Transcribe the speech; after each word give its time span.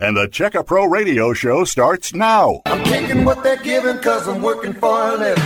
And 0.00 0.16
the 0.16 0.26
Check 0.26 0.56
A 0.56 0.64
Pro 0.64 0.86
Radio 0.86 1.32
Show 1.32 1.62
starts 1.62 2.12
now. 2.12 2.62
I'm 2.66 2.82
taking 2.82 3.24
what 3.24 3.44
they're 3.44 3.62
giving 3.62 3.96
because 3.96 4.26
I'm 4.26 4.42
working 4.42 4.72
for 4.72 5.10
a 5.10 5.16
living. 5.16 5.44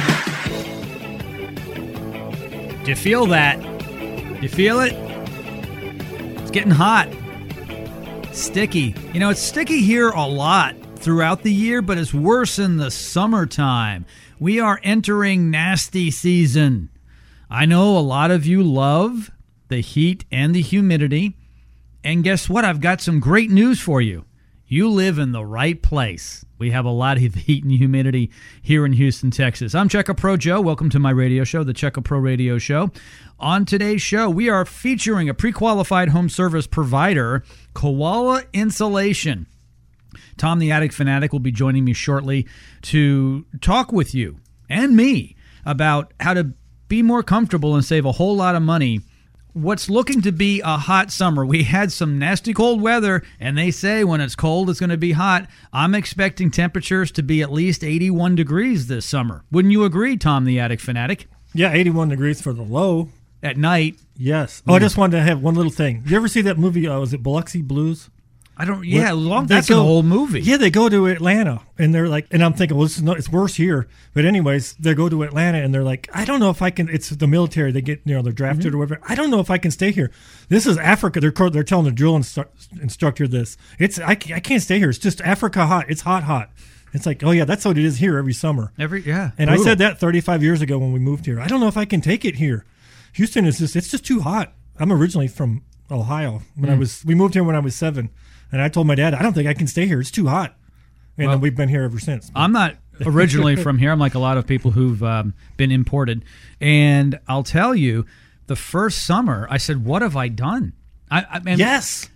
Do 2.83 2.91
you 2.91 2.97
feel 2.97 3.27
that? 3.27 3.61
Do 3.61 4.39
You 4.41 4.49
feel 4.49 4.81
it? 4.81 4.95
It's 6.41 6.51
getting 6.51 6.71
hot. 6.71 7.11
Sticky. 8.33 8.95
You 9.13 9.21
know, 9.21 9.29
it's 9.29 9.43
sticky 9.43 9.83
here 9.83 10.09
a 10.09 10.27
lot 10.27 10.75
throughout 10.97 11.43
the 11.43 11.53
year, 11.53 11.83
but 11.83 11.99
it's 11.99 12.15
worse 12.15 12.59
in 12.59 12.79
the 12.79 12.91
summertime. 12.91 14.07
We 14.41 14.61
are 14.61 14.81
entering 14.83 15.51
nasty 15.51 16.11
season. 16.11 16.89
I 17.51 17.67
know 17.67 17.99
a 17.99 18.01
lot 18.01 18.31
of 18.31 18.47
you 18.47 18.63
love 18.63 19.31
the 19.69 19.83
heat 19.83 20.25
and 20.33 20.55
the 20.55 20.63
humidity. 20.63 21.37
And 22.03 22.25
guess 22.25 22.49
what? 22.49 22.65
I've 22.65 22.81
got 22.81 23.03
some 23.03 23.21
great 23.21 23.51
news 23.51 23.79
for 23.79 24.01
you. 24.01 24.25
You 24.71 24.91
live 24.91 25.19
in 25.19 25.33
the 25.33 25.47
right 25.47 25.81
place. 25.81 26.45
We 26.59 26.73
have 26.73 26.85
a 26.85 26.91
lot 26.91 27.17
of 27.17 27.35
heat 27.35 27.65
and 27.65 27.73
humidity 27.73 28.31
here 28.61 28.85
in 28.85 28.93
Houston, 28.93 29.31
Texas. 29.31 29.75
I'm 29.75 29.89
Check 29.89 30.11
A 30.11 30.15
Pro 30.15 30.37
Joe. 30.37 30.61
Welcome 30.61 30.91
to 30.91 30.99
my 30.99 31.09
radio 31.09 31.43
show, 31.43 31.65
the 31.65 31.73
Check 31.73 31.97
A 31.97 32.03
Pro 32.03 32.19
Radio 32.19 32.59
Show. 32.59 32.91
On 33.41 33.65
today's 33.65 34.03
show, 34.03 34.29
we 34.29 34.51
are 34.51 34.67
featuring 34.67 35.27
a 35.27 35.33
pre 35.33 35.53
qualified 35.53 36.11
home 36.11 36.29
service 36.29 36.67
provider, 36.67 37.43
Koala 37.73 38.43
Insulation. 38.53 39.47
Tom 40.37 40.59
the 40.59 40.71
Attic 40.71 40.93
Fanatic 40.93 41.33
will 41.33 41.41
be 41.41 41.51
joining 41.51 41.87
me 41.87 41.95
shortly 41.95 42.47
to 42.83 43.47
talk 43.63 43.91
with 43.91 44.15
you 44.15 44.39
and 44.69 44.95
me 44.95 45.35
about 45.65 46.13
how 46.21 46.35
to 46.35 46.53
be 46.89 47.03
more 47.03 47.23
comfortable 47.23 47.75
and 47.75 47.87
save 47.87 48.05
a 48.05 48.13
whole 48.13 48.37
lot 48.37 48.55
of 48.55 48.61
money 48.61 49.01
what's 49.53 49.91
looking 49.91 50.23
to 50.23 50.33
be 50.33 50.61
a 50.61 50.77
hot 50.77 51.11
summer. 51.11 51.45
We 51.45 51.65
had 51.65 51.93
some 51.93 52.19
nasty 52.19 52.55
cold 52.55 52.81
weather, 52.81 53.23
and 53.41 53.57
they 53.57 53.71
say 53.71 54.05
when 54.05 54.21
it's 54.21 54.35
cold, 54.35 54.71
it's 54.71 54.81
going 54.81 54.91
to 54.91 54.97
be 54.97 55.13
hot. 55.13 55.49
I'm 55.73 55.95
expecting 55.95 56.51
temperatures 56.51 57.11
to 57.13 57.23
be 57.23 57.43
at 57.43 57.53
least 57.53 57.83
81 57.83 58.35
degrees 58.37 58.87
this 58.87 59.07
summer. 59.07 59.45
Wouldn't 59.51 59.73
you 59.73 59.85
agree, 59.85 60.17
Tom, 60.17 60.45
the 60.45 60.61
attic 60.61 60.81
fanatic? 60.81 61.27
Yeah, 61.55 61.73
81 61.73 62.09
degrees 62.09 62.41
for 62.41 62.53
the 62.53 62.63
low. 62.63 63.09
At 63.41 63.57
night. 63.57 63.97
Yes. 64.17 64.63
Oh, 64.67 64.75
I 64.75 64.81
just 64.81 64.97
wanted 64.97 65.19
to 65.19 65.23
have 65.23 65.41
one 65.41 65.55
little 65.55 65.71
thing. 65.71 66.03
You 66.07 66.17
ever 66.17 66.27
see 66.27 66.43
that 66.43 66.59
movie? 66.59 66.89
Uh, 66.89 66.99
was 66.99 67.15
it 67.15 67.23
Biloxi 67.23 67.63
Blues? 67.63 68.11
I 68.61 68.65
don't. 68.65 68.85
Yeah, 68.85 69.13
long, 69.13 69.47
that's 69.47 69.69
go, 69.69 69.81
an 69.81 69.87
old 69.87 70.05
movie. 70.05 70.41
Yeah, 70.41 70.57
they 70.57 70.69
go 70.69 70.89
to 70.89 71.07
Atlanta 71.07 71.63
and 71.79 71.95
they're 71.95 72.09
like, 72.09 72.27
and 72.33 72.43
I'm 72.43 72.55
thinking, 72.55 72.77
well, 72.77 72.87
this 72.87 72.97
is 72.97 73.03
not, 73.05 73.17
it's 73.17 73.29
worse 73.29 73.55
here. 73.55 73.87
But 74.15 74.25
anyways, 74.25 74.75
they 74.75 74.95
go 74.95 75.09
to 75.09 75.23
Atlanta 75.23 75.59
and 75.59 75.73
they're 75.73 75.85
like, 75.85 76.09
I 76.13 76.25
don't 76.25 76.41
know 76.41 76.51
if 76.51 76.61
I 76.61 76.71
can. 76.71 76.89
It's 76.89 77.11
the 77.11 77.29
military. 77.29 77.71
They 77.71 77.81
get 77.81 78.01
you 78.05 78.17
know 78.17 78.23
they're 78.23 78.33
drafted 78.33 78.67
mm-hmm. 78.67 78.75
or 78.75 78.79
whatever. 78.79 79.01
I 79.09 79.15
don't 79.15 79.31
know 79.31 79.39
if 79.39 79.49
I 79.49 79.59
can 79.59 79.71
stay 79.71 79.93
here. 79.93 80.11
This 80.49 80.67
is 80.67 80.77
Africa. 80.77 81.21
They're 81.21 81.51
they're 81.51 81.63
telling 81.63 81.85
the 81.85 81.93
drill 81.93 82.19
instru- 82.19 82.49
instructor 82.83 83.29
this. 83.29 83.57
It's 83.79 84.01
I, 84.01 84.13
I 84.13 84.41
can't 84.41 84.63
stay 84.63 84.81
here. 84.81 84.91
It's 84.91 84.99
just 84.99 85.21
Africa 85.21 85.67
hot. 85.67 85.87
It's 85.89 86.01
hot 86.01 86.25
hot. 86.25 86.51
It's 86.93 87.07
like, 87.07 87.23
oh 87.23 87.31
yeah, 87.31 87.45
that's 87.45 87.65
what 87.65 87.79
it 87.79 87.85
is 87.85 87.99
here 87.99 88.19
every 88.19 88.33
summer. 88.33 88.73
Every 88.77 89.03
yeah. 89.03 89.31
And 89.39 89.49
brutal. 89.49 89.65
I 89.65 89.69
said 89.69 89.79
that 89.79 90.01
35 90.01 90.43
years 90.43 90.63
ago 90.63 90.79
when 90.79 90.93
we 90.93 90.99
moved 90.99 91.27
here. 91.27 91.39
I 91.39 91.47
don't 91.47 91.61
know 91.61 91.69
if 91.69 91.77
I 91.77 91.85
can 91.85 92.01
take 92.01 92.25
it 92.25 92.37
here. 92.37 92.65
Houston 93.13 93.45
is 93.45 93.59
just 93.59 93.77
it's 93.77 93.91
just 93.91 94.05
too 94.05 94.21
hot. 94.21 94.53
I'm 94.81 94.93
originally 94.93 95.29
from 95.29 95.63
Ohio 95.91 96.43
when 96.55 96.71
mm. 96.71 96.75
I 96.75 96.79
was 96.79 97.05
we 97.05 97.15
moved 97.15 97.35
here 97.35 97.45
when 97.45 97.57
I 97.57 97.61
was 97.61 97.75
seven 97.75 98.11
and 98.51 98.63
I 98.63 98.69
told 98.69 98.87
my 98.87 98.95
dad, 98.95 99.15
I 99.15 99.23
don't 99.23 99.35
think 99.35 99.49
I 99.49 99.55
can 99.55 99.67
stay 99.67 99.87
here. 99.87 100.01
It's 100.01 100.11
too 100.11 100.27
hot. 100.27 100.57
And 101.17 101.27
well, 101.27 101.37
then 101.37 101.41
we've 101.41 101.57
been 101.57 101.69
here 101.69 101.83
ever 101.83 101.99
since. 101.99 102.31
I'm 102.35 102.53
not 102.53 102.77
originally 103.05 103.57
from 103.57 103.79
here. 103.79 103.91
I'm 103.91 103.99
like 103.99 104.15
a 104.15 104.21
lot 104.21 104.39
of 104.39 104.47
people 104.47 104.71
who've 104.71 105.03
um, 105.03 105.35
been 105.57 105.73
imported. 105.73 106.25
And 106.61 107.19
I'll 107.27 107.43
tell 107.43 107.75
you, 107.75 108.07
the 108.47 108.57
first 108.57 109.05
summer, 109.05 109.47
I 109.51 109.59
said, 109.59 109.85
What 109.85 110.03
have 110.03 110.17
I 110.17 110.29
done? 110.29 110.73
I, 111.11 111.27
I 111.31 111.39
mean, 111.41 111.59
yes. 111.59 112.09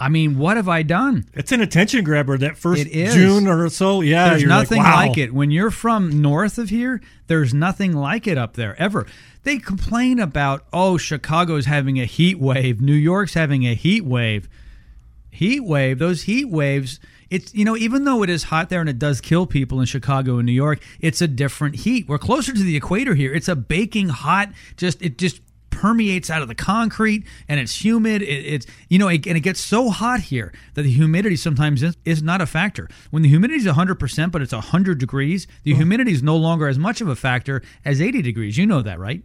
I 0.00 0.08
mean, 0.08 0.38
what 0.38 0.56
have 0.56 0.68
I 0.68 0.82
done? 0.82 1.28
It's 1.34 1.50
an 1.50 1.60
attention 1.60 2.04
grabber 2.04 2.38
that 2.38 2.56
first 2.56 2.86
June 2.86 3.48
or 3.48 3.68
so. 3.68 4.00
Yeah, 4.00 4.30
there's 4.30 4.44
nothing 4.44 4.78
like, 4.78 4.86
wow. 4.86 4.96
like 5.08 5.18
it. 5.18 5.34
When 5.34 5.50
you're 5.50 5.72
from 5.72 6.22
north 6.22 6.56
of 6.58 6.68
here, 6.68 7.00
there's 7.26 7.52
nothing 7.52 7.94
like 7.94 8.28
it 8.28 8.38
up 8.38 8.54
there 8.54 8.80
ever. 8.80 9.06
They 9.48 9.56
complain 9.56 10.18
about, 10.20 10.66
oh, 10.74 10.98
Chicago's 10.98 11.64
having 11.64 11.98
a 11.98 12.04
heat 12.04 12.38
wave, 12.38 12.82
New 12.82 12.92
York's 12.92 13.32
having 13.32 13.66
a 13.66 13.74
heat 13.74 14.04
wave 14.04 14.46
heat 15.30 15.60
wave, 15.60 15.98
those 15.98 16.22
heat 16.22 16.46
waves, 16.46 16.98
it's 17.30 17.54
you 17.54 17.64
know 17.64 17.76
even 17.76 18.04
though 18.04 18.22
it 18.22 18.30
is 18.30 18.44
hot 18.44 18.68
there 18.68 18.80
and 18.80 18.90
it 18.90 18.98
does 18.98 19.20
kill 19.20 19.46
people 19.46 19.78
in 19.80 19.86
Chicago 19.86 20.38
and 20.38 20.46
New 20.46 20.52
York, 20.52 20.80
it's 21.00 21.22
a 21.22 21.28
different 21.28 21.76
heat. 21.76 22.08
We're 22.08 22.18
closer 22.18 22.52
to 22.52 22.60
the 22.60 22.76
equator 22.76 23.14
here. 23.14 23.32
It's 23.32 23.46
a 23.48 23.54
baking 23.54 24.08
hot. 24.08 24.50
Just 24.76 25.00
it 25.00 25.16
just 25.16 25.40
permeates 25.70 26.28
out 26.28 26.42
of 26.42 26.48
the 26.48 26.56
concrete 26.56 27.24
and 27.48 27.60
it's 27.60 27.84
humid. 27.84 28.22
It, 28.22 28.26
it's 28.26 28.66
you 28.88 28.98
know 28.98 29.08
it, 29.08 29.26
and 29.26 29.36
it 29.36 29.40
gets 29.40 29.60
so 29.60 29.90
hot 29.90 30.20
here 30.20 30.52
that 30.74 30.82
the 30.82 30.90
humidity 30.90 31.36
sometimes 31.36 31.82
is, 31.82 31.96
is 32.04 32.22
not 32.22 32.40
a 32.40 32.46
factor. 32.46 32.88
When 33.10 33.22
the 33.22 33.28
humidity 33.28 33.60
is 33.60 33.66
100 33.66 33.94
percent, 33.96 34.32
but 34.32 34.42
it's 34.42 34.52
100 34.52 34.98
degrees, 34.98 35.46
the 35.62 35.70
mm-hmm. 35.70 35.78
humidity 35.78 36.12
is 36.12 36.22
no 36.22 36.36
longer 36.36 36.66
as 36.66 36.78
much 36.78 37.00
of 37.00 37.08
a 37.08 37.16
factor 37.16 37.62
as 37.84 38.00
80 38.00 38.22
degrees. 38.22 38.58
You 38.58 38.66
know 38.66 38.82
that, 38.82 38.98
right? 38.98 39.22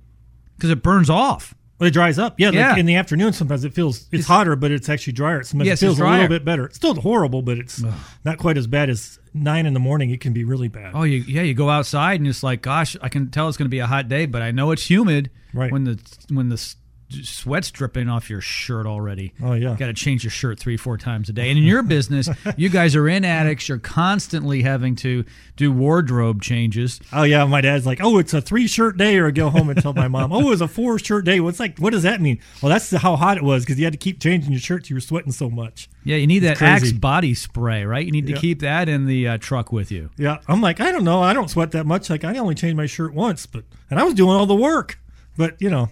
Because 0.63 0.71
it 0.71 0.81
burns 0.81 1.09
off. 1.09 1.53
Well, 1.77 1.89
it 1.89 1.91
dries 1.91 2.17
up. 2.17 2.39
Yeah, 2.39 2.51
yeah. 2.51 2.69
Like 2.69 2.77
in 2.77 2.85
the 2.85 2.95
afternoon 2.95 3.33
sometimes 3.33 3.65
it 3.65 3.73
feels 3.73 4.03
it's, 4.03 4.13
it's, 4.13 4.27
hotter, 4.27 4.55
but 4.55 4.71
it's 4.71 4.87
actually 4.87 5.11
drier. 5.11 5.43
Sometimes 5.43 5.67
yes, 5.67 5.83
it 5.83 5.87
feels 5.87 5.99
a 5.99 6.05
little 6.05 6.29
bit 6.29 6.45
better. 6.45 6.67
It's 6.67 6.77
still 6.77 6.95
horrible, 6.95 7.41
but 7.41 7.57
it's 7.57 7.83
Ugh. 7.83 7.93
not 8.23 8.37
quite 8.37 8.57
as 8.57 8.65
bad 8.65 8.89
as 8.89 9.19
nine 9.33 9.65
in 9.65 9.73
the 9.73 9.81
morning. 9.81 10.09
It 10.11 10.21
can 10.21 10.31
be 10.31 10.45
really 10.45 10.69
bad. 10.69 10.91
Oh, 10.95 11.03
you, 11.03 11.17
yeah. 11.17 11.41
You 11.41 11.53
go 11.53 11.69
outside 11.69 12.21
and 12.21 12.29
it's 12.29 12.41
like, 12.41 12.61
gosh, 12.61 12.95
I 13.01 13.09
can 13.09 13.31
tell 13.31 13.49
it's 13.49 13.57
going 13.57 13.65
to 13.65 13.69
be 13.69 13.79
a 13.79 13.87
hot 13.87 14.07
day, 14.07 14.25
but 14.25 14.41
I 14.41 14.51
know 14.51 14.71
it's 14.71 14.89
humid. 14.89 15.29
Right. 15.53 15.73
When 15.73 15.83
the 15.83 15.99
when 16.29 16.47
the 16.47 16.73
sweat's 17.21 17.71
dripping 17.71 18.09
off 18.09 18.29
your 18.29 18.41
shirt 18.41 18.85
already. 18.85 19.33
Oh 19.41 19.53
yeah, 19.53 19.75
got 19.77 19.87
to 19.87 19.93
change 19.93 20.23
your 20.23 20.31
shirt 20.31 20.59
three 20.59 20.77
four 20.77 20.97
times 20.97 21.29
a 21.29 21.33
day. 21.33 21.49
And 21.49 21.57
in 21.57 21.63
your 21.63 21.83
business, 21.83 22.29
you 22.57 22.69
guys 22.69 22.95
are 22.95 23.07
in 23.07 23.23
attics. 23.23 23.69
You're 23.69 23.79
constantly 23.79 24.61
having 24.61 24.95
to 24.97 25.25
do 25.55 25.71
wardrobe 25.71 26.41
changes. 26.41 26.99
Oh 27.11 27.23
yeah, 27.23 27.45
my 27.45 27.61
dad's 27.61 27.85
like, 27.85 27.99
oh, 28.01 28.17
it's 28.17 28.33
a 28.33 28.41
three 28.41 28.67
shirt 28.67 28.97
day, 28.97 29.17
or 29.17 29.27
I 29.27 29.31
go 29.31 29.49
home 29.49 29.69
and 29.69 29.81
tell 29.81 29.93
my 29.93 30.07
mom, 30.07 30.31
oh, 30.31 30.41
it 30.41 30.49
was 30.49 30.61
a 30.61 30.67
four 30.67 30.99
shirt 30.99 31.25
day. 31.25 31.39
What's 31.39 31.59
like? 31.59 31.77
What 31.79 31.91
does 31.91 32.03
that 32.03 32.21
mean? 32.21 32.39
Well, 32.61 32.69
that's 32.69 32.91
how 32.91 33.15
hot 33.15 33.37
it 33.37 33.43
was 33.43 33.63
because 33.63 33.77
you 33.77 33.85
had 33.85 33.93
to 33.93 33.99
keep 33.99 34.19
changing 34.19 34.51
your 34.51 34.61
shirts. 34.61 34.89
You 34.89 34.95
were 34.95 35.01
sweating 35.01 35.31
so 35.31 35.49
much. 35.49 35.89
Yeah, 36.03 36.17
you 36.17 36.27
need 36.27 36.43
it's 36.43 36.59
that 36.59 36.65
Axe 36.65 36.91
body 36.91 37.33
spray, 37.33 37.85
right? 37.85 38.05
You 38.05 38.11
need 38.11 38.27
to 38.27 38.33
yeah. 38.33 38.39
keep 38.39 38.59
that 38.59 38.89
in 38.89 39.05
the 39.05 39.27
uh, 39.27 39.37
truck 39.37 39.71
with 39.71 39.91
you. 39.91 40.09
Yeah, 40.17 40.39
I'm 40.47 40.61
like, 40.61 40.81
I 40.81 40.91
don't 40.91 41.03
know, 41.03 41.21
I 41.21 41.33
don't 41.33 41.49
sweat 41.49 41.71
that 41.71 41.85
much. 41.85 42.09
Like 42.09 42.23
I 42.23 42.37
only 42.37 42.55
changed 42.55 42.77
my 42.77 42.85
shirt 42.85 43.13
once, 43.13 43.45
but 43.45 43.63
and 43.89 43.99
I 43.99 44.03
was 44.03 44.13
doing 44.13 44.35
all 44.35 44.45
the 44.45 44.55
work. 44.55 44.99
But 45.37 45.61
you 45.61 45.69
know, 45.69 45.89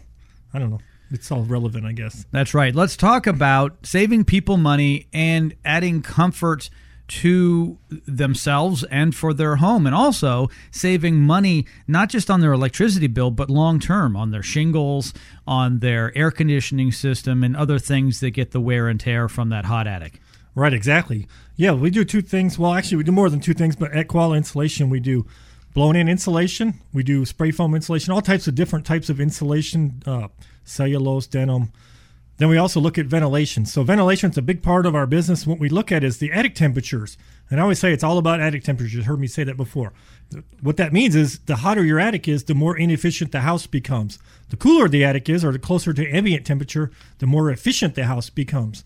I 0.53 0.59
don't 0.59 0.69
know 0.69 0.79
it's 1.11 1.31
all 1.31 1.43
relevant, 1.43 1.85
I 1.85 1.91
guess. 1.91 2.25
That's 2.31 2.53
right. 2.53 2.73
Let's 2.73 2.95
talk 2.95 3.27
about 3.27 3.77
saving 3.83 4.25
people 4.25 4.57
money 4.57 5.07
and 5.13 5.55
adding 5.65 6.01
comfort 6.01 6.69
to 7.07 7.77
themselves 7.89 8.85
and 8.85 9.13
for 9.13 9.33
their 9.33 9.57
home, 9.57 9.85
and 9.85 9.93
also 9.93 10.47
saving 10.71 11.19
money 11.19 11.65
not 11.85 12.07
just 12.07 12.31
on 12.31 12.39
their 12.39 12.53
electricity 12.53 13.07
bill, 13.07 13.31
but 13.31 13.49
long 13.49 13.79
term 13.81 14.15
on 14.15 14.31
their 14.31 14.43
shingles, 14.43 15.13
on 15.45 15.79
their 15.79 16.17
air 16.17 16.31
conditioning 16.31 16.91
system, 16.91 17.43
and 17.43 17.57
other 17.57 17.77
things 17.77 18.21
that 18.21 18.31
get 18.31 18.51
the 18.51 18.61
wear 18.61 18.87
and 18.87 18.99
tear 18.99 19.27
from 19.27 19.49
that 19.49 19.65
hot 19.65 19.87
attic. 19.87 20.21
Right, 20.55 20.73
exactly. 20.73 21.27
Yeah, 21.57 21.73
we 21.73 21.89
do 21.89 22.05
two 22.05 22.21
things. 22.21 22.57
Well, 22.57 22.73
actually, 22.73 22.97
we 22.97 23.03
do 23.03 23.11
more 23.11 23.29
than 23.29 23.41
two 23.41 23.53
things, 23.53 23.75
but 23.75 23.91
at 23.91 24.07
Koala 24.07 24.37
Insulation, 24.37 24.89
we 24.89 25.01
do 25.01 25.25
blown 25.73 25.95
in 25.95 26.09
insulation, 26.09 26.81
we 26.93 27.03
do 27.03 27.25
spray 27.25 27.51
foam 27.51 27.75
insulation, 27.75 28.13
all 28.13 28.21
types 28.21 28.47
of 28.47 28.55
different 28.55 28.85
types 28.85 29.09
of 29.09 29.19
insulation. 29.19 30.01
Uh, 30.05 30.27
cellulose, 30.71 31.27
denim. 31.27 31.71
Then 32.37 32.49
we 32.49 32.57
also 32.57 32.79
look 32.79 32.97
at 32.97 33.05
ventilation. 33.05 33.67
So 33.67 33.83
ventilation 33.83 34.31
is 34.31 34.37
a 34.37 34.41
big 34.41 34.63
part 34.63 34.87
of 34.87 34.95
our 34.95 35.05
business. 35.05 35.45
What 35.45 35.59
we 35.59 35.69
look 35.69 35.91
at 35.91 36.03
is 36.03 36.17
the 36.17 36.31
attic 36.31 36.55
temperatures. 36.55 37.15
And 37.51 37.59
I 37.59 37.63
always 37.63 37.77
say 37.77 37.93
it's 37.93 38.03
all 38.03 38.17
about 38.17 38.39
attic 38.39 38.63
temperatures. 38.63 38.95
You 38.95 39.03
heard 39.03 39.19
me 39.19 39.27
say 39.27 39.43
that 39.43 39.57
before. 39.57 39.93
What 40.59 40.77
that 40.77 40.91
means 40.91 41.15
is 41.15 41.37
the 41.39 41.57
hotter 41.57 41.85
your 41.85 41.99
attic 41.99 42.27
is, 42.27 42.45
the 42.45 42.55
more 42.55 42.75
inefficient 42.75 43.31
the 43.31 43.41
house 43.41 43.67
becomes. 43.67 44.17
The 44.49 44.57
cooler 44.57 44.87
the 44.87 45.03
attic 45.03 45.29
is, 45.29 45.45
or 45.45 45.51
the 45.51 45.59
closer 45.59 45.93
to 45.93 46.09
ambient 46.09 46.45
temperature, 46.45 46.89
the 47.19 47.27
more 47.27 47.51
efficient 47.51 47.93
the 47.93 48.05
house 48.05 48.31
becomes. 48.31 48.83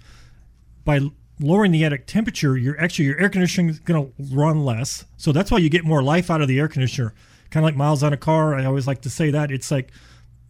By 0.84 1.00
lowering 1.40 1.72
the 1.72 1.86
attic 1.86 2.08
temperature, 2.08 2.58
your 2.58 2.78
actually 2.78 3.06
your 3.06 3.20
air 3.22 3.30
conditioning 3.30 3.70
is 3.70 3.80
going 3.80 4.06
to 4.06 4.36
run 4.36 4.66
less. 4.66 5.06
So 5.16 5.32
that's 5.32 5.52
why 5.52 5.60
you 5.60 5.70
get 5.70 5.86
more 5.86 6.04
life 6.04 6.30
out 6.30 6.42
of 6.42 6.48
the 6.48 6.60
air 6.60 6.68
conditioner. 6.68 7.14
Kind 7.52 7.64
of 7.64 7.68
like 7.70 7.78
miles 7.78 8.04
on 8.04 8.12
a 8.12 8.18
car. 8.18 8.56
I 8.56 8.66
always 8.66 8.88
like 8.88 9.02
to 9.04 9.10
say 9.10 9.32
that 9.32 9.52
it's 9.52 9.72
like 9.72 9.92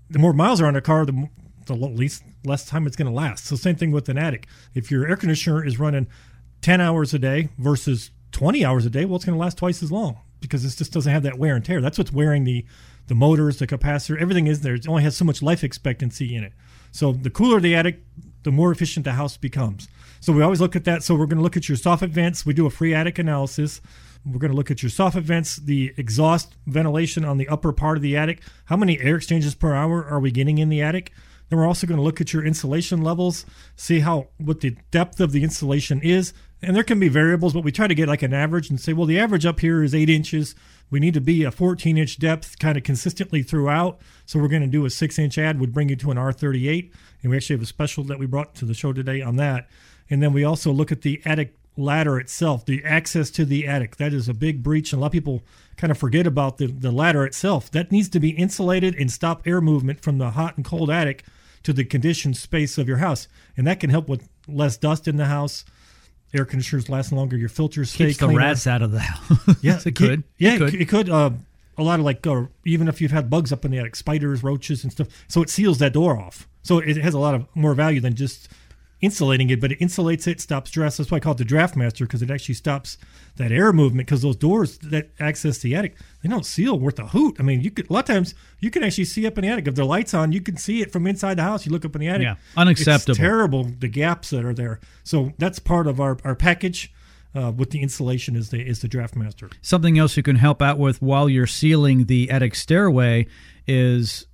the 0.09 0.19
more 0.19 0.33
miles 0.33 0.61
are 0.61 0.65
on 0.65 0.75
a 0.75 0.81
car, 0.81 1.05
the, 1.05 1.29
the 1.65 1.75
least 1.75 2.23
less 2.43 2.65
time 2.65 2.85
it's 2.87 2.95
going 2.95 3.07
to 3.07 3.13
last. 3.13 3.45
So 3.45 3.55
same 3.55 3.75
thing 3.75 3.91
with 3.91 4.09
an 4.09 4.17
attic. 4.17 4.47
If 4.73 4.91
your 4.91 5.07
air 5.07 5.17
conditioner 5.17 5.65
is 5.65 5.79
running 5.79 6.07
10 6.61 6.81
hours 6.81 7.13
a 7.13 7.19
day 7.19 7.49
versus 7.57 8.11
20 8.31 8.63
hours 8.65 8.85
a 8.85 8.89
day, 8.89 9.05
well, 9.05 9.15
it's 9.15 9.25
going 9.25 9.37
to 9.37 9.41
last 9.41 9.57
twice 9.57 9.81
as 9.81 9.91
long 9.91 10.19
because 10.39 10.63
it 10.65 10.77
just 10.77 10.93
doesn't 10.93 11.11
have 11.11 11.23
that 11.23 11.39
wear 11.39 11.55
and 11.55 11.65
tear. 11.65 11.81
That's 11.81 11.97
what's 11.97 12.11
wearing 12.13 12.43
the 12.43 12.65
the 13.07 13.15
motors, 13.15 13.59
the 13.59 13.67
capacitor, 13.67 14.19
everything 14.19 14.47
is 14.47 14.61
there. 14.61 14.73
It 14.73 14.87
only 14.87 15.03
has 15.03 15.15
so 15.15 15.25
much 15.25 15.43
life 15.43 15.63
expectancy 15.63 16.35
in 16.35 16.43
it. 16.43 16.53
So 16.91 17.11
the 17.11 17.29
cooler 17.29 17.59
the 17.59 17.75
attic, 17.75 18.03
the 18.43 18.51
more 18.51 18.71
efficient 18.71 19.03
the 19.03 19.13
house 19.13 19.37
becomes. 19.37 19.87
So 20.21 20.33
we 20.33 20.41
always 20.41 20.59
look 20.59 20.75
at 20.75 20.85
that. 20.85 21.03
So 21.03 21.13
we're 21.13 21.27
going 21.27 21.37
to 21.37 21.43
look 21.43 21.57
at 21.57 21.69
your 21.69 21.77
soffit 21.77 22.09
vents. 22.09 22.45
We 22.45 22.53
do 22.53 22.65
a 22.65 22.71
free 22.71 22.93
attic 22.93 23.19
analysis. 23.19 23.79
We're 24.25 24.39
going 24.39 24.51
to 24.51 24.57
look 24.57 24.71
at 24.71 24.81
your 24.81 24.89
soft 24.89 25.17
vents, 25.17 25.57
the 25.57 25.93
exhaust 25.97 26.55
ventilation 26.65 27.23
on 27.23 27.37
the 27.37 27.47
upper 27.47 27.71
part 27.71 27.97
of 27.97 28.01
the 28.01 28.17
attic. 28.17 28.41
How 28.65 28.75
many 28.75 28.99
air 28.99 29.17
exchanges 29.17 29.53
per 29.53 29.73
hour 29.73 30.03
are 30.03 30.19
we 30.19 30.31
getting 30.31 30.57
in 30.57 30.69
the 30.69 30.81
attic? 30.81 31.11
Then 31.49 31.59
we're 31.59 31.67
also 31.67 31.85
going 31.85 31.99
to 31.99 32.03
look 32.03 32.19
at 32.21 32.33
your 32.33 32.43
insulation 32.43 33.01
levels, 33.01 33.45
see 33.75 33.99
how 33.99 34.29
what 34.37 34.61
the 34.61 34.77
depth 34.89 35.19
of 35.19 35.31
the 35.31 35.43
insulation 35.43 36.01
is. 36.01 36.33
And 36.61 36.75
there 36.75 36.83
can 36.83 36.99
be 36.99 37.09
variables, 37.09 37.53
but 37.53 37.63
we 37.63 37.71
try 37.71 37.85
to 37.87 37.93
get 37.93 38.07
like 38.07 38.23
an 38.23 38.33
average 38.33 38.71
and 38.71 38.79
say, 38.79 38.93
well, 38.93 39.05
the 39.05 39.19
average 39.19 39.45
up 39.45 39.59
here 39.59 39.83
is 39.83 39.93
eight 39.93 40.09
inches. 40.09 40.55
We 40.89 40.99
need 40.99 41.13
to 41.13 41.21
be 41.21 41.43
a 41.43 41.51
14 41.51 41.97
inch 41.97 42.17
depth 42.17 42.57
kind 42.57 42.77
of 42.77 42.83
consistently 42.83 43.43
throughout. 43.43 43.99
So 44.25 44.39
we're 44.39 44.47
going 44.47 44.63
to 44.63 44.67
do 44.67 44.85
a 44.85 44.89
six 44.89 45.19
inch 45.19 45.37
ad, 45.37 45.59
would 45.59 45.73
bring 45.73 45.89
you 45.89 45.95
to 45.97 46.09
an 46.09 46.17
R38. 46.17 46.91
And 47.21 47.29
we 47.29 47.37
actually 47.37 47.57
have 47.57 47.63
a 47.63 47.67
special 47.67 48.03
that 48.05 48.17
we 48.17 48.25
brought 48.25 48.55
to 48.55 48.65
the 48.65 48.73
show 48.73 48.93
today 48.93 49.21
on 49.21 49.35
that. 49.35 49.67
And 50.09 50.23
then 50.23 50.33
we 50.33 50.43
also 50.43 50.71
look 50.71 50.91
at 50.91 51.01
the 51.01 51.21
attic 51.25 51.55
ladder 51.77 52.19
itself, 52.19 52.65
the 52.65 52.83
access 52.83 53.29
to 53.31 53.45
the 53.45 53.67
attic. 53.67 53.97
That 53.97 54.13
is 54.13 54.29
a 54.29 54.33
big 54.33 54.63
breach. 54.63 54.93
And 54.93 54.99
a 54.99 55.01
lot 55.01 55.07
of 55.07 55.13
people 55.13 55.43
kind 55.77 55.91
of 55.91 55.97
forget 55.97 56.25
about 56.25 56.57
the, 56.57 56.67
the 56.67 56.91
ladder 56.91 57.25
itself. 57.25 57.69
That 57.71 57.91
needs 57.91 58.09
to 58.09 58.19
be 58.19 58.29
insulated 58.29 58.95
and 58.95 59.11
stop 59.11 59.45
air 59.45 59.61
movement 59.61 60.01
from 60.01 60.17
the 60.17 60.31
hot 60.31 60.55
and 60.55 60.65
cold 60.65 60.89
attic 60.89 61.23
to 61.63 61.73
the 61.73 61.83
conditioned 61.83 62.37
space 62.37 62.77
of 62.77 62.87
your 62.87 62.97
house. 62.97 63.27
And 63.57 63.65
that 63.67 63.79
can 63.79 63.89
help 63.89 64.07
with 64.07 64.27
less 64.47 64.77
dust 64.77 65.07
in 65.07 65.17
the 65.17 65.25
house. 65.25 65.65
Air 66.33 66.45
conditioners 66.45 66.89
last 66.89 67.11
longer. 67.11 67.37
Your 67.37 67.49
filters 67.49 67.91
stay 67.91 68.07
Keeps 68.07 68.17
the 68.17 68.27
rats 68.29 68.67
out 68.67 68.81
of 68.81 68.91
the 68.91 68.99
house. 68.99 69.57
Yeah, 69.61 69.79
it 69.85 69.95
could. 69.95 70.23
Yeah, 70.37 70.55
it 70.55 70.57
could. 70.59 70.73
it 70.75 70.89
could. 70.89 71.09
Uh, 71.09 71.31
a 71.77 71.83
lot 71.83 71.99
of 71.99 72.05
like, 72.05 72.25
uh, 72.25 72.45
even 72.65 72.87
if 72.87 73.01
you've 73.01 73.11
had 73.11 73.29
bugs 73.29 73.51
up 73.51 73.65
in 73.65 73.71
the 73.71 73.79
attic, 73.79 73.95
spiders, 73.95 74.43
roaches, 74.43 74.83
and 74.83 74.91
stuff. 74.91 75.07
So 75.27 75.41
it 75.41 75.49
seals 75.49 75.79
that 75.79 75.93
door 75.93 76.17
off. 76.17 76.47
So 76.63 76.79
it 76.79 76.97
has 76.97 77.13
a 77.13 77.19
lot 77.19 77.35
of 77.35 77.47
more 77.53 77.73
value 77.73 77.99
than 77.99 78.15
just 78.15 78.49
insulating 79.01 79.49
it, 79.49 79.59
but 79.61 79.71
it 79.71 79.79
insulates 79.79 80.27
it, 80.27 80.39
stops 80.41 80.71
drafts. 80.71 80.97
That's 80.97 81.11
why 81.11 81.17
I 81.17 81.19
call 81.19 81.33
it 81.33 81.37
the 81.37 81.45
draft 81.45 81.75
master 81.75 82.05
because 82.05 82.21
it 82.21 82.31
actually 82.31 82.55
stops 82.55 82.97
that 83.35 83.51
air 83.51 83.73
movement. 83.73 84.07
Because 84.07 84.21
those 84.21 84.35
doors 84.35 84.77
that 84.79 85.09
access 85.19 85.57
the 85.59 85.75
attic, 85.75 85.95
they 86.23 86.29
don't 86.29 86.45
seal 86.45 86.79
worth 86.79 86.99
a 86.99 87.07
hoot. 87.07 87.35
I 87.39 87.43
mean, 87.43 87.61
you 87.61 87.71
could 87.71 87.89
a 87.89 87.93
lot 87.93 88.09
of 88.09 88.15
times 88.15 88.33
you 88.59 88.71
can 88.71 88.83
actually 88.83 89.05
see 89.05 89.27
up 89.27 89.37
in 89.37 89.43
the 89.43 89.49
attic 89.49 89.67
if 89.67 89.75
the 89.75 89.85
lights 89.85 90.13
on, 90.13 90.31
you 90.31 90.41
can 90.41 90.57
see 90.57 90.81
it 90.81 90.91
from 90.91 91.07
inside 91.07 91.37
the 91.37 91.43
house. 91.43 91.65
You 91.65 91.71
look 91.71 91.85
up 91.85 91.95
in 91.95 92.01
the 92.01 92.07
attic, 92.07 92.25
Yeah, 92.25 92.35
unacceptable. 92.57 93.11
It's 93.11 93.19
terrible 93.19 93.63
the 93.63 93.87
gaps 93.87 94.29
that 94.29 94.45
are 94.45 94.53
there. 94.53 94.79
So 95.03 95.33
that's 95.37 95.59
part 95.59 95.87
of 95.87 95.99
our 95.99 96.17
our 96.23 96.35
package. 96.35 96.91
Uh, 97.35 97.51
with 97.51 97.71
the 97.71 97.81
insulation 97.81 98.37
is 98.37 98.49
the 98.49 98.65
is 98.65 98.79
the 98.79 98.87
draft 98.87 99.13
master. 99.13 99.49
Something 99.61 99.99
else 99.99 100.15
you 100.15 100.23
can 100.23 100.37
help 100.37 100.61
out 100.61 100.79
with 100.79 101.01
while 101.01 101.27
you're 101.27 101.45
sealing 101.45 102.05
the 102.05 102.31
attic 102.31 102.55
stairway 102.55 103.27
is 103.67 104.25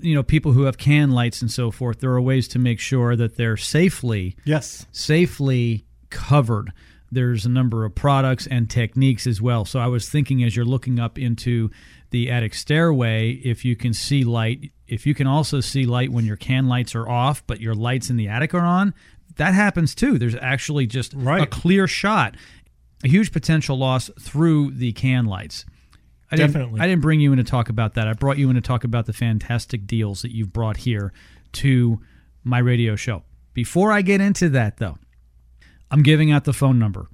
you 0.00 0.14
know 0.14 0.22
people 0.22 0.52
who 0.52 0.62
have 0.62 0.78
can 0.78 1.10
lights 1.10 1.42
and 1.42 1.50
so 1.50 1.70
forth 1.70 2.00
there 2.00 2.10
are 2.10 2.20
ways 2.20 2.48
to 2.48 2.58
make 2.58 2.80
sure 2.80 3.14
that 3.16 3.36
they're 3.36 3.56
safely 3.56 4.36
Yes. 4.44 4.86
safely 4.92 5.84
covered. 6.10 6.72
There's 7.10 7.46
a 7.46 7.48
number 7.48 7.84
of 7.86 7.94
products 7.94 8.46
and 8.46 8.68
techniques 8.68 9.26
as 9.26 9.40
well. 9.40 9.64
So 9.64 9.78
i 9.80 9.86
was 9.86 10.08
thinking 10.08 10.42
as 10.44 10.54
you're 10.56 10.64
looking 10.64 10.98
up 11.00 11.18
into 11.18 11.70
the 12.10 12.30
attic 12.30 12.54
stairway 12.54 13.32
if 13.44 13.64
you 13.64 13.76
can 13.76 13.92
see 13.94 14.24
light 14.24 14.72
if 14.86 15.06
you 15.06 15.14
can 15.14 15.26
also 15.26 15.60
see 15.60 15.84
light 15.84 16.10
when 16.10 16.24
your 16.24 16.36
can 16.36 16.66
lights 16.68 16.94
are 16.94 17.08
off 17.08 17.42
but 17.46 17.60
your 17.60 17.74
lights 17.74 18.08
in 18.10 18.16
the 18.16 18.28
attic 18.28 18.54
are 18.54 18.64
on 18.64 18.94
that 19.36 19.54
happens 19.54 19.94
too. 19.94 20.18
There's 20.18 20.34
actually 20.34 20.86
just 20.88 21.14
a 21.14 21.46
clear 21.46 21.86
shot. 21.86 22.34
A 23.04 23.08
huge 23.08 23.30
potential 23.30 23.78
loss 23.78 24.10
through 24.18 24.72
the 24.72 24.92
can 24.92 25.26
lights 25.26 25.64
I 26.30 26.36
didn't, 26.36 26.52
Definitely. 26.52 26.80
I 26.80 26.86
didn't 26.86 27.02
bring 27.02 27.20
you 27.20 27.32
in 27.32 27.38
to 27.38 27.44
talk 27.44 27.68
about 27.68 27.94
that. 27.94 28.06
I 28.06 28.12
brought 28.12 28.38
you 28.38 28.48
in 28.50 28.56
to 28.56 28.60
talk 28.60 28.84
about 28.84 29.06
the 29.06 29.12
fantastic 29.12 29.86
deals 29.86 30.22
that 30.22 30.34
you've 30.34 30.52
brought 30.52 30.78
here 30.78 31.12
to 31.52 32.00
my 32.44 32.58
radio 32.58 32.96
show. 32.96 33.22
Before 33.54 33.92
I 33.92 34.02
get 34.02 34.20
into 34.20 34.48
that, 34.50 34.76
though, 34.76 34.98
I'm 35.90 36.02
giving 36.02 36.30
out 36.30 36.44
the 36.44 36.52
phone 36.52 36.78
number. 36.78 37.08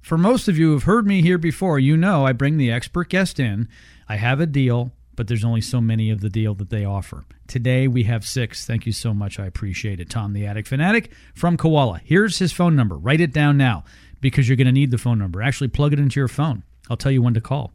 For 0.00 0.16
most 0.16 0.48
of 0.48 0.56
you 0.56 0.72
who've 0.72 0.84
heard 0.84 1.06
me 1.06 1.20
here 1.20 1.38
before, 1.38 1.78
you 1.78 1.96
know 1.96 2.24
I 2.24 2.32
bring 2.32 2.56
the 2.56 2.70
expert 2.70 3.08
guest 3.08 3.40
in. 3.40 3.68
I 4.08 4.16
have 4.16 4.40
a 4.40 4.46
deal, 4.46 4.92
but 5.16 5.26
there's 5.26 5.44
only 5.44 5.60
so 5.60 5.80
many 5.80 6.10
of 6.10 6.20
the 6.20 6.30
deal 6.30 6.54
that 6.54 6.70
they 6.70 6.84
offer. 6.84 7.24
Today 7.48 7.88
we 7.88 8.04
have 8.04 8.26
six. 8.26 8.64
Thank 8.64 8.86
you 8.86 8.92
so 8.92 9.12
much. 9.12 9.38
I 9.38 9.46
appreciate 9.46 10.00
it. 10.00 10.08
Tom 10.08 10.32
the 10.32 10.46
Attic 10.46 10.66
Fanatic 10.66 11.12
from 11.34 11.56
Koala. 11.56 12.00
Here's 12.04 12.38
his 12.38 12.52
phone 12.52 12.76
number. 12.76 12.96
Write 12.96 13.20
it 13.20 13.32
down 13.32 13.56
now 13.56 13.84
because 14.20 14.48
you're 14.48 14.56
going 14.56 14.66
to 14.66 14.72
need 14.72 14.92
the 14.92 14.98
phone 14.98 15.18
number. 15.18 15.42
Actually, 15.42 15.68
plug 15.68 15.92
it 15.92 15.98
into 15.98 16.20
your 16.20 16.28
phone. 16.28 16.62
I'll 16.88 16.96
tell 16.96 17.12
you 17.12 17.20
when 17.20 17.34
to 17.34 17.40
call. 17.40 17.72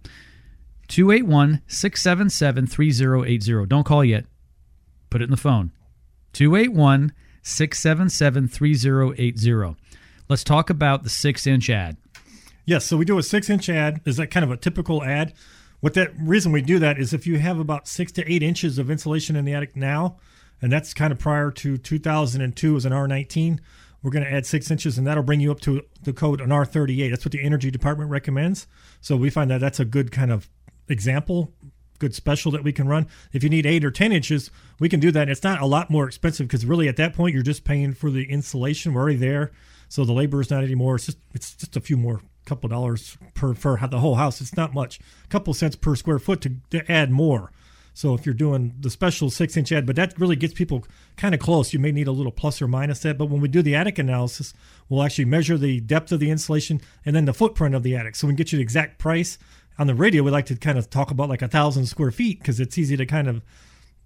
281 0.87 1.61
677 1.67 2.67
3080. 2.67 3.65
Don't 3.67 3.83
call 3.83 4.03
yet. 4.03 4.25
Put 5.09 5.21
it 5.21 5.25
in 5.25 5.31
the 5.31 5.37
phone. 5.37 5.71
281 6.33 7.13
677 7.41 8.47
3080. 8.47 9.75
Let's 10.29 10.43
talk 10.43 10.69
about 10.69 11.03
the 11.03 11.09
six 11.09 11.45
inch 11.45 11.69
ad. 11.69 11.97
Yes, 12.65 12.85
so 12.85 12.95
we 12.95 13.05
do 13.05 13.17
a 13.17 13.23
six 13.23 13.49
inch 13.49 13.69
ad. 13.69 14.01
Is 14.05 14.17
that 14.17 14.27
kind 14.27 14.43
of 14.43 14.51
a 14.51 14.57
typical 14.57 15.03
ad? 15.03 15.33
What 15.81 15.95
that 15.95 16.13
reason 16.17 16.53
we 16.53 16.61
do 16.61 16.79
that 16.79 16.97
is 16.97 17.13
if 17.13 17.27
you 17.27 17.39
have 17.39 17.59
about 17.59 17.87
six 17.87 18.11
to 18.13 18.31
eight 18.31 18.41
inches 18.41 18.77
of 18.77 18.89
insulation 18.89 19.35
in 19.35 19.43
the 19.43 19.53
attic 19.53 19.75
now, 19.75 20.17
and 20.61 20.71
that's 20.71 20.93
kind 20.93 21.11
of 21.11 21.19
prior 21.19 21.51
to 21.51 21.77
2002 21.77 22.75
as 22.77 22.85
an 22.85 22.93
R19, 22.93 23.59
we're 24.01 24.11
going 24.11 24.23
to 24.23 24.31
add 24.31 24.45
six 24.45 24.71
inches, 24.71 24.97
and 24.97 25.05
that'll 25.05 25.23
bring 25.23 25.41
you 25.41 25.51
up 25.51 25.59
to 25.61 25.81
the 26.03 26.13
code 26.13 26.39
an 26.39 26.49
R38. 26.49 27.09
That's 27.09 27.25
what 27.25 27.33
the 27.33 27.43
Energy 27.43 27.69
Department 27.69 28.09
recommends. 28.09 28.65
So 29.01 29.17
we 29.17 29.29
find 29.29 29.51
that 29.51 29.59
that's 29.59 29.79
a 29.79 29.85
good 29.85 30.11
kind 30.11 30.31
of 30.31 30.49
example, 30.87 31.53
good 31.99 32.13
special 32.13 32.51
that 32.51 32.63
we 32.63 32.73
can 32.73 32.87
run. 32.87 33.07
If 33.31 33.43
you 33.43 33.49
need 33.49 33.65
eight 33.65 33.85
or 33.85 33.91
10 33.91 34.11
inches, 34.11 34.51
we 34.79 34.89
can 34.89 34.99
do 34.99 35.11
that. 35.11 35.29
It's 35.29 35.43
not 35.43 35.61
a 35.61 35.65
lot 35.65 35.89
more 35.89 36.07
expensive 36.07 36.47
because 36.47 36.65
really 36.65 36.87
at 36.87 36.97
that 36.97 37.13
point 37.13 37.33
you're 37.33 37.43
just 37.43 37.63
paying 37.63 37.93
for 37.93 38.09
the 38.09 38.25
insulation. 38.29 38.93
We're 38.93 39.01
already 39.01 39.17
there, 39.17 39.51
so 39.89 40.03
the 40.03 40.13
labor 40.13 40.41
is 40.41 40.49
not 40.49 40.63
anymore. 40.63 40.95
It's 40.95 41.05
just 41.05 41.19
it's 41.33 41.55
just 41.55 41.77
a 41.77 41.81
few 41.81 41.97
more 41.97 42.21
couple 42.45 42.67
dollars 42.67 43.17
per 43.33 43.53
for 43.53 43.79
the 43.89 43.99
whole 43.99 44.15
house. 44.15 44.41
It's 44.41 44.57
not 44.57 44.73
much, 44.73 44.99
a 45.23 45.27
couple 45.29 45.53
cents 45.53 45.75
per 45.75 45.95
square 45.95 46.19
foot 46.19 46.41
to, 46.41 46.55
to 46.71 46.91
add 46.91 47.09
more. 47.09 47.51
So 47.93 48.15
if 48.15 48.25
you're 48.25 48.33
doing 48.33 48.73
the 48.79 48.89
special 48.89 49.29
six 49.29 49.55
inch 49.55 49.71
ad, 49.71 49.85
but 49.85 49.95
that 49.95 50.19
really 50.19 50.35
gets 50.35 50.53
people 50.53 50.85
kind 51.15 51.35
of 51.35 51.39
close. 51.39 51.73
You 51.73 51.79
may 51.79 51.91
need 51.91 52.07
a 52.07 52.11
little 52.11 52.31
plus 52.31 52.61
or 52.61 52.67
minus 52.67 52.99
that. 53.01 53.17
But 53.17 53.29
when 53.29 53.39
we 53.39 53.47
do 53.47 53.61
the 53.61 53.75
attic 53.75 53.99
analysis, 53.99 54.53
we'll 54.89 55.03
actually 55.03 55.25
measure 55.25 55.57
the 55.57 55.79
depth 55.79 56.11
of 56.11 56.19
the 56.19 56.31
insulation 56.31 56.81
and 57.05 57.15
then 57.15 57.25
the 57.25 57.33
footprint 57.33 57.75
of 57.75 57.83
the 57.83 57.95
attic. 57.95 58.15
So 58.15 58.27
we 58.27 58.31
can 58.31 58.37
get 58.37 58.51
you 58.51 58.57
the 58.57 58.63
exact 58.63 58.97
price. 58.97 59.37
On 59.79 59.87
the 59.87 59.95
radio, 59.95 60.21
we 60.23 60.31
like 60.31 60.45
to 60.47 60.55
kind 60.55 60.77
of 60.77 60.89
talk 60.89 61.09
about 61.11 61.29
like 61.29 61.41
a 61.41 61.47
thousand 61.47 61.85
square 61.87 62.11
feet 62.11 62.39
because 62.39 62.59
it's 62.59 62.77
easy 62.77 62.95
to 62.97 63.05
kind 63.05 63.27
of 63.27 63.41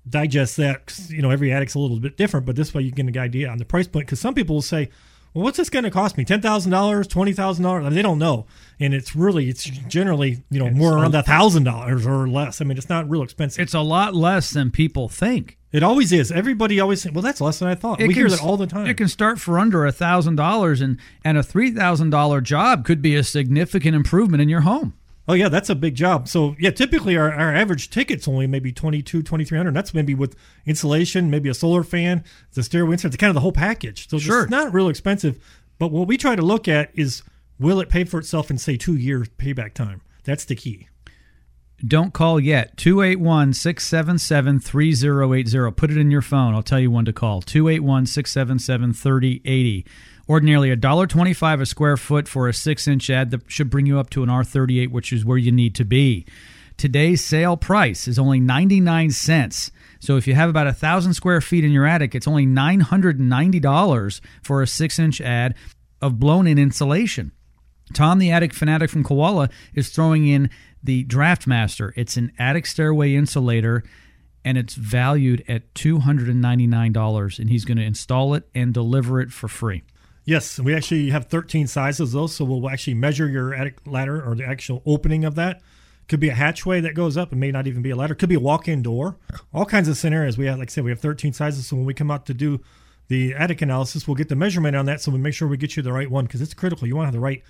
digest 0.10 0.58
that. 0.58 0.86
'cause, 0.86 1.12
you 1.12 1.22
know, 1.22 1.30
every 1.30 1.52
attic's 1.52 1.76
a 1.76 1.80
little 1.80 2.00
bit 2.00 2.18
different, 2.18 2.46
but 2.46 2.56
this 2.56 2.74
way 2.74 2.82
you 2.82 2.92
get 2.92 3.06
an 3.06 3.18
idea 3.18 3.50
on 3.50 3.58
the 3.58 3.66
price 3.66 3.88
point. 3.88 4.06
Because 4.08 4.20
some 4.20 4.34
people 4.34 4.56
will 4.56 4.62
say, 4.62 4.90
well, 5.34 5.44
what's 5.44 5.58
this 5.58 5.70
going 5.70 5.84
to 5.84 5.92
cost 5.92 6.18
me? 6.18 6.24
Ten 6.24 6.42
thousand 6.42 6.72
dollars, 6.72 7.06
twenty 7.08 7.34
thousand 7.34 7.64
dollars? 7.64 7.82
I 7.86 7.90
mean, 7.90 7.96
they 7.96 8.02
don't 8.02 8.18
know, 8.18 8.46
and 8.80 8.94
it's 8.94 9.16
really, 9.16 9.50
it's 9.50 9.66
generally, 9.66 10.44
you 10.50 10.60
know, 10.60 10.70
more 10.72 10.94
around 10.98 11.14
a 11.14 11.22
thousand 11.22 11.64
dollars 11.66 12.08
or 12.08 12.28
less. 12.28 12.62
I 12.62 12.64
mean, 12.66 12.78
it's 12.78 12.90
not 12.90 13.10
real 13.10 13.22
expensive. 13.22 13.62
It's 13.62 13.74
a 13.74 13.82
lot 13.82 14.16
less 14.16 14.52
than 14.52 14.72
people 14.72 15.10
think. 15.10 15.58
it 15.74 15.84
always 15.84 16.14
is. 16.14 16.32
Everybody 16.32 16.80
always 16.80 17.02
say, 17.02 17.10
well, 17.10 17.22
that's 17.22 17.42
less 17.42 17.60
than 17.60 17.68
I 17.68 17.76
thought. 17.76 18.00
we 18.00 18.14
hear 18.14 18.30
that 18.30 18.42
all 18.42 18.56
the 18.56 18.66
time. 18.68 18.88
It 18.88 18.96
can 18.96 19.10
start 19.10 19.38
for 19.40 19.60
under 19.60 19.86
a 19.86 19.92
thousand 19.92 20.38
dollars, 20.38 20.80
and 20.80 20.98
and 21.26 21.38
a 21.38 21.44
three 21.44 21.72
thousand 21.72 22.10
dollar 22.12 22.40
job 22.40 22.86
could 22.86 23.02
be 23.02 23.16
a 23.16 23.24
significant 23.24 23.94
improvement 23.96 24.42
in 24.42 24.48
your 24.48 24.62
home. 24.62 24.94
Oh 25.30 25.34
yeah, 25.34 25.50
that's 25.50 25.70
a 25.70 25.76
big 25.76 25.96
job. 25.96 26.28
So 26.30 26.56
yeah, 26.58 26.72
typically 26.72 27.18
our, 27.18 27.32
our 27.34 27.54
average 27.54 27.90
ticket's 27.90 28.28
only 28.28 28.48
maybe 28.48 28.72
22, 28.72 29.24
2300. 29.24 29.74
That's 29.74 29.94
maybe 29.94 30.16
with 30.16 30.36
insulation, 30.66 31.30
maybe 31.30 31.50
a 31.50 31.54
solar 31.54 31.84
fan, 31.84 32.24
the 32.54 32.64
stairway 32.64 32.94
insert, 32.94 33.10
it's 33.14 33.18
kind 33.18 33.30
of 33.30 33.36
the 33.36 33.42
whole 33.42 33.52
package. 33.52 34.10
So 34.10 34.20
Sure. 34.20 34.44
it's 34.44 34.52
not 34.52 34.74
real 34.74 34.88
expensive. 34.88 35.38
But 35.80 35.92
what 35.92 36.08
we 36.08 36.18
try 36.18 36.36
to 36.36 36.42
look 36.42 36.68
at 36.68 36.92
is 36.94 37.24
will 37.60 37.80
it 37.82 37.90
pay 37.90 38.04
for 38.06 38.20
itself 38.20 38.50
in 38.50 38.58
say 38.58 38.78
two 38.78 38.96
years 38.96 39.28
payback 39.38 39.74
time? 39.74 40.02
That's 40.24 40.46
the 40.46 40.56
key. 40.56 40.88
Don't 41.86 42.12
call 42.14 42.40
yet. 42.40 42.76
281 42.78 43.54
677 43.54 44.60
3080. 44.60 45.72
Put 45.76 45.92
it 45.92 45.98
in 45.98 46.10
your 46.10 46.24
phone. 46.24 46.56
I'll 46.56 46.64
tell 46.64 46.80
you 46.80 46.90
when 46.90 47.06
to 47.06 47.14
call. 47.14 47.42
281 47.42 48.08
677 48.08 48.94
3080. 48.94 49.86
Ordinarily 50.30 50.76
$1.25 50.76 51.62
a 51.62 51.66
square 51.66 51.98
foot 51.98 52.28
for 52.28 52.48
a 52.50 52.54
6 52.54 52.88
inch 52.88 53.10
ad 53.10 53.32
that 53.32 53.50
should 53.50 53.70
bring 53.70 53.86
you 53.86 53.98
up 53.98 54.10
to 54.12 54.24
an 54.24 54.30
R38, 54.30 54.92
which 54.92 55.14
is 55.14 55.24
where 55.24 55.38
you 55.38 55.52
need 55.52 55.74
to 55.76 55.86
be. 55.86 56.26
Today's 56.76 57.24
sale 57.24 57.58
price 57.58 58.08
is 58.08 58.20
only 58.20 58.40
99 58.40 59.12
cents. 59.12 59.72
So 60.00 60.18
if 60.18 60.28
you 60.28 60.36
have 60.36 60.50
about 60.50 60.68
a 60.68 60.74
thousand 60.74 61.14
square 61.14 61.42
feet 61.42 61.64
in 61.64 61.72
your 61.72 61.88
attic, 61.88 62.14
it's 62.14 62.28
only 62.28 62.46
$990 62.46 64.22
for 64.44 64.62
a 64.62 64.68
6 64.68 65.00
inch 65.00 65.22
ad 65.22 65.56
of 66.02 66.20
blown 66.20 66.46
in 66.46 66.60
insulation. 66.60 67.32
Tom, 67.94 68.20
the 68.20 68.32
attic 68.32 68.54
fanatic 68.54 68.90
from 68.90 69.04
Koala, 69.04 69.50
is 69.74 69.90
throwing 69.90 70.28
in 70.28 70.50
the 70.84 71.04
Draft 71.04 71.48
Master. 71.48 71.94
It's 71.96 72.18
an 72.18 72.32
attic 72.38 72.66
stairway 72.66 73.16
insulator, 73.16 73.84
and 74.44 74.58
it's 74.58 74.76
valued 74.76 75.44
at 75.48 75.74
two 75.74 76.00
hundred 76.00 76.28
and 76.28 76.42
ninety 76.42 76.68
nine 76.68 76.92
dollars. 76.92 77.40
And 77.40 77.50
he's 77.50 77.66
going 77.66 77.78
to 77.78 77.84
install 77.84 78.34
it 78.34 78.48
and 78.54 78.74
deliver 78.74 79.22
it 79.22 79.32
for 79.32 79.48
free. 79.48 79.84
Yes, 80.28 80.60
we 80.60 80.76
actually 80.76 81.10
have 81.12 81.28
13 81.28 81.68
sizes 81.68 82.12
though, 82.12 82.28
so 82.28 82.44
we'll 82.44 82.70
actually 82.70 82.96
measure 82.96 83.30
your 83.30 83.54
attic 83.54 83.78
ladder 83.86 84.22
or 84.22 84.36
the 84.36 84.44
actual 84.44 84.84
opening 84.86 85.24
of 85.24 85.36
that. 85.36 85.62
Could 86.10 86.20
be 86.20 86.28
a 86.28 86.34
hatchway 86.34 86.82
that 86.82 86.96
goes 86.96 87.16
up. 87.16 87.32
It 87.32 87.38
may 87.38 87.50
not 87.50 87.66
even 87.66 87.82
be 87.82 87.92
a 87.92 87.96
ladder. 87.96 88.14
Could 88.14 88.28
be 88.28 88.36
a 88.36 88.40
walk-in 88.40 88.82
door. 88.82 89.16
All 89.54 89.66
kinds 89.66 89.88
of 89.88 89.96
scenarios. 89.96 90.38
We 90.38 90.46
have, 90.48 90.60
like 90.60 90.70
I 90.70 90.72
said, 90.72 90.84
we 90.84 90.92
have 90.92 91.00
13 91.00 91.32
sizes. 91.32 91.68
So 91.68 91.78
when 91.78 91.86
we 91.86 91.94
come 91.94 92.12
out 92.12 92.26
to 92.26 92.34
do 92.34 92.60
the 93.08 93.36
attic 93.36 93.62
analysis, 93.62 94.06
we'll 94.06 94.16
get 94.16 94.28
the 94.28 94.36
measurement 94.36 94.76
on 94.76 94.86
that, 94.88 95.00
so 95.00 95.14
we 95.14 95.18
make 95.18 95.34
sure 95.34 95.48
we 95.48 95.56
get 95.56 95.78
you 95.78 95.84
the 95.84 95.94
right 95.94 96.12
one 96.12 96.26
because 96.26 96.42
it's 96.42 96.54
critical. 96.54 96.86
You 96.88 96.98
want 96.98 97.06
to 97.06 97.08
have 97.08 97.14
the 97.14 97.22
right. 97.22 97.42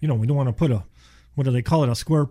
You 0.00 0.08
know, 0.08 0.14
we 0.14 0.26
don't 0.26 0.36
want 0.36 0.50
to 0.50 0.52
put 0.52 0.70
a 0.70 0.84
what 1.36 1.44
do 1.44 1.50
they 1.50 1.62
call 1.62 1.84
it? 1.84 1.88
A 1.88 1.94
square 1.94 2.26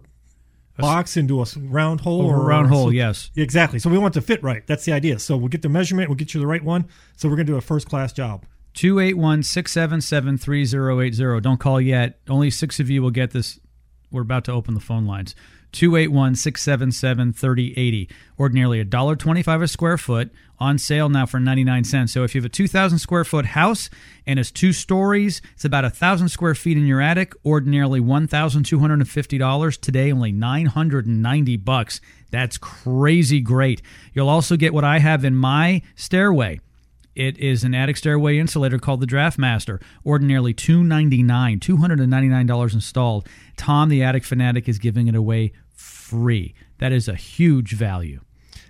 box 0.78 1.18
into 1.18 1.42
a 1.42 1.46
round 1.58 2.02
hole 2.02 2.22
oh, 2.22 2.30
or, 2.30 2.36
a 2.36 2.40
or 2.42 2.46
round 2.46 2.68
hole, 2.68 2.88
so- 2.88 2.92
yes. 2.92 3.32
exactly. 3.36 3.80
So 3.80 3.90
we 3.90 3.98
want 3.98 4.14
to 4.14 4.22
fit 4.22 4.44
right. 4.44 4.66
That's 4.68 4.86
the 4.86 4.94
idea. 4.94 5.18
So 5.18 5.36
we'll 5.36 5.50
get 5.50 5.64
the 5.64 5.70
measurement. 5.70 6.10
We'll 6.10 6.18
get 6.18 6.36
you 6.36 6.40
the 6.40 6.48
right 6.48 6.64
one. 6.64 6.90
So 7.16 7.28
we're 7.28 7.38
gonna 7.38 7.46
do 7.46 7.58
a 7.58 7.62
first 7.62 7.90
class 7.90 8.14
job. 8.14 8.46
281 8.76 9.42
677 9.44 10.38
3080. 10.38 11.42
Don't 11.42 11.60
call 11.60 11.80
yet. 11.80 12.20
Only 12.30 12.50
six 12.50 12.80
of 12.80 12.90
you 12.90 13.02
will 13.02 13.10
get 13.10 13.32
this. 13.32 13.60
We're 14.12 14.22
about 14.22 14.46
to 14.46 14.52
open 14.52 14.74
the 14.74 14.80
phone 14.82 15.06
lines. 15.06 15.34
281 15.72 16.36
677 16.36 17.34
3080. 17.34 18.10
Ordinarily 18.38 18.84
$1.25 18.84 19.64
a 19.64 19.68
square 19.68 19.98
foot. 19.98 20.32
On 20.58 20.78
sale 20.78 21.10
now 21.10 21.26
for 21.26 21.38
99 21.38 21.84
cents. 21.84 22.14
So 22.14 22.24
if 22.24 22.34
you 22.34 22.40
have 22.40 22.46
a 22.46 22.50
2,000 22.50 23.00
square 23.00 23.26
foot 23.26 23.46
house 23.46 23.90
and 24.26 24.40
it's 24.40 24.52
two 24.52 24.72
stories, 24.72 25.42
it's 25.54 25.66
about 25.66 25.84
1,000 25.84 26.30
square 26.30 26.56
feet 26.56 26.78
in 26.78 26.86
your 26.86 27.02
attic. 27.02 27.34
Ordinarily 27.46 28.00
$1,250. 28.00 29.82
Today, 29.82 30.12
only 30.14 30.32
990 30.32 31.58
bucks. 31.58 32.00
That's 32.32 32.58
crazy 32.58 33.42
great. 33.42 33.82
You'll 34.14 34.30
also 34.30 34.56
get 34.56 34.74
what 34.74 34.86
I 34.86 35.00
have 35.00 35.26
in 35.26 35.36
my 35.36 35.82
stairway. 35.96 36.62
It 37.16 37.38
is 37.38 37.64
an 37.64 37.74
attic 37.74 37.98
stairway 37.98 38.38
insulator 38.38 38.78
called 38.78 39.00
the 39.00 39.08
Draftmaster. 39.08 39.82
Ordinarily 40.06 40.54
299, 40.54 41.60
$299 41.60 42.74
installed. 42.74 43.28
Tom, 43.56 43.90
the 43.90 44.04
attic 44.04 44.26
fanatic, 44.26 44.68
is 44.68 44.78
giving 44.78 45.08
it 45.08 45.16
away 45.16 45.54
free. 45.74 46.54
That 46.80 46.92
is 46.92 47.08
a 47.08 47.16
huge 47.16 47.74
value. 47.74 48.20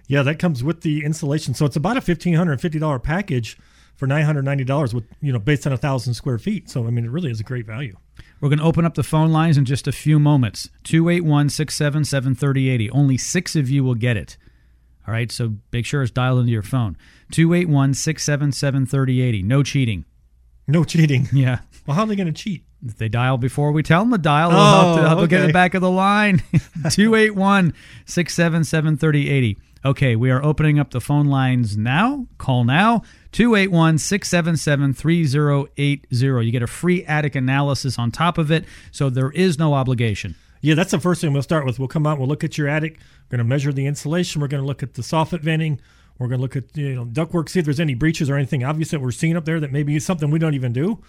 Yeah, 0.07 0.21
that 0.23 0.37
comes 0.37 0.63
with 0.63 0.81
the 0.81 1.03
installation. 1.03 1.53
So 1.55 1.65
it's 1.65 1.75
about 1.75 1.97
a 1.97 2.01
fifteen 2.01 2.35
hundred 2.35 2.53
and 2.53 2.61
fifty 2.61 2.77
dollar 2.77 2.99
package 2.99 3.57
for 3.95 4.05
nine 4.05 4.23
hundred 4.23 4.45
ninety 4.45 4.63
dollars 4.63 4.93
with 4.93 5.05
you 5.19 5.33
know 5.33 5.39
based 5.39 5.65
on 5.65 5.73
a 5.73 5.77
thousand 5.77 6.13
square 6.13 6.37
feet. 6.37 6.69
So 6.69 6.85
I 6.85 6.91
mean, 6.91 7.05
it 7.05 7.11
really 7.11 7.31
is 7.31 7.39
a 7.39 7.43
great 7.43 7.65
value. 7.65 7.97
We're 8.39 8.49
going 8.49 8.59
to 8.59 8.65
open 8.65 8.85
up 8.85 8.93
the 8.93 9.03
phone 9.03 9.31
lines 9.31 9.57
in 9.57 9.65
just 9.65 9.87
a 9.87 9.91
few 9.91 10.19
moments. 10.19 10.69
281 10.83 11.49
677 11.49 12.35
3080. 12.35 12.91
Only 12.91 13.17
six 13.17 13.55
of 13.55 13.69
you 13.69 13.83
will 13.83 13.95
get 13.95 14.17
it. 14.17 14.37
All 15.07 15.13
right, 15.13 15.31
so 15.31 15.53
make 15.71 15.85
sure 15.85 16.01
it's 16.01 16.11
dialed 16.11 16.39
into 16.39 16.51
your 16.51 16.61
phone. 16.63 16.97
281 17.31 17.93
677 17.93 18.85
3080. 18.87 19.43
No 19.43 19.61
cheating. 19.63 20.05
No 20.67 20.83
cheating. 20.83 21.27
Yeah. 21.33 21.59
Well, 21.85 21.95
how 21.95 22.03
are 22.03 22.07
they 22.07 22.15
going 22.15 22.25
to 22.27 22.33
cheat? 22.33 22.63
If 22.83 22.97
they 22.97 23.09
dial 23.09 23.37
before 23.37 23.71
we 23.71 23.83
tell 23.83 24.01
them 24.01 24.11
to 24.11 24.17
dial, 24.17 24.49
they'll, 24.49 24.59
Oh, 24.59 24.63
help, 24.63 24.97
to, 24.99 25.07
help 25.07 25.19
to 25.21 25.27
get 25.27 25.37
okay. 25.41 25.47
the 25.47 25.53
back 25.53 25.73
of 25.75 25.81
the 25.81 25.91
line. 25.91 26.37
281 26.89 27.73
677 28.05 28.97
3080. 28.97 29.57
Okay, 29.85 30.15
we 30.15 30.31
are 30.31 30.43
opening 30.43 30.79
up 30.79 30.89
the 30.89 30.99
phone 31.01 31.27
lines 31.27 31.77
now. 31.77 32.25
Call 32.39 32.63
now. 32.63 33.03
281 33.33 33.99
677 33.99 34.93
3080. 34.93 36.45
You 36.45 36.51
get 36.51 36.63
a 36.63 36.67
free 36.67 37.05
attic 37.05 37.35
analysis 37.35 37.99
on 37.99 38.09
top 38.09 38.39
of 38.39 38.49
it, 38.51 38.65
so 38.91 39.11
there 39.11 39.29
is 39.31 39.59
no 39.59 39.75
obligation. 39.75 40.33
Yeah, 40.65 40.73
that's 40.73 40.89
the 40.89 40.99
first 40.99 41.21
thing 41.21 41.31
we'll 41.31 41.43
start 41.43 41.63
with. 41.63 41.77
We'll 41.77 41.87
come 41.87 42.07
out, 42.07 42.17
we'll 42.17 42.27
look 42.27 42.43
at 42.43 42.57
your 42.57 42.67
attic. 42.67 42.93
We're 42.97 43.37
going 43.37 43.47
to 43.47 43.49
measure 43.49 43.71
the 43.71 43.85
insulation. 43.85 44.41
We're 44.41 44.47
going 44.47 44.63
to 44.63 44.65
look 44.65 44.81
at 44.81 44.95
the 44.95 45.03
soffit 45.03 45.41
venting. 45.41 45.79
We're 46.17 46.27
going 46.27 46.39
to 46.39 46.41
look 46.41 46.55
at 46.55 46.75
you 46.75 46.95
know 46.95 47.05
ductwork, 47.05 47.49
see 47.49 47.59
if 47.59 47.65
there's 47.65 47.79
any 47.79 47.93
breaches 47.93 48.31
or 48.31 48.35
anything 48.35 48.63
obvious 48.63 48.89
that 48.89 48.99
we're 48.99 49.11
seeing 49.11 49.37
up 49.37 49.45
there 49.45 49.59
that 49.59 49.71
maybe 49.71 49.95
is 49.95 50.03
something 50.03 50.31
we 50.31 50.39
don't 50.39 50.55
even 50.55 50.73
do. 50.73 51.03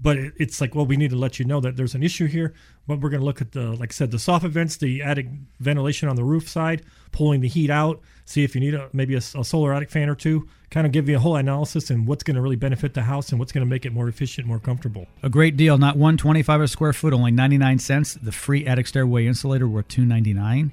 But 0.00 0.16
it, 0.16 0.32
it's 0.38 0.62
like, 0.62 0.74
well, 0.74 0.86
we 0.86 0.96
need 0.96 1.10
to 1.10 1.16
let 1.16 1.38
you 1.38 1.44
know 1.44 1.60
that 1.60 1.76
there's 1.76 1.94
an 1.94 2.02
issue 2.02 2.26
here. 2.26 2.54
But 2.86 3.00
we're 3.00 3.10
going 3.10 3.20
to 3.20 3.26
look 3.26 3.42
at 3.42 3.52
the, 3.52 3.72
like 3.72 3.92
I 3.92 3.92
said, 3.92 4.12
the 4.12 4.16
soffit 4.16 4.48
vents, 4.48 4.78
the 4.78 5.02
attic 5.02 5.26
ventilation 5.60 6.08
on 6.08 6.16
the 6.16 6.24
roof 6.24 6.48
side, 6.48 6.82
pulling 7.10 7.42
the 7.42 7.48
heat 7.48 7.68
out, 7.68 8.00
see 8.24 8.44
if 8.44 8.54
you 8.54 8.60
need 8.60 8.74
a, 8.74 8.88
maybe 8.92 9.14
a 9.14 9.20
solar 9.20 9.72
attic 9.72 9.90
fan 9.90 10.08
or 10.08 10.14
two. 10.14 10.48
Kind 10.70 10.86
of 10.86 10.92
give 10.92 11.08
you 11.08 11.16
a 11.16 11.18
whole 11.18 11.36
analysis 11.36 11.90
and 11.90 12.06
what's 12.06 12.22
going 12.22 12.36
to 12.36 12.40
really 12.40 12.56
benefit 12.56 12.94
the 12.94 13.02
house 13.02 13.30
and 13.30 13.38
what's 13.38 13.52
going 13.52 13.66
to 13.66 13.68
make 13.68 13.84
it 13.84 13.92
more 13.92 14.08
efficient, 14.08 14.46
more 14.46 14.58
comfortable. 14.58 15.06
A 15.22 15.28
great 15.28 15.56
deal. 15.56 15.76
Not 15.76 15.96
125 15.96 16.60
a 16.62 16.68
square 16.68 16.92
foot, 16.92 17.12
only 17.12 17.30
99 17.30 17.78
cents. 17.78 18.14
The 18.14 18.32
free 18.32 18.66
attic 18.66 18.86
stairway 18.86 19.26
insulator 19.26 19.68
worth 19.68 19.88
299. 19.88 20.72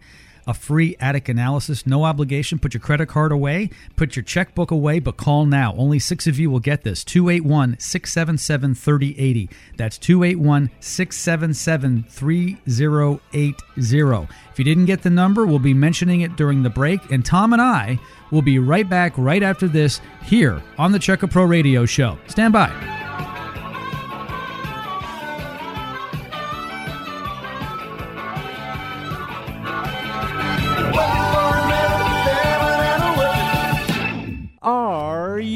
A 0.49 0.53
free 0.55 0.95
attic 0.99 1.29
analysis, 1.29 1.85
no 1.85 2.05
obligation. 2.05 2.57
Put 2.57 2.73
your 2.73 2.81
credit 2.81 3.05
card 3.05 3.31
away, 3.31 3.69
put 3.95 4.15
your 4.15 4.23
checkbook 4.23 4.71
away, 4.71 4.97
but 4.97 5.15
call 5.15 5.45
now. 5.45 5.75
Only 5.77 5.99
six 5.99 6.25
of 6.25 6.39
you 6.39 6.49
will 6.49 6.59
get 6.59 6.81
this. 6.81 7.03
281 7.03 7.77
677 7.77 8.73
3080. 8.73 9.47
That's 9.77 9.99
281 9.99 10.71
677 10.79 12.03
3080. 12.09 14.27
If 14.51 14.57
you 14.57 14.65
didn't 14.65 14.85
get 14.85 15.03
the 15.03 15.11
number, 15.11 15.45
we'll 15.45 15.59
be 15.59 15.75
mentioning 15.75 16.21
it 16.21 16.35
during 16.35 16.63
the 16.63 16.71
break, 16.71 17.11
and 17.11 17.23
Tom 17.23 17.53
and 17.53 17.61
I 17.61 17.99
will 18.31 18.41
be 18.41 18.57
right 18.57 18.89
back 18.89 19.13
right 19.17 19.43
after 19.43 19.67
this 19.67 20.01
here 20.23 20.63
on 20.79 20.91
the 20.91 20.97
Checker 20.97 21.27
Pro 21.27 21.43
Radio 21.43 21.85
Show. 21.85 22.17
Stand 22.25 22.53
by. 22.53 23.08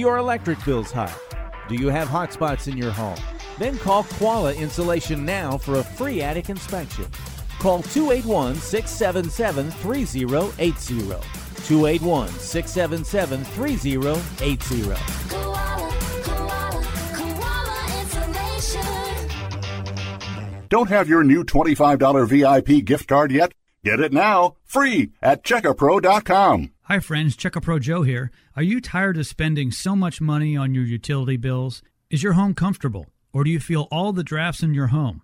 Your 0.04 0.18
electric 0.18 0.64
bills 0.66 0.92
high? 0.92 1.16
Do 1.70 1.76
you 1.76 1.88
have 1.88 2.10
hot 2.10 2.34
spots 2.34 2.68
in 2.68 2.76
your 2.76 2.92
home? 2.92 3.18
Then 3.58 3.78
call 3.78 4.04
Koala 4.04 4.54
Insulation 4.54 5.24
now 5.24 5.58
for 5.58 5.80
a 5.80 5.84
free 5.84 6.22
attic 6.22 6.50
inspection. 6.50 7.06
Call 7.60 7.82
281 7.84 8.56
677 8.56 9.72
3080. 9.72 10.98
281 11.64 12.28
677 12.28 13.46
3080. 13.46 14.84
Koala, 15.30 15.94
koala, 16.24 16.84
koala 17.14 18.02
insulation. 18.02 19.30
Don't 20.68 20.90
have 20.90 21.08
your 21.08 21.24
new 21.24 21.46
$25 21.46 22.28
VIP 22.28 22.84
gift 22.84 23.08
card 23.08 23.32
yet? 23.32 23.54
Get 23.84 24.00
it 24.00 24.14
now, 24.14 24.56
free 24.64 25.12
at 25.22 25.44
checkapro.com. 25.44 26.72
Hi, 26.84 27.00
friends. 27.00 27.36
Check 27.36 27.62
Pro 27.62 27.80
Joe 27.80 28.04
here. 28.04 28.32
Are 28.56 28.64
you 28.64 28.80
tired 28.80 29.18
of 29.18 29.28
spending 29.28 29.72
so 29.72 29.94
much 29.94 30.22
money 30.22 30.56
on 30.56 30.74
your 30.74 30.86
utility 30.86 31.36
bills? 31.36 31.84
Is 32.10 32.24
your 32.24 32.34
home 32.34 32.54
comfortable, 32.54 33.08
or 33.34 33.44
do 33.44 33.50
you 33.50 33.60
feel 33.60 33.90
all 33.92 34.14
the 34.14 34.24
drafts 34.24 34.64
in 34.64 34.74
your 34.74 34.88
home? 34.88 35.22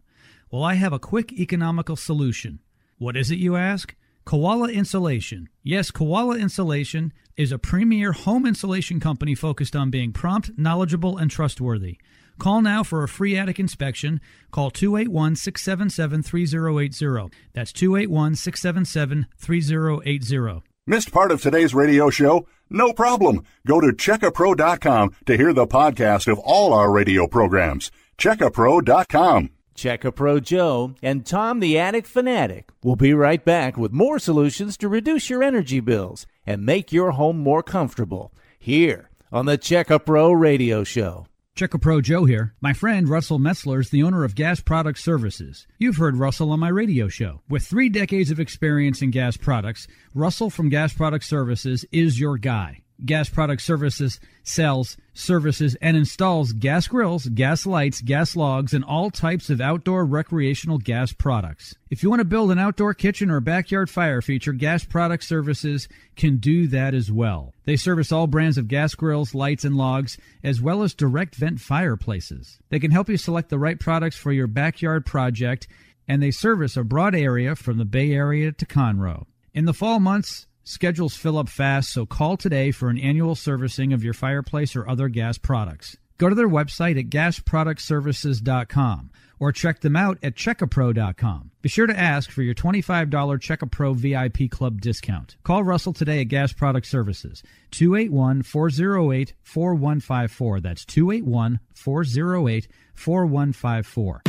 Well, 0.52 0.62
I 0.64 0.74
have 0.74 0.92
a 0.92 1.00
quick 1.00 1.32
economical 1.32 1.96
solution. 1.96 2.60
What 2.98 3.16
is 3.16 3.32
it, 3.32 3.40
you 3.40 3.56
ask? 3.56 3.96
Koala 4.26 4.68
Insulation. 4.68 5.48
Yes, 5.64 5.90
Koala 5.90 6.36
Insulation 6.36 7.14
is 7.38 7.54
a 7.54 7.58
premier 7.58 8.12
home 8.12 8.46
insulation 8.46 9.00
company 9.00 9.36
focused 9.36 9.74
on 9.74 9.90
being 9.90 10.12
prompt, 10.12 10.52
knowledgeable, 10.58 11.18
and 11.18 11.32
trustworthy. 11.32 11.98
Call 12.40 12.62
now 12.62 12.84
for 12.84 13.04
a 13.04 13.08
free 13.08 13.38
attic 13.38 13.60
inspection. 13.60 14.22
Call 14.52 14.72
281 14.72 15.36
677 15.36 16.24
3080. 16.24 17.36
That's 17.54 17.74
281 17.74 18.36
677 18.36 19.28
3080. 19.38 20.64
Missed 20.88 21.12
part 21.12 21.32
of 21.32 21.42
today's 21.42 21.76
radio 21.76 22.10
show? 22.10 22.48
No 22.70 22.94
problem. 22.94 23.44
Go 23.68 23.80
to 23.80 23.88
checkapro.com 23.88 25.16
to 25.26 25.38
hear 25.38 25.54
the 25.54 25.68
podcast 25.68 26.32
of 26.32 26.40
all 26.40 26.74
our 26.74 26.92
radio 26.92 27.28
programs. 27.28 27.92
Checkapro.com. 28.18 29.52
Check 29.76 30.04
Pro 30.14 30.40
Joe 30.42 30.96
and 31.02 31.26
Tom 31.26 31.62
the 31.62 31.80
Attic 31.80 32.06
Fanatic 32.06 32.70
will 32.84 32.98
be 32.98 33.14
right 33.14 33.44
back 33.46 33.78
with 33.78 33.94
more 33.94 34.20
solutions 34.20 34.76
to 34.78 34.90
reduce 34.90 35.30
your 35.30 35.42
energy 35.42 35.80
bills 35.80 36.28
and 36.46 36.66
make 36.66 36.92
your 36.92 37.12
home 37.12 37.38
more 37.38 37.64
comfortable 37.64 38.34
here 38.58 39.10
on 39.32 39.46
the 39.46 39.58
Check 39.58 39.88
Pro 40.06 40.34
Radio 40.34 40.84
Show. 40.84 41.29
Checker 41.60 41.78
Pro 41.78 42.00
Joe 42.00 42.24
here. 42.24 42.54
My 42.62 42.72
friend 42.72 43.10
Russell 43.10 43.38
Metzler 43.38 43.82
is 43.82 43.90
the 43.90 44.02
owner 44.02 44.24
of 44.24 44.34
Gas 44.34 44.62
Product 44.62 44.98
Services. 44.98 45.68
You've 45.78 45.98
heard 45.98 46.16
Russell 46.16 46.52
on 46.54 46.60
my 46.62 46.70
radio 46.70 47.10
show. 47.10 47.42
With 47.50 47.68
three 47.68 47.90
decades 47.90 48.32
of 48.32 48.40
experience 48.40 49.02
in 49.02 49.12
gas 49.12 49.36
products, 49.36 49.86
Russell 50.16 50.50
from 50.50 50.70
Gas 50.70 50.94
Product 50.94 51.26
Services 51.26 51.84
is 51.92 52.18
your 52.18 52.38
guy. 52.38 52.84
Gas 53.06 53.30
Product 53.30 53.62
Services 53.62 54.20
sells, 54.44 54.98
services, 55.14 55.76
and 55.82 55.96
installs 55.96 56.54
gas 56.54 56.88
grills, 56.88 57.28
gas 57.28 57.66
lights, 57.66 58.02
gas 58.02 58.36
logs, 58.36 58.74
and 58.74 58.84
all 58.84 59.10
types 59.10 59.50
of 59.50 59.62
outdoor 59.62 60.06
recreational 60.06 60.78
gas 60.78 61.14
products. 61.14 61.76
If 61.90 62.04
you 62.04 62.10
want 62.10 62.20
to 62.20 62.26
build 62.26 62.52
an 62.52 62.60
outdoor 62.60 62.94
kitchen 62.94 63.30
or 63.30 63.40
backyard 63.40 63.90
fire 63.90 64.22
feature, 64.22 64.54
Gas 64.54 64.84
Product 64.84 65.24
Services 65.24 65.88
can 66.16 66.38
do 66.38 66.68
that 66.68 66.94
as 66.94 67.12
well. 67.12 67.54
They 67.66 67.76
service 67.76 68.12
all 68.12 68.28
brands 68.28 68.58
of 68.58 68.68
gas 68.68 68.96
grills, 68.96 69.34
lights, 69.34 69.64
and 69.64 69.78
logs, 69.78 70.18
as 70.44 70.62
well 70.62 70.84
as 70.84 70.94
direct 70.94 71.36
vent 71.36 71.62
fireplaces. 71.62 72.60
They 72.70 72.80
can 72.80 72.92
help 72.92 73.10
you 73.10 73.18
select 73.18 73.50
the 73.50 73.60
right 73.60 73.80
products 73.80 74.18
for 74.18 74.32
your 74.32 74.48
backyard 74.48 75.06
project, 75.06 75.68
and 76.08 76.22
they 76.22 76.32
service 76.32 76.76
a 76.76 76.84
broad 76.84 77.16
area 77.16 77.56
from 77.56 77.78
the 77.78 77.86
Bay 77.86 78.12
Area 78.12 78.52
to 78.52 78.66
Conroe. 78.66 79.26
In 79.54 79.66
the 79.66 79.74
fall 79.74 80.00
months, 80.00 80.48
Schedules 80.64 81.16
fill 81.16 81.38
up 81.38 81.50
fast, 81.50 81.92
so 81.92 82.06
call 82.06 82.38
today 82.38 82.72
for 82.72 82.90
an 82.90 82.98
annual 82.98 83.36
servicing 83.36 83.94
of 83.94 84.04
your 84.04 84.14
fireplace 84.14 84.76
or 84.76 84.88
other 84.88 85.10
gas 85.10 85.38
products. 85.38 85.98
Go 86.18 86.30
to 86.30 86.36
their 86.36 86.50
website 86.50 87.00
at 87.00 87.10
gasproductservices.com 87.10 89.12
or 89.40 89.54
check 89.54 89.80
them 89.80 89.96
out 89.96 90.18
at 90.22 90.36
checkapro.com. 90.36 91.52
Be 91.62 91.70
sure 91.70 91.88
to 91.88 91.98
ask 91.98 92.30
for 92.30 92.42
your 92.42 92.54
$25 92.54 93.10
Checkapro 93.10 93.96
VIP 93.96 94.52
Club 94.52 94.82
discount. 94.82 95.38
Call 95.44 95.64
Russell 95.64 95.94
today 95.94 96.20
at 96.22 96.26
Gas 96.26 96.54
Product 96.54 96.86
Services, 96.86 97.42
281 97.72 98.44
408 98.44 99.34
4154. 99.42 100.60
That's 100.60 100.86
281 100.86 101.60
408 101.74 102.68
4154. 102.96 104.22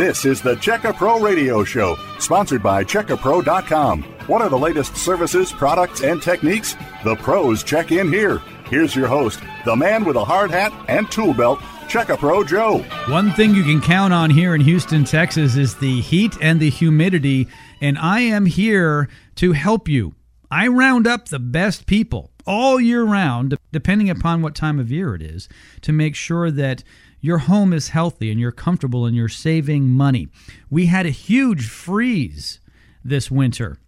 This 0.00 0.24
is 0.24 0.40
the 0.40 0.54
Check 0.56 0.84
A 0.84 0.94
Pro 0.94 1.20
Radio 1.20 1.62
Show, 1.62 1.94
sponsored 2.18 2.62
by 2.62 2.82
CheckaPro.com. 2.84 4.02
What 4.28 4.40
are 4.40 4.48
the 4.48 4.58
latest 4.58 4.96
services, 4.96 5.52
products, 5.52 6.00
and 6.00 6.22
techniques? 6.22 6.74
The 7.04 7.16
pros 7.16 7.62
check 7.62 7.92
in 7.92 8.10
here. 8.10 8.38
Here's 8.70 8.96
your 8.96 9.08
host, 9.08 9.40
the 9.66 9.76
man 9.76 10.06
with 10.06 10.16
a 10.16 10.24
hard 10.24 10.50
hat 10.50 10.72
and 10.88 11.10
tool 11.12 11.34
belt, 11.34 11.60
Check 11.86 12.08
A 12.08 12.16
Pro 12.16 12.42
Joe. 12.42 12.78
One 13.08 13.30
thing 13.32 13.54
you 13.54 13.62
can 13.62 13.82
count 13.82 14.14
on 14.14 14.30
here 14.30 14.54
in 14.54 14.62
Houston, 14.62 15.04
Texas 15.04 15.56
is 15.56 15.74
the 15.74 16.00
heat 16.00 16.34
and 16.40 16.60
the 16.60 16.70
humidity, 16.70 17.46
and 17.82 17.98
I 17.98 18.20
am 18.20 18.46
here 18.46 19.06
to 19.34 19.52
help 19.52 19.86
you. 19.86 20.14
I 20.50 20.68
round 20.68 21.06
up 21.06 21.28
the 21.28 21.38
best 21.38 21.84
people 21.84 22.30
all 22.46 22.80
year 22.80 23.04
round, 23.04 23.54
depending 23.70 24.08
upon 24.08 24.40
what 24.40 24.54
time 24.54 24.80
of 24.80 24.90
year 24.90 25.14
it 25.14 25.20
is, 25.20 25.46
to 25.82 25.92
make 25.92 26.16
sure 26.16 26.50
that 26.50 26.84
your 27.20 27.38
home 27.38 27.72
is 27.72 27.88
healthy 27.88 28.30
and 28.30 28.40
you're 28.40 28.52
comfortable 28.52 29.06
and 29.06 29.14
you're 29.16 29.28
saving 29.28 29.88
money. 29.88 30.28
We 30.68 30.86
had 30.86 31.06
a 31.06 31.10
huge 31.10 31.68
freeze 31.68 32.60
this 33.04 33.30
winter. 33.30 33.78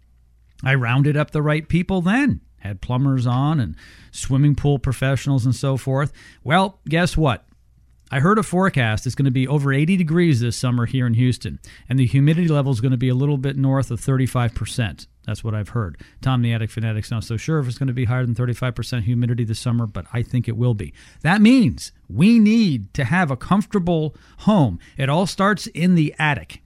I 0.63 0.75
rounded 0.75 1.17
up 1.17 1.31
the 1.31 1.41
right 1.41 1.67
people 1.67 2.01
then, 2.01 2.41
had 2.59 2.81
plumbers 2.81 3.27
on 3.27 3.59
and 3.59 3.75
swimming 4.11 4.55
pool 4.55 4.79
professionals 4.79 5.45
and 5.45 5.55
so 5.55 5.77
forth. 5.77 6.13
Well, 6.43 6.79
guess 6.87 7.17
what? 7.17 7.45
I 8.11 8.19
heard 8.19 8.37
a 8.37 8.43
forecast 8.43 9.07
it's 9.07 9.15
going 9.15 9.25
to 9.25 9.31
be 9.31 9.47
over 9.47 9.73
80 9.73 9.97
degrees 9.97 10.39
this 10.39 10.55
summer 10.55 10.85
here 10.85 11.07
in 11.07 11.15
Houston, 11.15 11.59
and 11.89 11.97
the 11.97 12.05
humidity 12.05 12.47
level 12.47 12.71
is 12.71 12.79
going 12.79 12.91
to 12.91 12.97
be 12.97 13.09
a 13.09 13.15
little 13.15 13.37
bit 13.37 13.57
north 13.57 13.89
of 13.89 13.99
35%. 13.99 15.07
That's 15.25 15.43
what 15.43 15.55
I've 15.55 15.69
heard. 15.69 15.97
Tom 16.21 16.41
the 16.41 16.53
Attic 16.53 16.69
Fanatics 16.69 17.09
not 17.09 17.23
so 17.23 17.37
sure 17.37 17.59
if 17.59 17.67
it's 17.67 17.77
going 17.77 17.87
to 17.87 17.93
be 17.93 18.05
higher 18.05 18.25
than 18.25 18.35
35% 18.35 19.03
humidity 19.03 19.43
this 19.43 19.59
summer, 19.59 19.87
but 19.87 20.05
I 20.11 20.21
think 20.21 20.47
it 20.47 20.57
will 20.57 20.73
be. 20.73 20.93
That 21.21 21.41
means 21.41 21.91
we 22.09 22.39
need 22.39 22.93
to 22.95 23.05
have 23.05 23.31
a 23.31 23.37
comfortable 23.37 24.15
home. 24.39 24.79
It 24.97 25.09
all 25.09 25.25
starts 25.25 25.67
in 25.67 25.95
the 25.95 26.13
attic. 26.19 26.61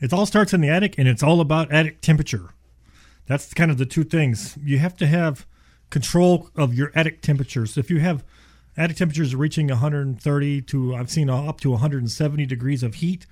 It 0.00 0.12
all 0.12 0.26
starts 0.26 0.52
in 0.52 0.60
the 0.60 0.68
attic, 0.68 0.96
and 0.98 1.06
it's 1.06 1.22
all 1.22 1.40
about 1.40 1.70
attic 1.70 2.00
temperature. 2.00 2.50
That's 3.26 3.54
kind 3.54 3.70
of 3.70 3.78
the 3.78 3.86
two 3.86 4.02
things. 4.02 4.58
You 4.62 4.78
have 4.78 4.96
to 4.96 5.06
have 5.06 5.46
control 5.90 6.50
of 6.56 6.74
your 6.74 6.90
attic 6.94 7.20
temperatures. 7.20 7.76
If 7.76 7.90
you 7.90 8.00
have 8.00 8.24
attic 8.76 8.96
temperatures 8.96 9.36
reaching 9.36 9.68
130 9.68 10.62
to 10.62 10.94
I've 10.94 11.10
seen 11.10 11.28
up 11.28 11.60
to 11.60 11.70
170 11.70 12.46
degrees 12.46 12.82
of 12.82 12.94
heat, 12.94 13.26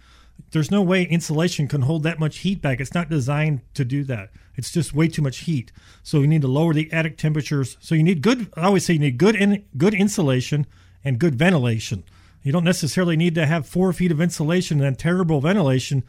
there's 0.53 0.71
no 0.71 0.83
way 0.83 1.05
insulation 1.05 1.69
can 1.69 1.83
hold 1.83 2.03
that 2.03 2.19
much 2.19 2.39
heat 2.39 2.61
back. 2.61 2.81
It's 2.81 2.95
not 2.95 3.09
designed 3.09 3.63
to 3.75 3.85
do 3.85 4.05
that. 4.05 4.31
It's 4.59 4.73
just 4.73 4.93
way 4.93 5.07
too 5.07 5.23
much 5.23 5.39
heat. 5.39 5.71
So 6.03 6.19
you 6.19 6.27
need 6.27 6.43
to 6.43 6.49
lower 6.49 6.75
the 6.75 6.93
attic 6.93 7.17
temperatures. 7.17 7.77
So 7.81 7.95
you 7.95 8.03
need 8.03 8.23
good. 8.23 8.51
I 8.57 8.67
always 8.67 8.85
say 8.85 8.95
you 8.95 8.99
need 8.99 9.17
good 9.17 9.37
in, 9.37 9.65
good 9.77 9.95
insulation 9.95 10.67
and 11.05 11.21
good 11.21 11.37
ventilation. 11.37 12.03
You 12.43 12.51
don't 12.51 12.65
necessarily 12.65 13.17
need 13.17 13.37
to 13.37 13.47
have 13.47 13.69
four 13.69 13.93
feet 13.93 14.11
of 14.11 14.21
insulation 14.21 14.79
and 14.79 14.85
then 14.85 14.95
terrible 14.97 15.41
ventilation. 15.41 16.03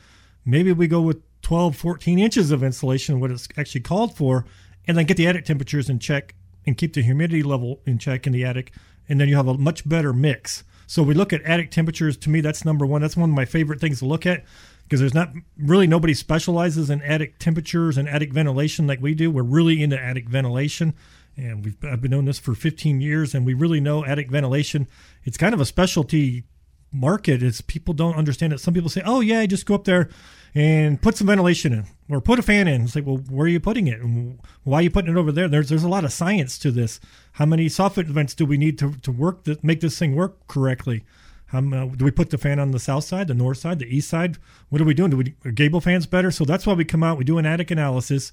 Maybe 0.44 0.74
we 0.74 0.88
go 0.88 1.00
with 1.00 1.22
12, 1.44 1.76
14 1.76 2.18
inches 2.18 2.50
of 2.50 2.64
insulation, 2.64 3.20
what 3.20 3.30
it's 3.30 3.48
actually 3.56 3.82
called 3.82 4.18
for, 4.18 4.46
and 4.88 4.98
then 4.98 5.06
get 5.06 5.18
the 5.18 5.28
attic 5.28 5.46
temperatures 5.46 5.88
in 5.88 6.00
check 6.00 6.34
and 6.66 6.76
keep 6.76 6.94
the 6.94 7.04
humidity 7.04 7.44
level 7.44 7.82
in 7.86 8.00
check 8.00 8.26
in 8.26 8.34
the 8.34 8.44
attic, 8.44 8.74
and 9.08 9.22
then 9.22 9.30
you 9.30 9.36
have 9.36 9.48
a 9.48 9.58
much 9.58 9.88
better 9.88 10.12
mix. 10.12 10.64
So 10.88 11.04
we 11.04 11.14
look 11.14 11.32
at 11.32 11.44
attic 11.44 11.70
temperatures. 11.70 12.18
To 12.18 12.32
me, 12.32 12.42
that's 12.42 12.66
number 12.66 12.84
one. 12.84 13.02
That's 13.02 13.16
one 13.16 13.30
of 13.30 13.36
my 13.36 13.46
favorite 13.46 13.80
things 13.80 14.00
to 14.00 14.06
look 14.06 14.26
at 14.26 14.44
because 14.90 15.00
there's 15.00 15.14
not 15.14 15.32
really 15.56 15.86
nobody 15.86 16.16
specializes 16.16 16.90
in 16.90 17.00
attic 17.04 17.38
temperatures 17.38 17.96
and 17.96 18.10
attic 18.10 18.34
ventilation 18.34 18.88
like 18.88 19.00
we 19.00 19.14
do. 19.14 19.30
We're 19.30 19.44
really 19.44 19.84
into 19.84 20.02
attic 20.02 20.28
ventilation, 20.28 20.96
and 21.38 21.64
we've 21.64 21.78
I've 21.84 22.02
been 22.02 22.10
doing 22.10 22.26
this 22.26 22.40
for 22.40 22.56
15 22.56 23.00
years, 23.00 23.36
and 23.36 23.46
we 23.46 23.54
really 23.54 23.80
know 23.80 24.04
attic 24.04 24.32
ventilation. 24.32 24.88
It's 25.24 25.38
kind 25.38 25.54
of 25.54 25.62
a 25.62 25.66
specialty 25.66 26.46
market. 26.92 27.44
It's 27.44 27.62
people 27.62 27.94
don't 27.94 28.16
understand 28.16 28.52
it. 28.52 28.60
Some 28.62 28.74
people 28.74 28.90
say, 28.90 29.04
"Oh 29.06 29.20
yeah, 29.20 29.46
just 29.46 29.68
go 29.68 29.76
up 29.76 29.84
there 29.84 30.10
and 30.56 31.00
put 31.00 31.16
some 31.16 31.28
ventilation 31.28 31.72
in, 31.72 31.86
or 32.10 32.20
put 32.20 32.40
a 32.40 32.42
fan 32.42 32.68
in." 32.68 32.82
It's 32.82 32.96
like, 32.96 33.06
well, 33.06 33.18
where 33.30 33.46
are 33.46 33.50
you 33.50 33.60
putting 33.60 33.86
it? 33.86 34.02
And 34.02 34.40
why 34.64 34.80
are 34.80 34.82
you 34.82 34.90
putting 34.90 35.12
it 35.12 35.20
over 35.20 35.32
there? 35.32 35.48
There's 35.48 35.70
there's 35.70 35.84
a 35.84 35.88
lot 35.90 36.04
of 36.04 36.12
science 36.12 36.58
to 36.58 36.72
this. 36.72 37.00
How 37.34 37.46
many 37.46 37.68
soffit 37.68 38.08
vents 38.08 38.34
do 38.34 38.44
we 38.44 38.58
need 38.58 38.80
to 38.80 38.94
to 39.04 39.12
work 39.12 39.44
to 39.44 39.60
make 39.62 39.82
this 39.82 40.00
thing 40.00 40.16
work 40.16 40.48
correctly? 40.48 41.04
How, 41.50 41.60
uh, 41.60 41.86
do 41.86 42.06
we 42.06 42.12
put 42.12 42.30
the 42.30 42.38
fan 42.38 42.60
on 42.60 42.72
the 42.72 42.80
south 42.80 43.06
side, 43.06 43.28
the 43.28 43.34
north 43.34 43.58
side, 43.58 43.80
the 43.80 43.96
east 43.96 44.10
side? 44.10 44.38
What 44.70 44.82
are 44.82 44.86
we 44.86 44.94
doing? 44.94 45.10
Do 45.10 45.18
we 45.18 45.36
are 45.46 45.52
gable 45.52 45.82
fans 45.82 46.06
better? 46.06 46.30
So 46.30 46.46
that's 46.46 46.68
why 46.68 46.74
we 46.74 46.86
come 46.86 47.04
out. 47.04 47.18
We 47.18 47.24
do 47.24 47.40
an 47.40 47.46
attic 47.46 47.72
analysis. 47.72 48.32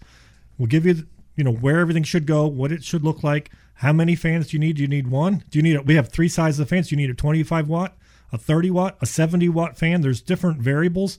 We'll 0.59 0.66
give 0.66 0.85
you, 0.85 1.07
you 1.35 1.42
know, 1.42 1.52
where 1.52 1.81
everything 1.81 2.02
should 2.02 2.26
go, 2.26 2.46
what 2.46 2.72
it 2.72 2.85
should 2.85 3.02
look 3.02 3.22
like. 3.22 3.50
How 3.76 3.92
many 3.92 4.16
fans 4.16 4.48
do 4.48 4.57
you 4.57 4.59
need? 4.59 4.76
Do 4.76 4.83
you 4.83 4.88
need 4.88 5.09
one? 5.09 5.44
Do 5.50 5.59
you 5.59 5.62
need? 5.62 5.76
A, 5.76 5.83
we 5.83 5.94
have 5.94 6.09
three 6.09 6.29
sizes 6.29 6.61
of 6.61 6.68
fans. 6.68 6.88
Do 6.88 6.94
you 6.94 6.96
need 6.98 7.11
a 7.11 7.14
25 7.14 7.68
watt, 7.68 7.96
a 8.33 8.38
30 8.38 8.70
watt, 8.70 8.98
a 9.00 9.07
70 9.07 9.48
watt 9.48 9.79
fan? 9.79 10.02
There's 10.02 10.20
different 10.20 10.61
variables, 10.61 11.16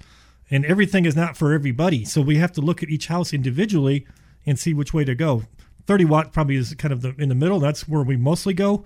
and 0.51 0.65
everything 0.65 1.05
is 1.05 1.15
not 1.15 1.35
for 1.35 1.51
everybody. 1.51 2.05
So 2.05 2.21
we 2.21 2.37
have 2.37 2.51
to 2.53 2.61
look 2.61 2.83
at 2.83 2.89
each 2.89 3.07
house 3.07 3.33
individually 3.33 4.05
and 4.45 4.59
see 4.59 4.73
which 4.73 4.93
way 4.93 5.03
to 5.03 5.15
go. 5.15 5.43
30 5.87 6.05
watt 6.05 6.33
probably 6.33 6.57
is 6.57 6.73
kind 6.75 6.91
of 6.91 7.01
the 7.01 7.15
in 7.17 7.29
the 7.29 7.35
middle. 7.35 7.59
That's 7.59 7.87
where 7.87 8.03
we 8.03 8.17
mostly 8.17 8.53
go. 8.53 8.85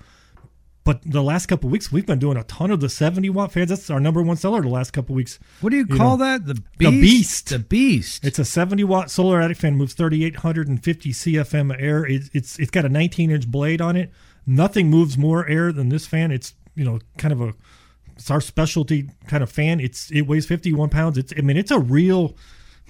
But 0.84 1.02
the 1.06 1.22
last 1.22 1.46
couple 1.46 1.68
of 1.68 1.72
weeks, 1.72 1.92
we've 1.92 2.08
been 2.08 2.18
doing 2.18 2.38
a 2.38 2.44
ton 2.46 2.72
of 2.72 2.80
the 2.80 2.90
70 2.90 3.30
watt 3.30 3.52
fans. 3.52 3.70
That's 3.70 3.90
our 3.92 4.00
number 4.00 4.22
one 4.24 4.36
seller 4.38 4.62
the 4.62 4.68
last 4.70 4.92
couple 4.92 5.14
of 5.14 5.18
weeks. 5.18 5.38
What 5.62 5.70
do 5.70 5.78
you, 5.78 5.86
You 5.88 5.96
call 5.96 6.18
know, 6.18 6.26
that? 6.26 6.48
The 6.48 6.56
beast. 6.56 6.70
the 6.80 6.90
beast. 7.02 7.50
The 7.50 7.60
beast. 7.60 8.26
It's 8.26 8.40
a 8.40 8.46
70 8.46 8.84
watt 8.86 9.12
solar 9.12 9.40
attic 9.42 9.58
fan, 9.58 9.76
moves 9.76 9.94
3,850 9.94 11.12
CFM 11.12 11.80
air. 11.80 12.04
It, 12.06 12.24
it's 12.34 12.58
it's 12.58 12.72
got 12.72 12.86
a 12.86 12.90
19 12.90 13.30
inch 13.30 13.48
blade 13.48 13.80
on 13.80 13.96
it. 13.96 14.12
Nothing 14.48 14.90
moves 14.90 15.18
more 15.20 15.48
air 15.48 15.72
than 15.72 15.90
this 15.90 16.08
fan. 16.08 16.32
It's 16.32 16.56
you 16.74 16.84
know 16.84 17.00
kind 17.18 17.32
of 17.32 17.42
a 17.42 17.54
it's 18.16 18.32
our 18.32 18.42
specialty 18.42 19.10
kind 19.28 19.44
of 19.44 19.52
fan. 19.52 19.80
It's 19.80 20.12
it 20.12 20.22
weighs 20.22 20.48
51 20.48 20.90
pounds. 20.90 21.18
It's 21.18 21.32
I 21.38 21.42
mean 21.42 21.58
it's 21.58 21.72
a 21.72 21.80
real 21.80 22.36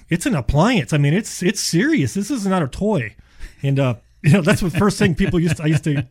it's 0.07 0.25
an 0.25 0.35
appliance. 0.35 0.93
I 0.93 0.97
mean 0.97 1.13
it's 1.13 1.43
it's 1.43 1.59
serious. 1.59 2.13
This 2.13 2.31
is 2.31 2.47
not 2.47 2.63
a 2.63 2.67
toy. 2.67 3.15
And 3.61 3.79
uh 3.81 3.95
you 4.23 4.31
know 4.31 4.41
that's 4.41 4.61
the 4.61 4.69
first 4.69 4.97
thing 4.97 5.13
people 5.15 5.39
used 5.41 5.57
to, 5.57 5.63
I 5.63 5.67
used 5.67 5.83
to 5.85 6.07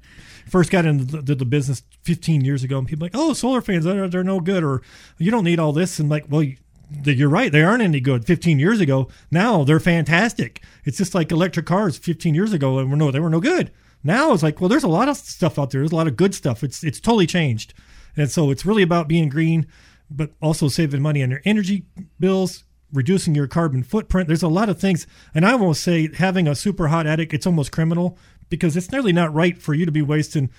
first 0.50 0.70
got 0.70 0.84
into 0.84 1.04
the, 1.04 1.34
the 1.34 1.44
business 1.44 1.82
15 2.02 2.44
years 2.44 2.64
ago 2.64 2.78
and 2.78 2.88
people 2.88 3.04
like 3.04 3.14
oh 3.14 3.32
solar 3.32 3.60
fans 3.60 3.84
they're, 3.84 4.08
they're 4.08 4.24
no 4.24 4.40
good 4.40 4.64
or 4.64 4.82
you 5.18 5.30
don't 5.30 5.44
need 5.44 5.58
all 5.58 5.72
this 5.72 5.98
and 5.98 6.08
like 6.08 6.24
well 6.28 6.42
you, 6.42 6.56
you're 7.04 7.28
right 7.28 7.52
they 7.52 7.62
aren't 7.62 7.82
any 7.82 8.00
good. 8.00 8.24
15 8.26 8.58
years 8.58 8.80
ago 8.80 9.08
now 9.30 9.64
they're 9.64 9.80
fantastic. 9.80 10.62
It's 10.84 10.98
just 10.98 11.14
like 11.14 11.30
electric 11.30 11.66
cars 11.66 11.96
15 11.96 12.34
years 12.34 12.52
ago 12.52 12.78
and 12.78 12.90
no 12.90 13.10
they 13.10 13.20
were 13.20 13.30
no 13.30 13.40
good. 13.40 13.70
Now 14.02 14.32
it's 14.32 14.42
like 14.42 14.60
well 14.60 14.68
there's 14.68 14.84
a 14.84 14.88
lot 14.88 15.08
of 15.08 15.16
stuff 15.16 15.58
out 15.58 15.70
there. 15.70 15.80
There's 15.80 15.92
a 15.92 15.96
lot 15.96 16.08
of 16.08 16.16
good 16.16 16.34
stuff. 16.34 16.64
It's 16.64 16.82
it's 16.82 17.00
totally 17.00 17.26
changed. 17.26 17.74
And 18.16 18.30
so 18.30 18.50
it's 18.50 18.66
really 18.66 18.82
about 18.82 19.08
being 19.08 19.28
green 19.28 19.66
but 20.10 20.32
also 20.42 20.66
saving 20.66 21.00
money 21.00 21.22
on 21.22 21.30
your 21.30 21.40
energy 21.44 21.84
bills 22.18 22.64
reducing 22.92 23.36
your 23.36 23.46
carbon 23.46 23.84
footprint. 23.84 24.26
There's 24.26 24.42
a 24.42 24.48
lot 24.48 24.68
of 24.68 24.80
things 24.80 25.06
and 25.32 25.46
i 25.46 25.54
will 25.54 25.74
say 25.74 26.12
having 26.14 26.48
a 26.48 26.56
super 26.56 26.88
hot 26.88 27.06
attic 27.06 27.32
it's 27.32 27.46
almost 27.46 27.70
criminal 27.70 28.18
because 28.50 28.76
it's 28.76 28.92
nearly 28.92 29.12
not 29.12 29.32
right 29.32 29.56
for 29.56 29.72
you 29.72 29.86
to 29.86 29.92
be 29.92 30.02
wasting 30.02 30.50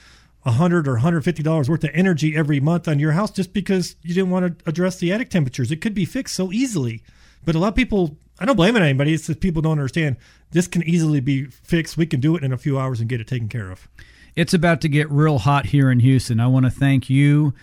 a 0.44 0.50
100 0.50 0.88
or 0.88 0.94
150 0.94 1.44
dollars 1.44 1.70
worth 1.70 1.84
of 1.84 1.92
energy 1.94 2.36
every 2.36 2.60
month 2.60 2.88
on 2.88 2.98
your 2.98 3.12
house 3.12 3.30
just 3.30 3.54
because 3.54 3.96
you 4.02 4.16
didn't 4.16 4.32
want 4.32 4.60
to 4.60 4.70
address 4.70 4.98
the 4.98 5.12
attic 5.12 5.30
temperatures 5.30 5.72
it 5.72 5.82
could 5.82 5.94
be 5.94 6.06
fixed 6.06 6.36
so 6.36 6.52
easily 6.52 7.04
but 7.46 7.54
a 7.54 7.60
lot 7.60 7.68
of 7.68 7.76
people 7.76 8.18
i 8.40 8.46
don't 8.46 8.56
blame 8.56 8.76
it 8.76 8.80
on 8.80 8.88
anybody 8.88 9.14
it's 9.14 9.28
just 9.28 9.40
people 9.40 9.62
don't 9.62 9.74
understand 9.74 10.18
this 10.50 10.68
can 10.68 10.82
easily 10.82 11.20
be 11.20 11.46
fixed 11.46 11.96
we 11.96 12.08
can 12.08 12.20
do 12.20 12.36
it 12.36 12.44
in 12.44 12.52
a 12.52 12.58
few 12.58 12.80
hours 12.80 13.00
and 13.00 13.08
get 13.08 13.22
it 13.22 13.28
taken 13.28 13.48
care 13.48 13.70
of 13.70 13.88
It's 14.36 14.54
about 14.54 14.82
to 14.82 14.90
get 14.90 15.12
real 15.12 15.40
hot 15.40 15.68
here 15.68 15.92
in 15.92 16.00
Houston. 16.00 16.40
I 16.40 16.48
want 16.48 16.64
to 16.66 16.72
thank 16.72 17.10
you, 17.10 17.54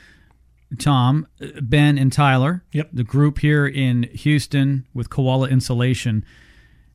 Tom, 0.79 1.27
Ben, 1.63 1.97
and 1.97 2.13
Tyler. 2.13 2.63
Yep. 2.73 2.91
The 2.93 3.05
group 3.05 3.39
here 3.39 3.67
in 3.67 4.03
Houston 4.13 4.85
with 4.93 5.09
Koala 5.09 5.49
Insulation. 5.49 6.25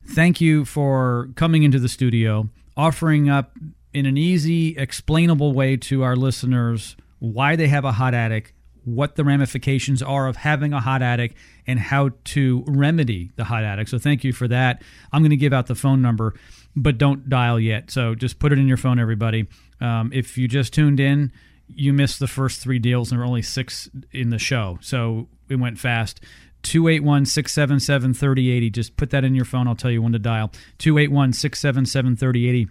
Thank 0.06 0.40
you 0.40 0.64
for 0.64 1.30
coming 1.34 1.64
into 1.64 1.80
the 1.80 1.88
studio, 1.88 2.48
offering 2.76 3.28
up 3.28 3.56
in 3.92 4.06
an 4.06 4.16
easy, 4.16 4.76
explainable 4.76 5.52
way 5.52 5.76
to 5.76 6.02
our 6.02 6.16
listeners 6.16 6.96
why 7.20 7.56
they 7.56 7.68
have 7.68 7.84
a 7.84 7.92
hot 7.92 8.12
attic, 8.12 8.54
what 8.84 9.16
the 9.16 9.24
ramifications 9.24 10.02
are 10.02 10.26
of 10.26 10.36
having 10.36 10.72
a 10.72 10.80
hot 10.80 11.00
attic, 11.00 11.34
and 11.66 11.78
how 11.78 12.10
to 12.24 12.64
remedy 12.66 13.30
the 13.36 13.44
hot 13.44 13.64
attic. 13.64 13.88
So, 13.88 13.98
thank 13.98 14.24
you 14.24 14.32
for 14.32 14.48
that. 14.48 14.82
I'm 15.12 15.22
going 15.22 15.30
to 15.30 15.36
give 15.36 15.52
out 15.52 15.66
the 15.66 15.74
phone 15.74 16.02
number, 16.02 16.34
but 16.76 16.98
don't 16.98 17.28
dial 17.28 17.58
yet. 17.58 17.90
So, 17.90 18.14
just 18.14 18.38
put 18.38 18.52
it 18.52 18.58
in 18.58 18.68
your 18.68 18.76
phone, 18.76 18.98
everybody. 18.98 19.46
Um, 19.80 20.10
if 20.12 20.36
you 20.36 20.48
just 20.48 20.74
tuned 20.74 21.00
in, 21.00 21.32
you 21.66 21.94
missed 21.94 22.18
the 22.18 22.26
first 22.26 22.60
three 22.60 22.78
deals, 22.78 23.10
and 23.10 23.18
there 23.18 23.24
were 23.24 23.28
only 23.28 23.42
six 23.42 23.88
in 24.12 24.28
the 24.30 24.38
show. 24.38 24.78
So, 24.82 25.28
it 25.48 25.56
went 25.56 25.78
fast. 25.78 26.20
281 26.64 27.26
677 27.26 28.14
3080. 28.14 28.70
Just 28.70 28.96
put 28.96 29.10
that 29.10 29.24
in 29.24 29.34
your 29.34 29.44
phone. 29.44 29.68
I'll 29.68 29.76
tell 29.76 29.90
you 29.90 30.02
when 30.02 30.12
to 30.12 30.18
dial. 30.18 30.50
281 30.78 31.32
677 31.32 32.16
3080 32.16 32.68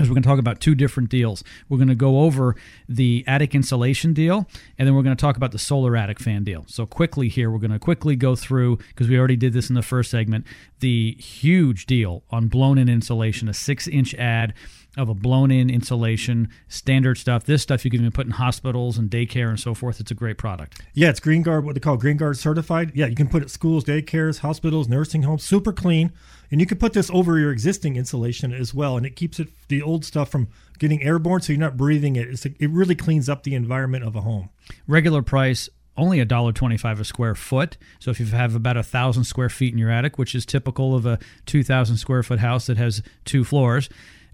is 0.00 0.08
we're 0.08 0.14
going 0.14 0.22
to 0.22 0.28
talk 0.28 0.40
about 0.40 0.60
two 0.60 0.74
different 0.74 1.08
deals. 1.08 1.44
We're 1.68 1.78
going 1.78 1.88
to 1.88 1.94
go 1.94 2.20
over 2.20 2.56
the 2.88 3.22
attic 3.28 3.54
insulation 3.54 4.12
deal, 4.12 4.48
and 4.76 4.88
then 4.88 4.94
we're 4.94 5.04
going 5.04 5.16
to 5.16 5.20
talk 5.20 5.36
about 5.36 5.52
the 5.52 5.58
solar 5.58 5.96
attic 5.96 6.18
fan 6.18 6.42
deal. 6.42 6.64
So, 6.66 6.84
quickly 6.84 7.28
here, 7.28 7.48
we're 7.50 7.60
going 7.60 7.70
to 7.70 7.78
quickly 7.78 8.16
go 8.16 8.34
through, 8.34 8.78
because 8.88 9.08
we 9.08 9.16
already 9.16 9.36
did 9.36 9.52
this 9.52 9.68
in 9.68 9.76
the 9.76 9.82
first 9.82 10.10
segment, 10.10 10.46
the 10.80 11.12
huge 11.20 11.86
deal 11.86 12.24
on 12.30 12.48
blown 12.48 12.76
in 12.76 12.88
insulation, 12.88 13.48
a 13.48 13.54
six 13.54 13.86
inch 13.86 14.14
ad. 14.14 14.54
Of 14.96 15.08
a 15.08 15.14
blown 15.14 15.50
in 15.50 15.68
insulation, 15.68 16.48
standard 16.68 17.18
stuff. 17.18 17.44
This 17.44 17.62
stuff 17.62 17.84
you 17.84 17.90
can 17.90 18.00
even 18.00 18.12
put 18.12 18.26
in 18.26 18.32
hospitals 18.32 18.96
and 18.96 19.10
daycare 19.10 19.48
and 19.48 19.58
so 19.58 19.74
forth. 19.74 20.00
It's 20.00 20.10
a 20.10 20.14
great 20.14 20.38
product. 20.38 20.80
Yeah, 20.94 21.10
it's 21.10 21.20
Green 21.20 21.42
Guard, 21.42 21.64
what 21.64 21.74
they 21.74 21.80
call 21.80 21.96
Green 21.96 22.16
Guard 22.16 22.38
certified. 22.38 22.92
Yeah, 22.94 23.06
you 23.06 23.16
can 23.16 23.28
put 23.28 23.42
it 23.42 23.50
schools, 23.50 23.84
daycares, 23.84 24.38
hospitals, 24.38 24.88
nursing 24.88 25.22
homes, 25.22 25.42
super 25.42 25.72
clean. 25.72 26.12
And 26.50 26.60
you 26.60 26.66
can 26.66 26.78
put 26.78 26.92
this 26.92 27.10
over 27.10 27.38
your 27.38 27.50
existing 27.50 27.96
insulation 27.96 28.52
as 28.52 28.72
well. 28.72 28.96
And 28.96 29.04
it 29.04 29.16
keeps 29.16 29.40
it 29.40 29.48
the 29.68 29.82
old 29.82 30.04
stuff 30.04 30.28
from 30.28 30.48
getting 30.78 31.02
airborne 31.02 31.40
so 31.40 31.52
you're 31.52 31.60
not 31.60 31.76
breathing 31.76 32.14
it. 32.14 32.28
It's, 32.28 32.46
it 32.46 32.70
really 32.70 32.94
cleans 32.94 33.28
up 33.28 33.42
the 33.42 33.54
environment 33.54 34.04
of 34.04 34.14
a 34.14 34.20
home. 34.20 34.50
Regular 34.86 35.22
price 35.22 35.68
only 35.96 36.18
a 36.18 36.24
dollar 36.24 36.52
twenty-five 36.52 36.98
a 36.98 37.04
square 37.04 37.36
foot. 37.36 37.76
So 38.00 38.10
if 38.10 38.18
you 38.18 38.26
have 38.26 38.56
about 38.56 38.76
a 38.76 38.82
thousand 38.82 39.24
square 39.24 39.48
feet 39.48 39.72
in 39.72 39.78
your 39.78 39.90
attic, 39.90 40.18
which 40.18 40.34
is 40.34 40.44
typical 40.44 40.94
of 40.94 41.06
a 41.06 41.20
two 41.46 41.62
thousand 41.62 41.98
square 41.98 42.24
foot 42.24 42.40
house 42.40 42.66
that 42.66 42.76
has 42.78 43.00
two 43.24 43.44
floors, 43.44 43.88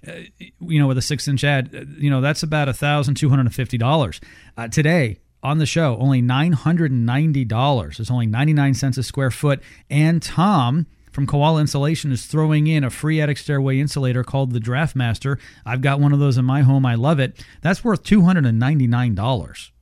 uh, 0.06 0.12
you 0.60 0.78
know, 0.78 0.86
with 0.86 0.98
a 0.98 1.02
six-inch 1.02 1.44
ad, 1.44 1.74
uh, 1.74 1.84
you 1.96 2.10
know 2.10 2.20
that's 2.20 2.42
about 2.42 2.68
a 2.68 2.72
thousand 2.72 3.14
two 3.14 3.28
hundred 3.28 3.46
and 3.46 3.54
fifty 3.54 3.78
dollars 3.78 4.20
uh, 4.56 4.68
today. 4.68 5.18
On 5.42 5.56
the 5.56 5.64
show, 5.64 5.96
only 5.98 6.20
nine 6.20 6.52
hundred 6.52 6.90
and 6.90 7.06
ninety 7.06 7.46
dollars. 7.46 7.98
It's 7.98 8.10
only 8.10 8.26
ninety-nine 8.26 8.74
cents 8.74 8.98
a 8.98 9.02
square 9.02 9.30
foot. 9.30 9.62
And 9.88 10.22
Tom 10.22 10.86
from 11.12 11.26
Koala 11.26 11.62
Insulation 11.62 12.12
is 12.12 12.26
throwing 12.26 12.66
in 12.66 12.84
a 12.84 12.90
free 12.90 13.22
attic 13.22 13.38
stairway 13.38 13.80
insulator 13.80 14.22
called 14.22 14.52
the 14.52 14.60
Draft 14.60 14.94
Master. 14.94 15.38
I've 15.64 15.80
got 15.80 15.98
one 15.98 16.12
of 16.12 16.18
those 16.18 16.36
in 16.36 16.44
my 16.44 16.60
home. 16.60 16.84
I 16.84 16.94
love 16.94 17.18
it. 17.20 17.42
That's 17.62 17.82
worth 17.82 18.02
two 18.02 18.20
hundred 18.20 18.44
and 18.44 18.58
ninety-nine 18.58 19.14
dollars. 19.14 19.72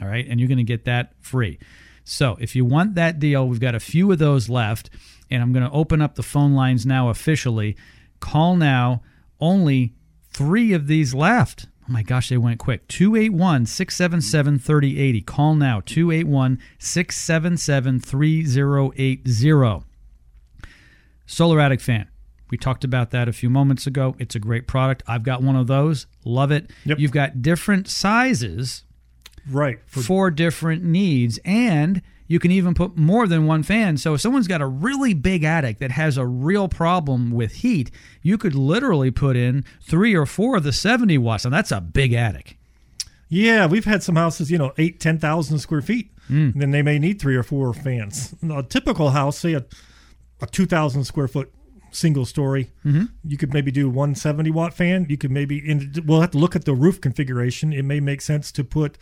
All 0.00 0.08
right. 0.08 0.26
And 0.26 0.40
you're 0.40 0.48
going 0.48 0.56
to 0.56 0.64
get 0.64 0.86
that 0.86 1.12
free. 1.20 1.58
So 2.04 2.38
if 2.40 2.56
you 2.56 2.64
want 2.64 2.94
that 2.94 3.18
deal, 3.18 3.46
we've 3.46 3.60
got 3.60 3.74
a 3.74 3.80
few 3.80 4.10
of 4.10 4.18
those 4.18 4.48
left. 4.48 4.88
And 5.30 5.42
I'm 5.42 5.52
going 5.52 5.64
to 5.64 5.76
open 5.76 6.00
up 6.00 6.14
the 6.14 6.22
phone 6.22 6.54
lines 6.54 6.86
now 6.86 7.10
officially. 7.10 7.76
Call 8.20 8.56
now. 8.56 9.02
Only 9.42 9.92
three 10.30 10.72
of 10.72 10.86
these 10.86 11.12
left. 11.14 11.66
Oh 11.82 11.92
my 11.92 12.02
gosh, 12.02 12.28
they 12.28 12.38
went 12.38 12.60
quick. 12.60 12.86
281 12.86 13.66
677 13.66 14.58
3080. 14.60 15.20
Call 15.22 15.54
now. 15.56 15.82
281 15.84 16.60
677 16.78 18.00
3080. 18.00 19.84
Solar 21.26 21.60
Attic 21.60 21.80
fan. 21.80 22.08
We 22.50 22.56
talked 22.56 22.84
about 22.84 23.10
that 23.10 23.28
a 23.28 23.32
few 23.32 23.50
moments 23.50 23.86
ago. 23.86 24.14
It's 24.18 24.36
a 24.36 24.38
great 24.38 24.68
product. 24.68 25.02
I've 25.08 25.24
got 25.24 25.42
one 25.42 25.56
of 25.56 25.66
those. 25.66 26.06
Love 26.24 26.52
it. 26.52 26.70
Yep. 26.84 26.98
You've 27.00 27.10
got 27.10 27.42
different 27.42 27.88
sizes 27.88 28.84
Right. 29.50 29.78
For, 29.86 30.02
for 30.02 30.30
different 30.30 30.84
needs 30.84 31.38
and 31.44 32.02
you 32.26 32.38
can 32.38 32.50
even 32.50 32.74
put 32.74 32.96
more 32.96 33.26
than 33.26 33.46
one 33.46 33.62
fan 33.62 33.96
so 33.96 34.14
if 34.14 34.20
someone's 34.20 34.48
got 34.48 34.60
a 34.60 34.66
really 34.66 35.14
big 35.14 35.44
attic 35.44 35.78
that 35.78 35.90
has 35.90 36.16
a 36.16 36.26
real 36.26 36.68
problem 36.68 37.30
with 37.30 37.52
heat 37.56 37.90
you 38.22 38.38
could 38.38 38.54
literally 38.54 39.10
put 39.10 39.36
in 39.36 39.64
three 39.80 40.14
or 40.14 40.26
four 40.26 40.56
of 40.56 40.62
the 40.62 40.72
70 40.72 41.18
watts 41.18 41.44
and 41.44 41.52
that's 41.52 41.72
a 41.72 41.80
big 41.80 42.12
attic 42.12 42.56
yeah, 43.34 43.64
we've 43.64 43.86
had 43.86 44.02
some 44.02 44.16
houses, 44.16 44.50
you 44.50 44.58
know, 44.58 44.74
eight, 44.76 45.00
10,000 45.00 45.58
square 45.58 45.80
feet. 45.80 46.10
And 46.52 46.60
then 46.60 46.70
they 46.70 46.82
may 46.82 46.98
need 46.98 47.18
three 47.18 47.34
or 47.34 47.42
four 47.42 47.72
fans. 47.72 48.34
A 48.42 48.62
typical 48.62 49.08
house, 49.08 49.38
say 49.38 49.54
a, 49.54 49.64
a 50.42 50.46
2,000 50.46 51.04
square 51.04 51.28
foot 51.28 51.50
single 51.92 52.26
story, 52.26 52.70
mm-hmm. 52.84 53.04
you 53.24 53.38
could 53.38 53.54
maybe 53.54 53.70
do 53.70 53.88
one 53.88 54.14
70 54.14 54.50
watt 54.50 54.74
fan. 54.74 55.06
You 55.08 55.16
could 55.16 55.30
maybe, 55.30 55.56
in, 55.66 55.94
we'll 56.04 56.20
have 56.20 56.32
to 56.32 56.38
look 56.38 56.54
at 56.54 56.66
the 56.66 56.74
roof 56.74 57.00
configuration. 57.00 57.72
It 57.72 57.86
may 57.86 58.00
make 58.00 58.20
sense 58.20 58.52
to 58.52 58.64
put 58.64 58.98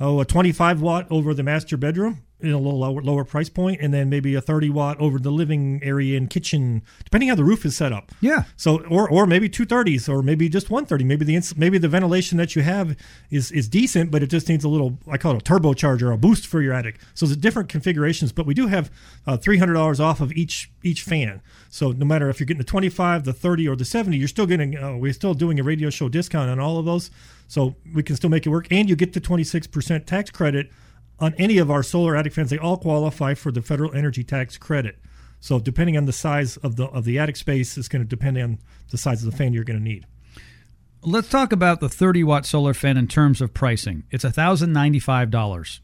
oh, 0.00 0.18
a 0.18 0.24
25 0.24 0.80
watt 0.80 1.06
over 1.10 1.34
the 1.34 1.42
master 1.42 1.76
bedroom 1.76 2.23
in 2.40 2.52
a 2.52 2.58
little 2.58 2.78
lower, 2.78 3.00
lower 3.00 3.24
price 3.24 3.48
point, 3.48 3.80
and 3.80 3.94
then 3.94 4.10
maybe 4.10 4.34
a 4.34 4.40
30 4.40 4.68
watt 4.70 4.98
over 5.00 5.18
the 5.18 5.30
living 5.30 5.80
area 5.82 6.16
and 6.16 6.28
kitchen, 6.28 6.82
depending 7.04 7.28
how 7.28 7.34
the 7.34 7.44
roof 7.44 7.64
is 7.64 7.76
set 7.76 7.92
up. 7.92 8.12
Yeah. 8.20 8.44
So, 8.56 8.84
or 8.86 9.08
or 9.08 9.26
maybe 9.26 9.48
two 9.48 9.64
thirties, 9.64 10.08
or 10.08 10.22
maybe 10.22 10.48
just 10.48 10.68
one 10.68 10.84
thirty. 10.84 11.04
Maybe 11.04 11.24
the 11.24 11.36
ins- 11.36 11.56
maybe 11.56 11.78
the 11.78 11.88
ventilation 11.88 12.36
that 12.38 12.54
you 12.54 12.62
have 12.62 12.96
is 13.30 13.50
is 13.52 13.68
decent, 13.68 14.10
but 14.10 14.22
it 14.22 14.26
just 14.26 14.48
needs 14.48 14.64
a 14.64 14.68
little. 14.68 14.98
I 15.10 15.16
call 15.16 15.36
it 15.36 15.48
a 15.48 15.52
turbocharger, 15.52 16.12
a 16.12 16.16
boost 16.16 16.46
for 16.46 16.60
your 16.60 16.74
attic. 16.74 16.98
So 17.14 17.26
there's 17.26 17.36
different 17.36 17.68
configurations, 17.68 18.32
but 18.32 18.46
we 18.46 18.54
do 18.54 18.66
have 18.66 18.90
uh, 19.26 19.36
three 19.36 19.58
hundred 19.58 19.74
dollars 19.74 20.00
off 20.00 20.20
of 20.20 20.32
each 20.32 20.70
each 20.82 21.02
fan. 21.02 21.40
So 21.70 21.92
no 21.92 22.04
matter 22.04 22.28
if 22.28 22.40
you're 22.40 22.46
getting 22.46 22.58
the 22.58 22.64
twenty 22.64 22.88
five, 22.88 23.24
the 23.24 23.32
thirty, 23.32 23.68
or 23.68 23.76
the 23.76 23.84
seventy, 23.84 24.18
you're 24.18 24.28
still 24.28 24.46
getting. 24.46 24.76
Uh, 24.76 24.96
we're 24.96 25.12
still 25.12 25.34
doing 25.34 25.58
a 25.60 25.62
radio 25.62 25.88
show 25.88 26.08
discount 26.08 26.50
on 26.50 26.60
all 26.60 26.78
of 26.78 26.84
those, 26.84 27.10
so 27.48 27.76
we 27.94 28.02
can 28.02 28.16
still 28.16 28.30
make 28.30 28.44
it 28.44 28.50
work, 28.50 28.66
and 28.70 28.88
you 28.88 28.96
get 28.96 29.12
the 29.12 29.20
twenty 29.20 29.44
six 29.44 29.66
percent 29.66 30.06
tax 30.06 30.30
credit 30.30 30.70
on 31.18 31.34
any 31.34 31.58
of 31.58 31.70
our 31.70 31.82
solar 31.82 32.16
attic 32.16 32.32
fans. 32.32 32.50
They 32.50 32.58
all 32.58 32.76
qualify 32.76 33.34
for 33.34 33.52
the 33.52 33.62
federal 33.62 33.94
energy 33.94 34.24
tax 34.24 34.56
credit. 34.56 34.98
So 35.40 35.60
depending 35.60 35.96
on 35.96 36.06
the 36.06 36.12
size 36.12 36.56
of 36.58 36.76
the 36.76 36.86
of 36.86 37.04
the 37.04 37.18
attic 37.18 37.36
space, 37.36 37.76
it's 37.76 37.88
going 37.88 38.02
to 38.02 38.08
depend 38.08 38.38
on 38.38 38.58
the 38.90 38.98
size 38.98 39.24
of 39.24 39.30
the 39.30 39.36
fan 39.36 39.52
you're 39.52 39.64
going 39.64 39.78
to 39.78 39.84
need. 39.84 40.06
let's 41.02 41.28
talk 41.28 41.52
about 41.52 41.80
the 41.80 41.88
30 41.88 42.24
watt 42.24 42.46
solar 42.46 42.72
fan 42.72 42.96
in 42.96 43.06
terms 43.06 43.42
of 43.42 43.52
pricing 43.52 44.04
it's 44.10 44.24
$1095 44.24 45.80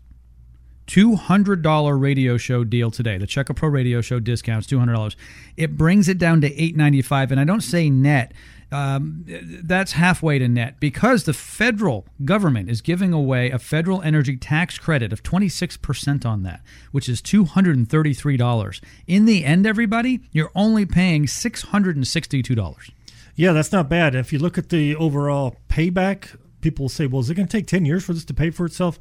$200 0.90 2.00
radio 2.00 2.36
show 2.36 2.64
deal 2.64 2.90
today. 2.90 3.16
The 3.16 3.26
Checker 3.26 3.54
Pro 3.54 3.68
radio 3.68 4.00
show 4.00 4.18
discounts 4.18 4.66
$200. 4.66 5.14
It 5.56 5.76
brings 5.76 6.08
it 6.08 6.18
down 6.18 6.40
to 6.40 6.48
895 6.48 7.30
and 7.30 7.40
I 7.40 7.44
don't 7.44 7.60
say 7.60 7.88
net. 7.88 8.32
Um, 8.72 9.24
that's 9.64 9.92
halfway 9.92 10.38
to 10.38 10.46
net 10.46 10.78
because 10.78 11.24
the 11.24 11.32
federal 11.32 12.06
government 12.24 12.70
is 12.70 12.80
giving 12.80 13.12
away 13.12 13.50
a 13.50 13.58
federal 13.58 14.00
energy 14.02 14.36
tax 14.36 14.78
credit 14.78 15.12
of 15.12 15.24
26% 15.24 16.24
on 16.24 16.44
that, 16.44 16.62
which 16.92 17.08
is 17.08 17.20
$233. 17.20 18.80
In 19.08 19.24
the 19.24 19.44
end, 19.44 19.66
everybody, 19.66 20.20
you're 20.30 20.52
only 20.54 20.86
paying 20.86 21.26
$662. 21.26 22.90
Yeah, 23.34 23.52
that's 23.52 23.72
not 23.72 23.88
bad. 23.88 24.14
If 24.14 24.32
you 24.32 24.38
look 24.38 24.58
at 24.58 24.68
the 24.68 24.94
overall 24.96 25.56
payback, 25.68 26.36
people 26.60 26.88
say, 26.88 27.06
"Well, 27.06 27.20
is 27.20 27.30
it 27.30 27.34
going 27.34 27.48
to 27.48 27.56
take 27.56 27.66
ten 27.66 27.86
years 27.86 28.04
for 28.04 28.12
this 28.12 28.24
to 28.26 28.34
pay 28.34 28.50
for 28.50 28.66
itself?" 28.66 28.98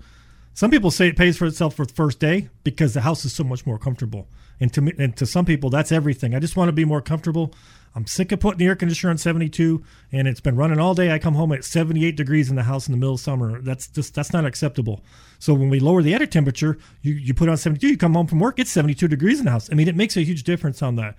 Some 0.54 0.72
people 0.72 0.92
say 0.92 1.08
it 1.10 1.18
pays 1.18 1.38
for 1.38 1.46
itself 1.46 1.76
for 1.76 1.86
the 1.86 1.94
first 1.94 2.20
day 2.20 2.50
because 2.64 2.94
the 2.94 3.02
house 3.02 3.24
is 3.26 3.34
so 3.34 3.44
much 3.44 3.66
more 3.66 3.78
comfortable. 3.78 4.28
And 4.60 4.74
to 4.74 4.82
me, 4.82 4.94
and 4.98 5.16
to 5.18 5.26
some 5.26 5.46
people, 5.46 5.70
that's 5.70 5.92
everything. 5.92 6.36
I 6.36 6.40
just 6.40 6.58
want 6.58 6.70
to 6.70 6.74
be 6.74 6.86
more 6.86 7.02
comfortable. 7.02 7.54
I'm 7.96 8.06
sick 8.06 8.32
of 8.32 8.40
putting 8.40 8.60
the 8.60 8.68
air 8.68 8.76
conditioner 8.76 9.12
on 9.12 9.18
72, 9.18 9.84
and 10.12 10.28
it's 10.28 10.40
been 10.40 10.56
running 10.56 10.80
all 10.80 10.94
day. 10.94 11.12
I 11.12 11.20
come 11.20 11.34
home 11.34 11.52
at 11.52 11.64
78 11.64 12.16
degrees 12.16 12.50
in 12.50 12.56
the 12.56 12.64
house 12.64 12.88
in 12.88 12.92
the 12.92 12.98
middle 12.98 13.16
of 13.16 13.20
summer. 13.20 13.62
That's 13.62 13.88
just 13.88 14.14
that's 14.14 14.32
not 14.32 14.46
acceptable. 14.46 15.04
So 15.40 15.54
when 15.54 15.70
we 15.70 15.80
lower 15.80 16.02
the 16.02 16.14
attic 16.14 16.32
temperature, 16.32 16.78
you 17.02 17.14
you 17.14 17.34
put 17.34 17.50
on 17.50 17.58
72. 17.58 17.88
You 17.88 17.98
come 17.98 18.14
home 18.14 18.28
from 18.28 18.40
work, 18.40 18.60
it's 18.60 18.72
72 18.72 19.08
degrees 19.08 19.40
in 19.40 19.46
the 19.46 19.52
house. 19.52 19.70
I 19.72 19.76
mean, 19.76 19.88
it 19.88 19.96
makes 19.96 20.18
a 20.18 20.22
huge 20.22 20.44
difference 20.44 20.82
on 20.82 20.96
that. 20.98 21.16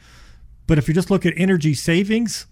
But 0.67 0.79
if 0.79 0.87
you 0.87 0.95
just 0.95 1.11
look 1.11 1.27
at 1.27 1.35
energy 1.37 1.75
savings, 1.75 2.47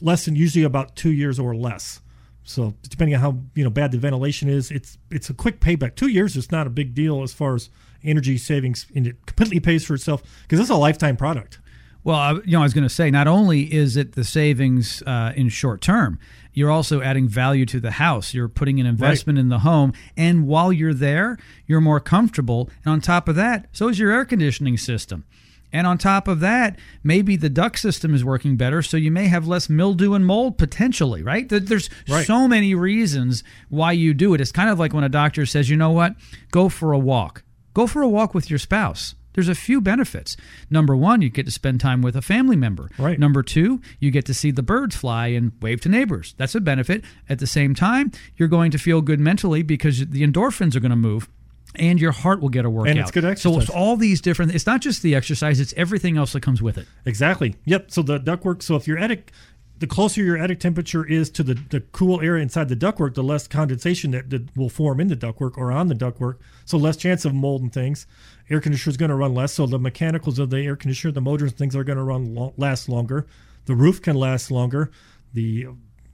less 0.00 0.26
than 0.26 0.36
usually 0.36 0.64
about 0.64 0.96
two 0.96 1.12
years 1.12 1.38
or 1.38 1.54
less. 1.54 2.00
So 2.44 2.74
depending 2.82 3.14
on 3.14 3.20
how 3.22 3.38
you 3.54 3.64
know 3.64 3.70
bad 3.70 3.90
the 3.90 3.98
ventilation 3.98 4.48
is, 4.48 4.70
it's 4.70 4.98
it's 5.10 5.30
a 5.30 5.34
quick 5.34 5.60
payback. 5.60 5.94
Two 5.94 6.08
years 6.08 6.36
is 6.36 6.52
not 6.52 6.66
a 6.66 6.70
big 6.70 6.94
deal 6.94 7.22
as 7.22 7.32
far 7.32 7.54
as 7.54 7.70
energy 8.04 8.36
savings, 8.36 8.86
and 8.94 9.06
it 9.06 9.24
completely 9.26 9.60
pays 9.60 9.84
for 9.84 9.94
itself 9.94 10.22
because 10.42 10.60
it's 10.60 10.70
a 10.70 10.76
lifetime 10.76 11.16
product. 11.16 11.58
Well, 12.04 12.16
I, 12.16 12.32
you 12.44 12.52
know, 12.52 12.60
I 12.60 12.64
was 12.64 12.74
going 12.74 12.84
to 12.86 12.94
say, 12.94 13.10
not 13.10 13.26
only 13.26 13.72
is 13.72 13.96
it 13.96 14.12
the 14.12 14.24
savings 14.24 15.02
uh, 15.06 15.32
in 15.34 15.48
short 15.48 15.80
term, 15.80 16.18
you're 16.52 16.70
also 16.70 17.00
adding 17.00 17.28
value 17.28 17.64
to 17.66 17.80
the 17.80 17.92
house. 17.92 18.34
You're 18.34 18.48
putting 18.48 18.78
an 18.78 18.84
investment 18.86 19.38
in 19.38 19.48
the 19.48 19.60
home, 19.60 19.92
and 20.16 20.46
while 20.46 20.70
you're 20.72 20.94
there, 20.94 21.38
you're 21.66 21.80
more 21.80 22.00
comfortable. 22.00 22.68
And 22.84 22.92
on 22.92 23.00
top 23.00 23.26
of 23.26 23.36
that, 23.36 23.68
so 23.72 23.88
is 23.88 23.98
your 23.98 24.12
air 24.12 24.24
conditioning 24.26 24.76
system. 24.76 25.24
And 25.72 25.88
on 25.88 25.98
top 25.98 26.28
of 26.28 26.38
that, 26.38 26.78
maybe 27.02 27.34
the 27.36 27.48
duct 27.48 27.78
system 27.80 28.14
is 28.14 28.22
working 28.24 28.56
better, 28.56 28.80
so 28.82 28.96
you 28.96 29.10
may 29.10 29.26
have 29.26 29.48
less 29.48 29.68
mildew 29.68 30.14
and 30.14 30.24
mold 30.24 30.56
potentially, 30.58 31.22
right? 31.22 31.48
There's 31.48 31.90
Right. 32.08 32.24
so 32.24 32.46
many 32.46 32.74
reasons 32.76 33.42
why 33.70 33.90
you 33.92 34.14
do 34.14 34.34
it. 34.34 34.40
It's 34.40 34.52
kind 34.52 34.70
of 34.70 34.78
like 34.78 34.92
when 34.92 35.02
a 35.02 35.08
doctor 35.08 35.46
says, 35.46 35.68
you 35.70 35.76
know 35.76 35.90
what, 35.90 36.14
go 36.52 36.68
for 36.68 36.92
a 36.92 36.98
walk. 36.98 37.42
Go 37.72 37.88
for 37.88 38.02
a 38.02 38.08
walk 38.08 38.34
with 38.34 38.50
your 38.50 38.60
spouse. 38.60 39.16
There's 39.34 39.48
a 39.48 39.54
few 39.54 39.80
benefits. 39.80 40.36
Number 40.70 40.96
one, 40.96 41.22
you 41.22 41.28
get 41.28 41.46
to 41.46 41.52
spend 41.52 41.80
time 41.80 42.02
with 42.02 42.16
a 42.16 42.22
family 42.22 42.56
member. 42.56 42.88
Right. 42.98 43.18
Number 43.18 43.42
two, 43.42 43.80
you 44.00 44.10
get 44.10 44.24
to 44.26 44.34
see 44.34 44.50
the 44.50 44.62
birds 44.62 44.96
fly 44.96 45.28
and 45.28 45.52
wave 45.60 45.80
to 45.82 45.88
neighbors. 45.88 46.34
That's 46.38 46.54
a 46.54 46.60
benefit. 46.60 47.04
At 47.28 47.40
the 47.40 47.46
same 47.46 47.74
time, 47.74 48.12
you're 48.36 48.48
going 48.48 48.70
to 48.70 48.78
feel 48.78 49.02
good 49.02 49.20
mentally 49.20 49.62
because 49.62 50.06
the 50.06 50.22
endorphins 50.26 50.74
are 50.74 50.80
going 50.80 50.90
to 50.90 50.96
move. 50.96 51.28
And 51.76 52.00
your 52.00 52.12
heart 52.12 52.40
will 52.40 52.50
get 52.50 52.64
a 52.64 52.70
workout. 52.70 52.90
And 52.90 53.00
it's 53.00 53.10
good 53.10 53.24
exercise. 53.24 53.52
So 53.52 53.60
it's 53.60 53.68
all 53.68 53.96
these 53.96 54.20
different. 54.20 54.54
It's 54.54 54.66
not 54.66 54.80
just 54.80 55.02
the 55.02 55.16
exercise; 55.16 55.58
it's 55.58 55.74
everything 55.76 56.16
else 56.16 56.32
that 56.32 56.40
comes 56.40 56.62
with 56.62 56.78
it. 56.78 56.86
Exactly. 57.04 57.56
Yep. 57.64 57.90
So 57.90 58.02
the 58.02 58.18
duct 58.18 58.44
work. 58.44 58.62
So 58.62 58.76
if 58.76 58.86
your 58.86 58.96
attic, 58.96 59.32
the 59.78 59.86
closer 59.86 60.22
your 60.22 60.38
attic 60.38 60.60
temperature 60.60 61.04
is 61.04 61.30
to 61.30 61.42
the, 61.42 61.54
the 61.54 61.80
cool 61.80 62.20
area 62.20 62.42
inside 62.42 62.68
the 62.68 62.76
ductwork, 62.76 63.14
the 63.14 63.22
less 63.22 63.48
condensation 63.48 64.12
that, 64.12 64.30
that 64.30 64.56
will 64.56 64.68
form 64.68 65.00
in 65.00 65.08
the 65.08 65.16
ductwork 65.16 65.58
or 65.58 65.72
on 65.72 65.88
the 65.88 65.94
ductwork. 65.94 66.36
So 66.64 66.78
less 66.78 66.96
chance 66.96 67.24
of 67.24 67.34
mold 67.34 67.62
and 67.62 67.72
things. 67.72 68.06
Air 68.48 68.60
conditioner 68.60 68.90
is 68.92 68.96
going 68.96 69.08
to 69.08 69.16
run 69.16 69.34
less. 69.34 69.54
So 69.54 69.66
the 69.66 69.78
mechanicals 69.78 70.38
of 70.38 70.50
the 70.50 70.58
air 70.58 70.76
conditioner, 70.76 71.12
the 71.12 71.20
motors 71.20 71.50
and 71.50 71.58
things 71.58 71.74
are 71.74 71.84
going 71.84 71.98
to 71.98 72.04
run 72.04 72.34
lo- 72.34 72.54
last 72.56 72.88
longer. 72.88 73.26
The 73.66 73.74
roof 73.74 74.00
can 74.00 74.16
last 74.16 74.50
longer. 74.50 74.90
The 75.32 75.66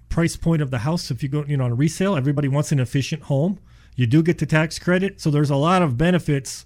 price 0.08 0.36
point 0.36 0.62
of 0.62 0.70
the 0.70 0.78
house, 0.78 1.10
if 1.10 1.22
you 1.22 1.28
go, 1.28 1.44
you 1.46 1.56
know, 1.56 1.64
on 1.64 1.76
resale, 1.76 2.16
everybody 2.16 2.48
wants 2.48 2.72
an 2.72 2.80
efficient 2.80 3.24
home. 3.24 3.58
You 3.94 4.06
do 4.06 4.22
get 4.22 4.38
the 4.38 4.46
tax 4.46 4.78
credit. 4.78 5.20
So 5.20 5.30
there's 5.30 5.50
a 5.50 5.56
lot 5.56 5.82
of 5.82 5.98
benefits 5.98 6.64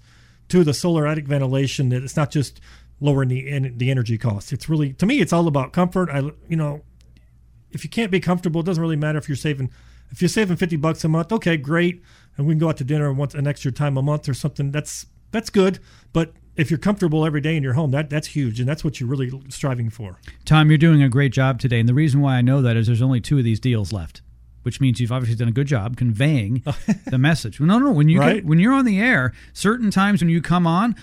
to 0.49 0.63
the 0.63 0.75
solar 0.75 1.07
attic 1.07 1.27
ventilation 1.27 1.89
that 1.89 2.05
it's 2.05 2.17
not 2.17 2.31
just 2.31 2.61
lowering 3.05 3.29
the 3.29 3.49
en- 3.49 3.75
the 3.77 3.91
energy 3.91 4.17
costs. 4.19 4.53
It's 4.53 4.69
really 4.69 4.93
to 4.95 5.07
me 5.07 5.21
it's 5.21 5.33
all 5.33 5.47
about 5.47 5.73
comfort. 5.73 6.09
I 6.11 6.19
you 6.49 6.57
know 6.57 6.83
if 7.71 7.85
you 7.85 7.91
can't 7.91 8.11
be 8.11 8.21
comfortable, 8.21 8.61
it 8.61 8.67
doesn't 8.67 8.81
really 8.81 8.97
matter 8.97 9.19
if 9.19 9.29
you're 9.29 9.37
saving. 9.37 9.71
If 10.11 10.21
you're 10.23 10.29
saving 10.29 10.57
fifty 10.57 10.77
bucks 10.77 11.05
a 11.05 11.09
month, 11.09 11.33
okay, 11.33 11.57
great, 11.57 12.03
and 12.37 12.47
we 12.47 12.53
can 12.55 12.59
go 12.59 12.69
out 12.69 12.77
to 12.79 12.85
dinner 12.85 13.13
once 13.13 13.35
an 13.35 13.47
extra 13.47 13.73
time 13.73 13.97
a 13.97 14.03
month 14.03 14.29
or 14.29 14.35
something. 14.35 14.71
That's 14.71 15.07
that's 15.33 15.51
good. 15.51 15.81
But 16.13 16.33
if 16.57 16.71
you're 16.71 16.79
comfortable 16.79 17.27
every 17.27 17.41
day 17.41 17.57
in 17.57 17.63
your 17.65 17.73
home, 17.73 17.91
that 17.91 18.11
that's 18.11 18.29
huge, 18.29 18.61
and 18.61 18.69
that's 18.69 18.85
what 18.85 19.01
you're 19.01 19.09
really 19.09 19.33
striving 19.49 19.91
for. 19.91 20.21
Tom, 20.45 20.69
you're 20.71 20.79
doing 20.79 21.03
a 21.03 21.09
great 21.09 21.33
job 21.33 21.59
today. 21.59 21.81
And 21.81 21.89
the 21.89 21.95
reason 21.95 22.21
why 22.21 22.37
I 22.37 22.43
know 22.43 22.63
that 22.63 22.77
is 22.77 22.87
there's 22.87 23.03
only 23.03 23.21
two 23.21 23.39
of 23.39 23.45
these 23.45 23.59
deals 23.59 23.93
left, 23.93 24.23
which 24.63 24.81
means 24.81 25.01
you've 25.01 25.11
obviously 25.11 25.35
done 25.37 25.49
a 25.49 25.53
good 25.53 25.67
job 25.67 25.97
conveying 25.97 26.63
the 27.11 27.19
message. 27.19 27.59
No, 27.59 27.79
no, 27.81 27.91
when 27.91 28.09
you 28.09 28.21
Right. 28.21 28.37
get, 28.37 28.45
when 28.45 28.61
you're 28.61 28.75
on 28.75 28.85
the 28.85 29.01
air, 29.01 29.33
certain 29.53 29.91
times 29.91 30.23
when 30.23 30.29
you 30.31 30.41
come 30.41 30.65
on, 30.65 30.95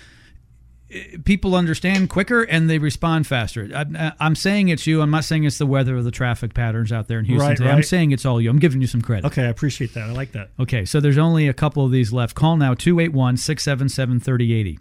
Uh, 0.94 1.18
people 1.24 1.56
understand 1.56 2.10
quicker 2.10 2.44
and 2.44 2.70
they 2.70 2.78
respond 2.78 3.28
faster. 3.28 3.70
I, 3.74 3.82
uh, 3.82 4.12
I'm 4.20 4.36
saying 4.36 4.70
it's 4.70 4.86
you. 4.88 5.02
I'm 5.02 5.12
not 5.12 5.24
saying 5.24 5.44
it's 5.44 5.58
the 5.58 5.66
weather 5.66 5.98
or 5.98 6.02
the 6.02 6.12
traffic 6.12 6.54
patterns 6.54 6.92
out 6.92 7.08
there 7.08 7.20
in 7.20 7.26
Houston 7.26 7.50
Right, 7.50 7.58
today. 7.58 7.70
I'm 7.70 7.84
saying 7.84 8.12
it's 8.12 8.26
all 8.26 8.42
you. 8.42 8.50
I'm 8.50 8.60
giving 8.60 8.82
you 8.82 8.88
some 8.88 9.02
credit. 9.02 9.26
Okay, 9.28 9.44
I 9.44 9.50
appreciate 9.50 9.94
that. 9.94 10.10
I 10.10 10.12
like 10.12 10.32
that. 10.34 10.50
Okay, 10.60 10.86
so 10.86 11.00
there's 11.00 11.18
only 11.18 11.48
a 11.48 11.54
couple 11.54 11.86
of 11.86 11.92
these 11.92 12.12
left. 12.12 12.36
Call 12.36 12.58
now 12.58 12.74
281 12.74 13.38
677 13.38 14.20
3080. 14.20 14.80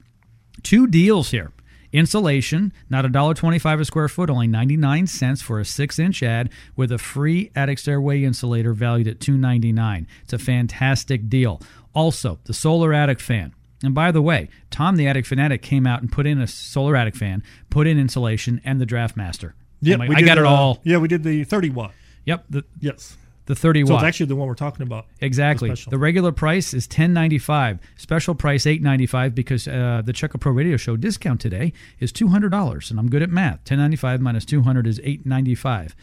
Two 0.62 0.86
deals 0.86 1.30
here. 1.30 1.52
Insulation, 1.92 2.72
not 2.88 3.04
$1.25 3.04 3.80
a 3.80 3.84
square 3.84 4.08
foot, 4.08 4.30
only 4.30 4.46
99 4.46 5.08
cents 5.08 5.42
for 5.42 5.58
a 5.58 5.64
six 5.64 5.98
inch 5.98 6.22
ad 6.22 6.50
with 6.76 6.92
a 6.92 6.98
free 6.98 7.50
attic 7.56 7.78
stairway 7.78 8.22
insulator 8.22 8.72
valued 8.72 9.08
at 9.08 9.18
$299. 9.18 10.06
It's 10.22 10.32
a 10.32 10.38
fantastic 10.38 11.28
deal. 11.28 11.60
Also, 11.92 12.38
the 12.44 12.54
solar 12.54 12.92
attic 12.94 13.18
fan. 13.18 13.54
And 13.82 13.94
by 13.94 14.12
the 14.12 14.20
way, 14.22 14.48
Tom 14.70 14.96
the 14.96 15.06
Attic 15.06 15.24
Fanatic 15.26 15.62
came 15.62 15.86
out 15.86 16.00
and 16.02 16.12
put 16.12 16.26
in 16.26 16.40
a 16.40 16.46
solar 16.46 16.96
attic 16.96 17.16
fan, 17.16 17.42
put 17.70 17.86
in 17.86 17.98
insulation, 17.98 18.60
and 18.64 18.80
the 18.80 18.86
Draft 18.86 19.16
Master. 19.16 19.54
Yeah, 19.80 19.96
like, 19.96 20.10
we 20.10 20.16
I 20.16 20.20
did, 20.20 20.26
got 20.26 20.38
it 20.38 20.44
uh, 20.44 20.50
all. 20.50 20.80
Yeah, 20.84 20.98
we 20.98 21.08
did 21.08 21.22
the 21.22 21.44
30 21.44 21.70
watt. 21.70 21.92
Yep, 22.26 22.44
the, 22.50 22.64
Yes. 22.80 23.16
the 23.46 23.54
30 23.54 23.86
So 23.86 23.94
watt. 23.94 24.02
it's 24.02 24.08
actually 24.08 24.26
the 24.26 24.36
one 24.36 24.46
we're 24.46 24.54
talking 24.54 24.82
about. 24.82 25.06
Exactly. 25.22 25.70
The. 25.70 25.86
The 25.90 25.98
regular 25.98 26.30
price 26.32 26.74
is 26.74 26.86
ten 26.86 27.14
ninety 27.14 27.38
five. 27.38 27.78
Special 27.96 28.34
price 28.34 28.66
eight 28.66 28.82
ninety 28.82 29.06
five 29.06 29.34
because 29.34 29.66
uh, 29.66 30.02
the 30.04 30.12
Checker 30.12 30.36
Pro 30.36 30.52
Radio 30.52 30.76
Show 30.76 30.96
discount 30.98 31.40
today 31.40 31.72
is 31.98 32.12
two 32.12 32.28
hundred 32.28 32.50
dollars, 32.50 32.90
and 32.90 33.00
I'm 33.00 33.08
good 33.08 33.22
at 33.22 33.30
math. 33.30 33.64
Ten 33.64 33.78
ninety 33.78 33.96
five 33.96 34.20
minus 34.20 34.44
two 34.44 34.60
hundred 34.62 34.86
is 34.86 35.00
eight 35.02 35.24
ninety 35.24 35.54
five. 35.54 35.96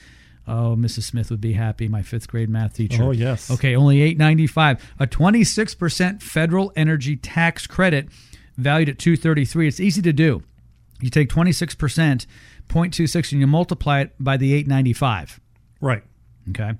Oh, 0.47 0.75
Mrs. 0.77 1.03
Smith 1.03 1.29
would 1.29 1.41
be 1.41 1.53
happy. 1.53 1.87
My 1.87 2.01
fifth 2.01 2.27
grade 2.27 2.49
math 2.49 2.73
teacher. 2.73 3.03
Oh, 3.03 3.11
yes. 3.11 3.51
Okay, 3.51 3.75
only 3.75 4.01
eight 4.01 4.17
ninety 4.17 4.47
five. 4.47 4.81
A 4.99 5.05
twenty 5.05 5.43
six 5.43 5.75
percent 5.75 6.23
federal 6.23 6.71
energy 6.75 7.17
tax 7.17 7.67
credit, 7.67 8.07
valued 8.57 8.89
at 8.89 8.97
two 8.99 9.17
thirty 9.17 9.43
three. 9.43 9.67
It's 9.67 9.79
easy 9.79 10.01
to 10.01 10.13
do. 10.13 10.43
You 11.01 11.09
take 11.09 11.29
twenty 11.29 11.51
six 11.51 11.75
percent, 11.75 12.25
0.26, 12.69 13.31
and 13.31 13.41
you 13.41 13.47
multiply 13.47 14.01
it 14.01 14.15
by 14.19 14.37
the 14.37 14.53
eight 14.53 14.67
ninety 14.67 14.93
five. 14.93 15.39
Right. 15.81 16.03
Okay. 16.49 16.73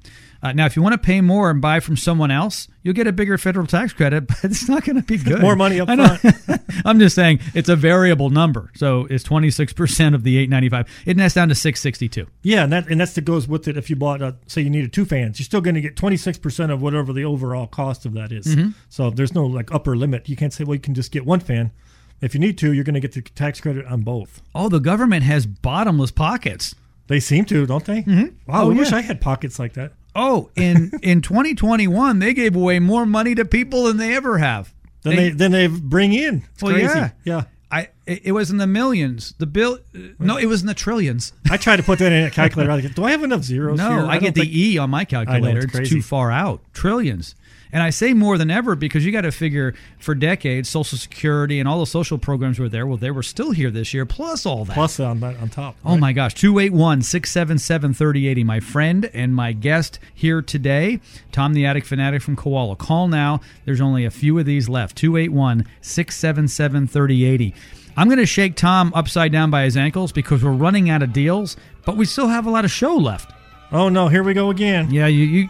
Uh, 0.48 0.54
now, 0.54 0.66
if 0.66 0.76
you 0.76 0.82
want 0.82 0.94
to 0.94 0.98
pay 0.98 1.22
more 1.22 1.50
and 1.50 1.62
buy 1.62 1.80
from 1.80 1.98
someone 1.98 2.32
else, 2.32 2.68
you'll 2.84 2.94
get 2.94 3.08
a 3.08 3.12
bigger 3.12 3.38
federal 3.38 3.68
tax 3.68 3.94
credit, 3.94 4.28
but 4.28 4.38
it's 4.44 4.68
not 4.70 4.84
going 4.86 4.96
to 4.96 5.02
be 5.04 5.18
good. 5.18 5.42
More 5.42 5.56
money 5.56 5.80
up 5.80 5.88
front. 5.88 6.62
I'm 6.86 7.00
just 7.00 7.16
saying 7.16 7.40
it's 7.54 7.70
a 7.70 7.76
variable 7.76 8.30
number, 8.30 8.72
so 8.76 9.06
it's 9.10 9.24
26 9.24 9.74
percent 9.74 10.16
of 10.16 10.24
the 10.24 10.38
895. 10.38 11.04
It 11.06 11.18
nets 11.18 11.34
down 11.34 11.50
to 11.50 11.56
662. 11.56 12.28
Yeah, 12.44 12.64
and 12.64 12.72
that 12.74 12.88
and 12.90 13.00
that's 13.00 13.14
that 13.14 13.26
goes 13.26 13.48
with 13.48 13.68
it. 13.68 13.78
If 13.78 13.90
you 13.90 13.96
bought, 13.96 14.22
uh, 14.22 14.34
say, 14.48 14.62
you 14.62 14.70
needed 14.70 14.94
two 14.94 15.06
fans, 15.06 15.40
you're 15.40 15.46
still 15.46 15.62
going 15.62 15.76
to 15.76 15.82
get 15.82 15.96
26 15.96 16.38
percent 16.38 16.72
of 16.72 16.82
whatever 16.82 17.14
the 17.14 17.26
overall 17.26 17.68
cost 17.68 18.06
of 18.06 18.14
that 18.14 18.32
is. 18.32 18.46
Mm-hmm. 18.48 18.72
So 18.90 19.10
there's 19.10 19.34
no 19.36 19.46
like 19.46 19.74
upper 19.74 19.96
limit. 19.96 20.30
You 20.30 20.36
can't 20.36 20.54
say, 20.54 20.64
well, 20.64 20.76
you 20.76 20.82
can 20.82 20.94
just 20.94 21.12
get 21.12 21.26
one 21.26 21.40
fan. 21.40 21.72
If 22.20 22.34
you 22.34 22.40
need 22.40 22.58
to, 22.60 22.74
you're 22.74 22.84
going 22.84 22.96
to 22.96 23.00
get 23.00 23.12
the 23.12 23.22
tax 23.22 23.62
credit 23.62 23.86
on 23.86 24.02
both. 24.02 24.42
Oh, 24.56 24.70
the 24.70 24.80
government 24.80 25.24
has 25.24 25.46
bottomless 25.46 26.10
pockets. 26.10 26.74
They 27.08 27.20
seem 27.20 27.46
to, 27.46 27.66
don't 27.66 27.86
they? 27.86 28.02
Mm-hmm. 28.02 28.52
Wow, 28.52 28.64
Oh, 28.66 28.72
I 28.72 28.74
wish. 28.74 28.92
I 28.92 29.02
had 29.02 29.22
pockets 29.22 29.60
like 29.60 29.74
that. 29.74 29.94
Oh, 30.18 30.50
in 30.56 30.92
in 31.04 31.22
2021, 31.22 32.20
they 32.20 32.34
gave 32.34 32.56
away 32.56 32.80
more 32.80 33.06
money 33.06 33.36
to 33.36 33.46
people 33.46 33.84
than 33.86 33.98
they 33.98 34.16
ever 34.16 34.38
have. 34.40 34.74
Then 35.04 35.16
they, 35.16 35.30
then 35.30 35.52
they 35.52 35.68
bring 35.68 36.14
in. 36.14 36.44
It's 36.54 36.64
Well, 36.64 36.74
crazy. 36.74 36.88
yeah. 36.94 37.10
yeah. 37.24 37.44
I 37.70 37.90
it 38.06 38.32
was 38.32 38.50
in 38.50 38.58
the 38.58 38.68
millions. 38.68 39.34
The 39.38 39.46
bill, 39.46 39.80
uh, 39.96 40.00
no, 40.20 40.38
it 40.38 40.46
was 40.48 40.62
in 40.62 40.68
the 40.68 40.74
trillions. 40.74 41.34
I 41.52 41.58
tried 41.58 41.78
to 41.78 41.84
put 41.84 42.00
that 42.00 42.12
in 42.14 42.24
a 42.26 42.32
calculator. 42.40 42.72
I 42.72 42.76
like, 42.80 42.96
Do 42.96 43.04
I 43.04 43.12
have 43.12 43.24
enough 43.24 43.44
zeros 43.44 43.78
No? 43.78 44.08
I, 44.08 44.14
don't 44.14 44.24
get 44.24 44.36
the 44.36 44.42
think- 44.42 44.54
E 44.54 44.78
on 44.78 44.90
my 44.90 45.04
calculator. 45.06 45.58
it's 45.60 45.66
it's 45.66 45.76
crazy. 45.76 45.96
too 45.96 46.02
far 46.02 46.32
out. 46.32 46.62
Trillions. 46.74 47.36
And 47.72 47.84
I 47.84 47.90
say 47.90 48.14
more 48.14 48.38
than 48.38 48.50
ever 48.50 48.76
because 48.76 49.06
you 49.06 49.12
got 49.12 49.22
to 49.22 49.32
figure 49.32 49.74
for 50.00 50.16
decades, 50.16 50.70
Social 50.70 50.98
Security 50.98 51.60
and 51.60 51.68
all 51.68 51.80
the 51.80 51.86
social 51.86 52.18
programs 52.18 52.60
were 52.60 52.70
there. 52.70 52.88
Well, 52.88 52.98
they 52.98 53.12
were 53.12 53.24
still 53.24 53.52
here 53.52 53.70
this 53.70 53.94
year, 53.94 54.06
plus 54.06 54.46
all 54.46 54.66
that. 54.66 54.74
plus 54.74 55.00
on 55.00 55.20
that 55.20 55.38
on 55.42 55.50
top. 55.50 55.76
Oh 55.86 55.98
my 55.98 56.14
gosh, 56.14 56.34
281 56.36 57.02
677 57.02 57.94
3080. 57.94 58.44
My 58.44 58.60
friend 58.60 59.10
and 59.14 59.36
my 59.36 59.52
guest 59.52 60.00
here 60.14 60.42
today, 60.42 61.00
Tom 61.32 61.54
the 61.54 61.66
Attic 61.66 61.86
Fanatic 61.86 62.22
from 62.22 62.36
Koala. 62.36 62.76
Call 62.76 63.08
now. 63.08 63.42
There's 63.66 63.82
only 63.82 64.06
a 64.06 64.12
few 64.12 64.38
of 64.40 64.46
these 64.46 64.70
left. 64.70 64.96
281 64.98 65.66
677 65.82 66.88
3080. 66.88 67.54
I'm 67.98 68.08
going 68.08 68.20
to 68.20 68.26
shake 68.28 68.56
Tom 68.56 68.92
upside 68.94 69.32
down 69.32 69.50
by 69.50 69.64
his 69.64 69.76
ankles 69.76 70.12
because 70.12 70.44
we're 70.44 70.52
running 70.52 70.90
out 70.90 71.02
of 71.02 71.14
deals, 71.14 71.58
but 71.84 71.98
we 71.98 72.06
still 72.06 72.28
have 72.28 72.46
a 72.46 72.50
lot 72.52 72.64
of 72.64 72.70
show 72.72 72.96
left. 72.96 73.32
Oh 73.72 73.90
no, 73.90 74.08
here 74.08 74.24
we 74.24 74.34
go 74.34 74.50
again. 74.50 74.90
Yeah, 74.92 75.08
you, 75.08 75.26
you, 75.26 75.50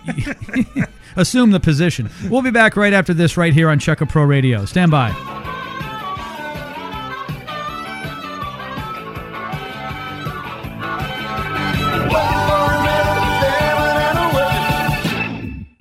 you 0.75 0.83
assume 1.15 1.51
the 1.51 1.59
position. 1.59 2.09
We'll 2.29 2.41
be 2.41 2.51
back 2.51 2.75
right 2.75 2.93
after 2.93 3.13
this, 3.13 3.37
right 3.37 3.53
here 3.53 3.69
on 3.69 3.79
Checker 3.79 4.05
Pro 4.05 4.23
Radio. 4.23 4.65
Stand 4.65 4.91
by. 4.91 5.13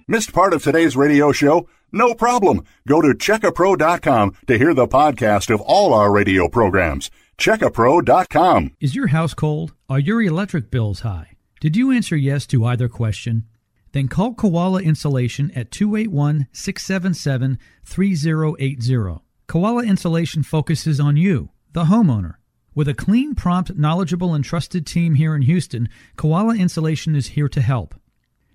Missed 0.09 0.33
part 0.33 0.55
of 0.55 0.63
today's 0.63 0.97
radio 0.97 1.33
show? 1.33 1.69
No 1.91 2.15
problem. 2.15 2.63
Go 2.87 3.01
to 3.03 3.09
checkapro.com 3.09 4.37
to 4.47 4.57
hear 4.57 4.73
the 4.73 4.87
podcast 4.87 5.53
of 5.53 5.61
all 5.61 5.93
our 5.93 6.13
radio 6.13 6.49
programs. 6.49 7.11
Checkapro.com. 7.39 8.71
Is 8.81 8.95
your 8.95 9.09
house 9.09 9.35
cold? 9.35 9.75
Are 9.89 9.99
your 9.99 10.23
electric 10.23 10.71
bills 10.71 11.01
high? 11.01 11.36
Did 11.59 11.75
you 11.75 11.91
answer 11.91 12.17
yes 12.17 12.47
to 12.49 12.67
either 12.67 12.89
question? 12.89 13.45
Then 13.93 14.09
call 14.09 14.35
Koala 14.35 14.83
Insulation 14.83 15.51
at 15.53 15.71
281 15.71 16.49
677 16.53 17.59
3080. 17.85 19.23
Koala 19.47 19.85
Insulation 19.85 20.43
focuses 20.43 21.01
on 21.01 21.17
you, 21.17 21.51
the 21.73 21.85
homeowner. 21.85 22.35
With 22.75 22.89
a 22.89 22.95
clean, 22.95 23.35
prompt, 23.35 23.75
knowledgeable, 23.75 24.35
and 24.35 24.45
trusted 24.45 24.87
team 24.87 25.15
here 25.15 25.35
in 25.35 25.43
Houston, 25.43 25.89
Koala 26.17 26.57
Insulation 26.57 27.17
is 27.17 27.29
here 27.29 27.49
to 27.49 27.63
help. 27.63 27.95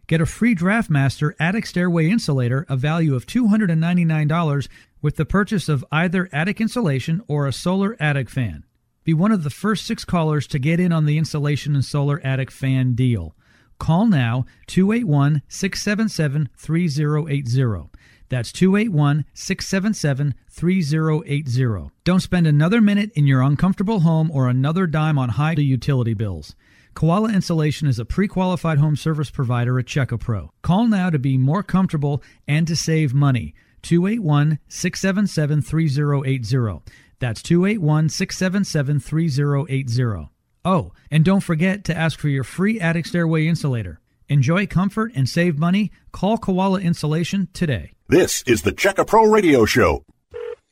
Get 0.05 0.21
a 0.21 0.27
free 0.27 0.53
DraftMaster 0.53 1.33
attic 1.39 1.65
stairway 1.65 2.07
insulator, 2.07 2.67
a 2.69 2.75
value 2.75 3.15
of 3.15 3.25
$299, 3.25 4.67
with 5.01 5.15
the 5.15 5.25
purchase 5.25 5.67
of 5.67 5.83
either 5.91 6.29
attic 6.31 6.61
insulation 6.61 7.23
or 7.27 7.47
a 7.47 7.53
solar 7.53 7.97
attic 7.99 8.29
fan. 8.29 8.63
Be 9.03 9.13
one 9.13 9.31
of 9.31 9.43
the 9.43 9.49
first 9.49 9.85
six 9.85 10.05
callers 10.05 10.45
to 10.47 10.59
get 10.59 10.79
in 10.79 10.91
on 10.91 11.05
the 11.05 11.17
insulation 11.17 11.73
and 11.73 11.83
solar 11.83 12.21
attic 12.23 12.51
fan 12.51 12.93
deal. 12.93 13.35
Call 13.79 14.05
now 14.05 14.45
281 14.67 15.41
677 15.47 16.49
3080. 16.55 17.89
That's 18.29 18.51
281 18.51 19.25
677 19.33 20.35
3080. 20.49 21.91
Don't 22.03 22.19
spend 22.19 22.45
another 22.45 22.79
minute 22.79 23.11
in 23.15 23.25
your 23.25 23.41
uncomfortable 23.41 24.01
home 24.01 24.29
or 24.31 24.47
another 24.47 24.85
dime 24.85 25.17
on 25.17 25.29
high 25.29 25.53
utility 25.53 26.13
bills. 26.13 26.55
Koala 26.93 27.29
Insulation 27.33 27.87
is 27.87 27.97
a 27.97 28.05
pre 28.05 28.27
qualified 28.27 28.77
home 28.77 28.95
service 28.95 29.31
provider 29.31 29.79
at 29.79 29.87
Checker 29.87 30.17
Pro. 30.17 30.51
Call 30.61 30.87
now 30.87 31.09
to 31.09 31.17
be 31.17 31.37
more 31.37 31.63
comfortable 31.63 32.21
and 32.47 32.67
to 32.67 32.75
save 32.75 33.13
money. 33.15 33.55
281 33.81 34.59
677 34.67 35.61
3080. 35.63 36.91
That's 37.21 37.41
281 37.43 38.09
677 38.09 38.99
3080. 38.99 40.29
Oh, 40.65 40.91
and 41.09 41.23
don't 41.23 41.41
forget 41.41 41.85
to 41.85 41.95
ask 41.95 42.19
for 42.19 42.27
your 42.29 42.43
free 42.43 42.79
attic 42.79 43.05
stairway 43.05 43.47
insulator. 43.47 43.99
Enjoy 44.27 44.65
comfort 44.65 45.11
and 45.15 45.29
save 45.29 45.57
money. 45.59 45.91
Call 46.11 46.37
Koala 46.39 46.79
Insulation 46.81 47.47
today. 47.53 47.91
This 48.09 48.41
is 48.47 48.63
the 48.63 48.71
Check 48.71 48.97
A 48.97 49.05
Pro 49.05 49.25
Radio 49.25 49.65
Show. 49.65 50.03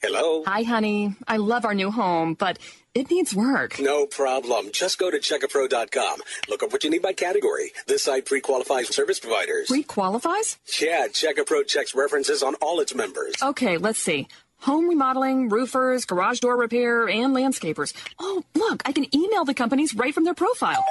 Hello? 0.01 0.43
Hi, 0.45 0.63
honey. 0.63 1.13
I 1.27 1.37
love 1.37 1.65
our 1.65 1.73
new 1.75 1.91
home, 1.91 2.33
but 2.33 2.57
it 2.95 3.11
needs 3.11 3.35
work. 3.35 3.79
No 3.79 4.05
problem. 4.07 4.71
Just 4.71 4.97
go 4.97 5.11
to 5.11 5.19
checkapro.com. 5.19 6.19
Look 6.47 6.63
up 6.63 6.71
what 6.71 6.83
you 6.83 6.89
need 6.89 7.01
by 7.01 7.13
category. 7.13 7.73
This 7.85 8.05
site 8.05 8.25
pre-qualifies 8.25 8.87
service 8.95 9.19
providers. 9.19 9.67
Pre 9.67 9.83
qualifies? 9.83 10.57
yeah, 10.81 11.07
Checkapro 11.09 11.67
checks 11.67 11.93
references 11.93 12.41
on 12.41 12.55
all 12.55 12.79
its 12.79 12.95
members. 12.95 13.35
Okay, 13.43 13.77
let's 13.77 14.01
see. 14.01 14.27
Home 14.61 14.89
remodeling, 14.89 15.49
roofers, 15.49 16.05
garage 16.05 16.39
door 16.39 16.57
repair, 16.57 17.07
and 17.07 17.33
landscapers. 17.35 17.93
Oh, 18.19 18.43
look, 18.55 18.81
I 18.85 18.91
can 18.91 19.05
email 19.15 19.45
the 19.45 19.53
companies 19.53 19.95
right 19.95 20.13
from 20.13 20.25
their 20.25 20.33
profile. 20.33 20.83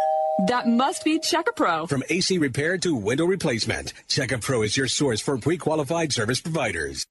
That 0.47 0.67
must 0.67 1.05
be 1.05 1.19
Checker 1.19 1.53
Pro. 1.53 1.87
From 1.87 2.03
AC 2.09 2.39
repair 2.39 2.79
to 2.79 2.95
window 2.95 3.27
replacement, 3.27 3.93
Checkapro 4.09 4.65
is 4.65 4.77
your 4.77 4.87
source 4.87 5.21
for 5.21 5.37
pre-qualified 5.37 6.13
service 6.13 6.41
providers. 6.41 7.05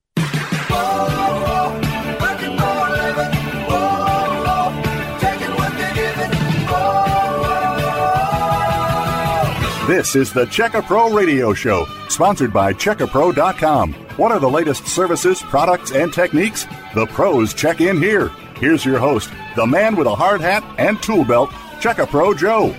This 9.88 10.17
is 10.17 10.34
the 10.34 10.45
Check 10.47 10.73
A 10.73 10.82
Pro 10.82 11.10
Radio 11.13 11.54
Show, 11.54 11.86
sponsored 12.10 12.52
by 12.52 12.73
CheckaPro.com. 12.73 13.93
What 14.17 14.34
are 14.34 14.39
the 14.39 14.50
latest 14.50 14.86
services, 14.86 15.41
products, 15.43 15.93
and 15.93 16.13
techniques? 16.13 16.65
The 16.93 17.06
pros 17.06 17.54
check 17.54 17.80
in 17.80 18.02
here. 18.02 18.28
Here's 18.56 18.84
your 18.84 19.00
host, 19.00 19.30
the 19.56 19.65
man 19.65 19.95
with 19.95 20.08
a 20.08 20.13
hard 20.13 20.41
hat 20.41 20.62
and 20.78 21.02
tool 21.02 21.23
belt, 21.23 21.52
Check 21.80 22.00
A 22.00 22.06
Pro 22.06 22.34
Joe. 22.34 22.76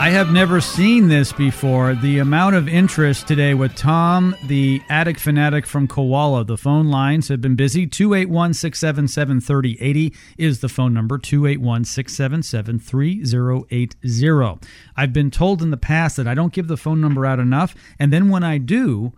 I 0.00 0.08
have 0.08 0.32
never 0.32 0.62
seen 0.62 1.08
this 1.08 1.30
before. 1.30 1.94
The 1.94 2.20
amount 2.20 2.56
of 2.56 2.66
interest 2.66 3.28
today 3.28 3.52
with 3.52 3.74
Tom, 3.76 4.34
the 4.46 4.80
attic 4.88 5.18
fanatic 5.18 5.66
from 5.66 5.86
Koala. 5.86 6.42
The 6.42 6.56
phone 6.56 6.86
lines 6.86 7.28
have 7.28 7.42
been 7.42 7.54
busy. 7.54 7.86
281 7.86 8.54
677 8.54 9.42
3080 9.42 10.14
is 10.38 10.60
the 10.60 10.70
phone 10.70 10.94
number 10.94 11.18
281 11.18 11.84
677 11.84 12.78
3080. 12.78 14.66
I've 14.96 15.12
been 15.12 15.30
told 15.30 15.60
in 15.60 15.70
the 15.70 15.76
past 15.76 16.16
that 16.16 16.26
I 16.26 16.32
don't 16.32 16.54
give 16.54 16.68
the 16.68 16.78
phone 16.78 17.02
number 17.02 17.26
out 17.26 17.38
enough. 17.38 17.74
And 17.98 18.10
then 18.10 18.30
when 18.30 18.42
I 18.42 18.56
do, 18.56 19.12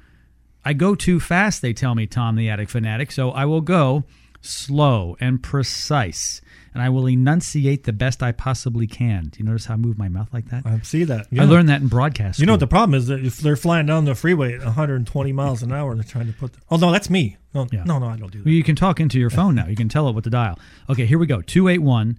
I 0.64 0.72
go 0.72 0.96
too 0.96 1.20
fast, 1.20 1.62
they 1.62 1.72
tell 1.72 1.94
me, 1.94 2.08
Tom, 2.08 2.34
the 2.34 2.50
attic 2.50 2.68
fanatic. 2.68 3.12
So 3.12 3.30
I 3.30 3.44
will 3.44 3.60
go 3.60 4.02
slow 4.42 5.16
and 5.20 5.42
precise. 5.42 6.40
And 6.74 6.82
I 6.82 6.88
will 6.88 7.06
enunciate 7.08 7.84
the 7.84 7.92
best 7.92 8.22
I 8.22 8.32
possibly 8.32 8.86
can. 8.86 9.24
Do 9.30 9.38
you 9.38 9.44
notice 9.44 9.66
how 9.66 9.74
I 9.74 9.76
move 9.76 9.96
my 9.98 10.08
mouth 10.08 10.28
like 10.32 10.46
that? 10.50 10.66
I 10.66 10.80
see 10.80 11.04
that. 11.04 11.26
I 11.38 11.44
learned 11.44 11.68
that 11.68 11.80
in 11.82 11.88
broadcast. 11.88 12.38
You 12.40 12.46
know 12.46 12.54
what 12.54 12.60
the 12.60 12.66
problem 12.66 12.94
is 12.94 13.06
that 13.08 13.24
if 13.24 13.38
they're 13.38 13.56
flying 13.56 13.86
down 13.86 14.04
the 14.06 14.14
freeway 14.14 14.54
at 14.54 14.64
120 14.64 15.32
miles 15.32 15.62
an 15.62 15.70
hour, 15.72 15.94
they're 15.94 16.02
trying 16.04 16.26
to 16.26 16.32
put. 16.32 16.52
The, 16.54 16.60
oh 16.70 16.76
no, 16.76 16.90
that's 16.90 17.08
me. 17.10 17.36
No, 17.54 17.66
Yeah. 17.70 17.84
no, 17.84 17.98
no, 17.98 18.06
I 18.06 18.16
don't 18.16 18.32
do 18.32 18.38
that. 18.38 18.44
Well, 18.46 18.54
you 18.54 18.62
can 18.64 18.74
talk 18.76 19.00
into 19.00 19.18
your 19.20 19.28
phone 19.30 19.54
now. 19.54 19.66
You 19.66 19.76
can 19.76 19.88
tell 19.90 20.08
it 20.08 20.14
what 20.14 20.24
to 20.24 20.30
dial. 20.30 20.58
Okay, 20.88 21.04
here 21.06 21.18
we 21.18 21.26
go 21.26 21.40
281 21.42 22.18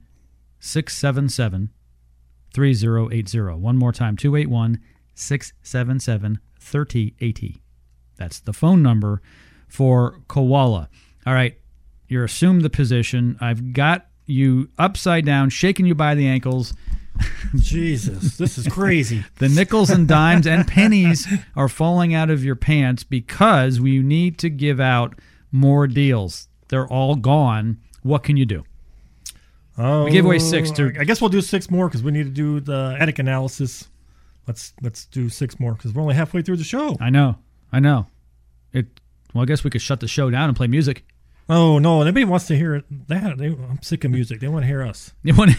677 0.60 1.72
3080. 2.54 3.40
One 3.60 3.78
more 3.78 3.92
time 3.92 4.16
281 4.16 4.80
677 5.16 6.40
3080. 6.60 7.62
That's 8.18 8.40
the 8.40 8.54
phone 8.54 8.84
number 8.84 9.22
for 9.68 10.20
Koala. 10.28 10.90
All 11.26 11.34
right, 11.34 11.58
you're 12.14 12.24
assumed 12.24 12.62
the 12.62 12.70
position. 12.70 13.38
I've 13.42 13.74
got 13.74 14.06
you 14.28 14.70
upside 14.78 15.26
down, 15.26 15.50
shaking 15.50 15.86
you 15.88 15.96
by 15.96 16.14
the 16.16 16.28
ankles. 16.28 16.74
Jesus, 17.56 18.38
this 18.38 18.58
is 18.58 18.68
crazy. 18.68 19.24
The 19.40 19.50
nickels 19.50 19.90
and 19.90 20.08
dimes 20.08 20.48
and 20.48 20.68
pennies 20.68 21.28
are 21.56 21.68
falling 21.68 22.14
out 22.14 22.30
of 22.30 22.44
your 22.44 22.56
pants 22.56 23.04
because 23.04 23.82
we 23.82 24.00
need 24.00 24.38
to 24.40 24.50
give 24.50 24.80
out 24.80 25.20
more 25.52 25.88
deals. 25.88 26.48
They're 26.70 26.88
all 26.88 27.16
gone. 27.16 27.80
What 28.04 28.24
can 28.24 28.38
you 28.38 28.46
do? 28.46 28.64
Oh, 29.78 30.06
We 30.06 30.12
gave 30.12 30.26
away 30.26 30.40
six 30.40 30.70
oh, 30.72 30.76
to- 30.76 31.00
I 31.00 31.04
guess 31.04 31.20
we'll 31.20 31.30
do 31.30 31.42
six 31.42 31.70
more 31.70 31.88
because 31.88 32.04
we 32.04 32.12
need 32.12 32.24
to 32.24 32.30
do 32.30 32.60
the 32.60 32.96
attic 33.00 33.18
analysis. 33.20 33.88
Let's 34.48 34.74
let's 34.82 35.06
do 35.06 35.30
six 35.30 35.60
more 35.60 35.74
because 35.74 35.94
we're 35.94 36.02
only 36.04 36.16
halfway 36.16 36.42
through 36.44 36.58
the 36.58 36.64
show. 36.64 36.96
I 37.00 37.10
know. 37.10 37.38
I 37.72 37.80
know. 37.80 38.06
It. 38.72 39.00
Well, 39.34 39.42
I 39.44 39.46
guess 39.46 39.64
we 39.64 39.70
could 39.72 39.82
shut 39.82 40.00
the 40.00 40.08
show 40.08 40.30
down 40.30 40.48
and 40.50 40.56
play 40.56 40.68
music. 40.68 41.06
Oh 41.50 41.78
no, 41.80 42.04
nobody 42.04 42.26
wants 42.26 42.48
to 42.48 42.56
hear 42.56 42.76
it. 42.76 42.86
That 43.08 43.38
they, 43.38 43.48
I'm 43.48 43.82
sick 43.82 44.04
of 44.04 44.12
music. 44.12 44.40
They 44.40 44.48
want 44.48 44.64
to 44.64 44.68
hear 44.68 44.84
us. 44.84 45.12
You 45.24 45.34
want? 45.36 45.52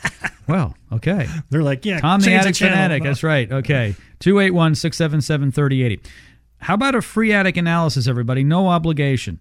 well, 0.48 0.76
okay. 0.92 1.26
They're 1.50 1.62
like, 1.62 1.84
yeah, 1.84 2.00
Tom 2.00 2.20
the 2.20 2.32
Attic. 2.32 2.56
Fanatic. 2.56 3.02
That's 3.02 3.22
right. 3.22 3.50
Okay. 3.50 3.94
281 4.20 4.74
677 4.76 5.52
3080. 5.52 6.10
How 6.58 6.74
about 6.74 6.94
a 6.94 7.02
free 7.02 7.32
attic 7.32 7.56
analysis, 7.56 8.06
everybody? 8.06 8.44
No 8.44 8.68
obligation. 8.68 9.40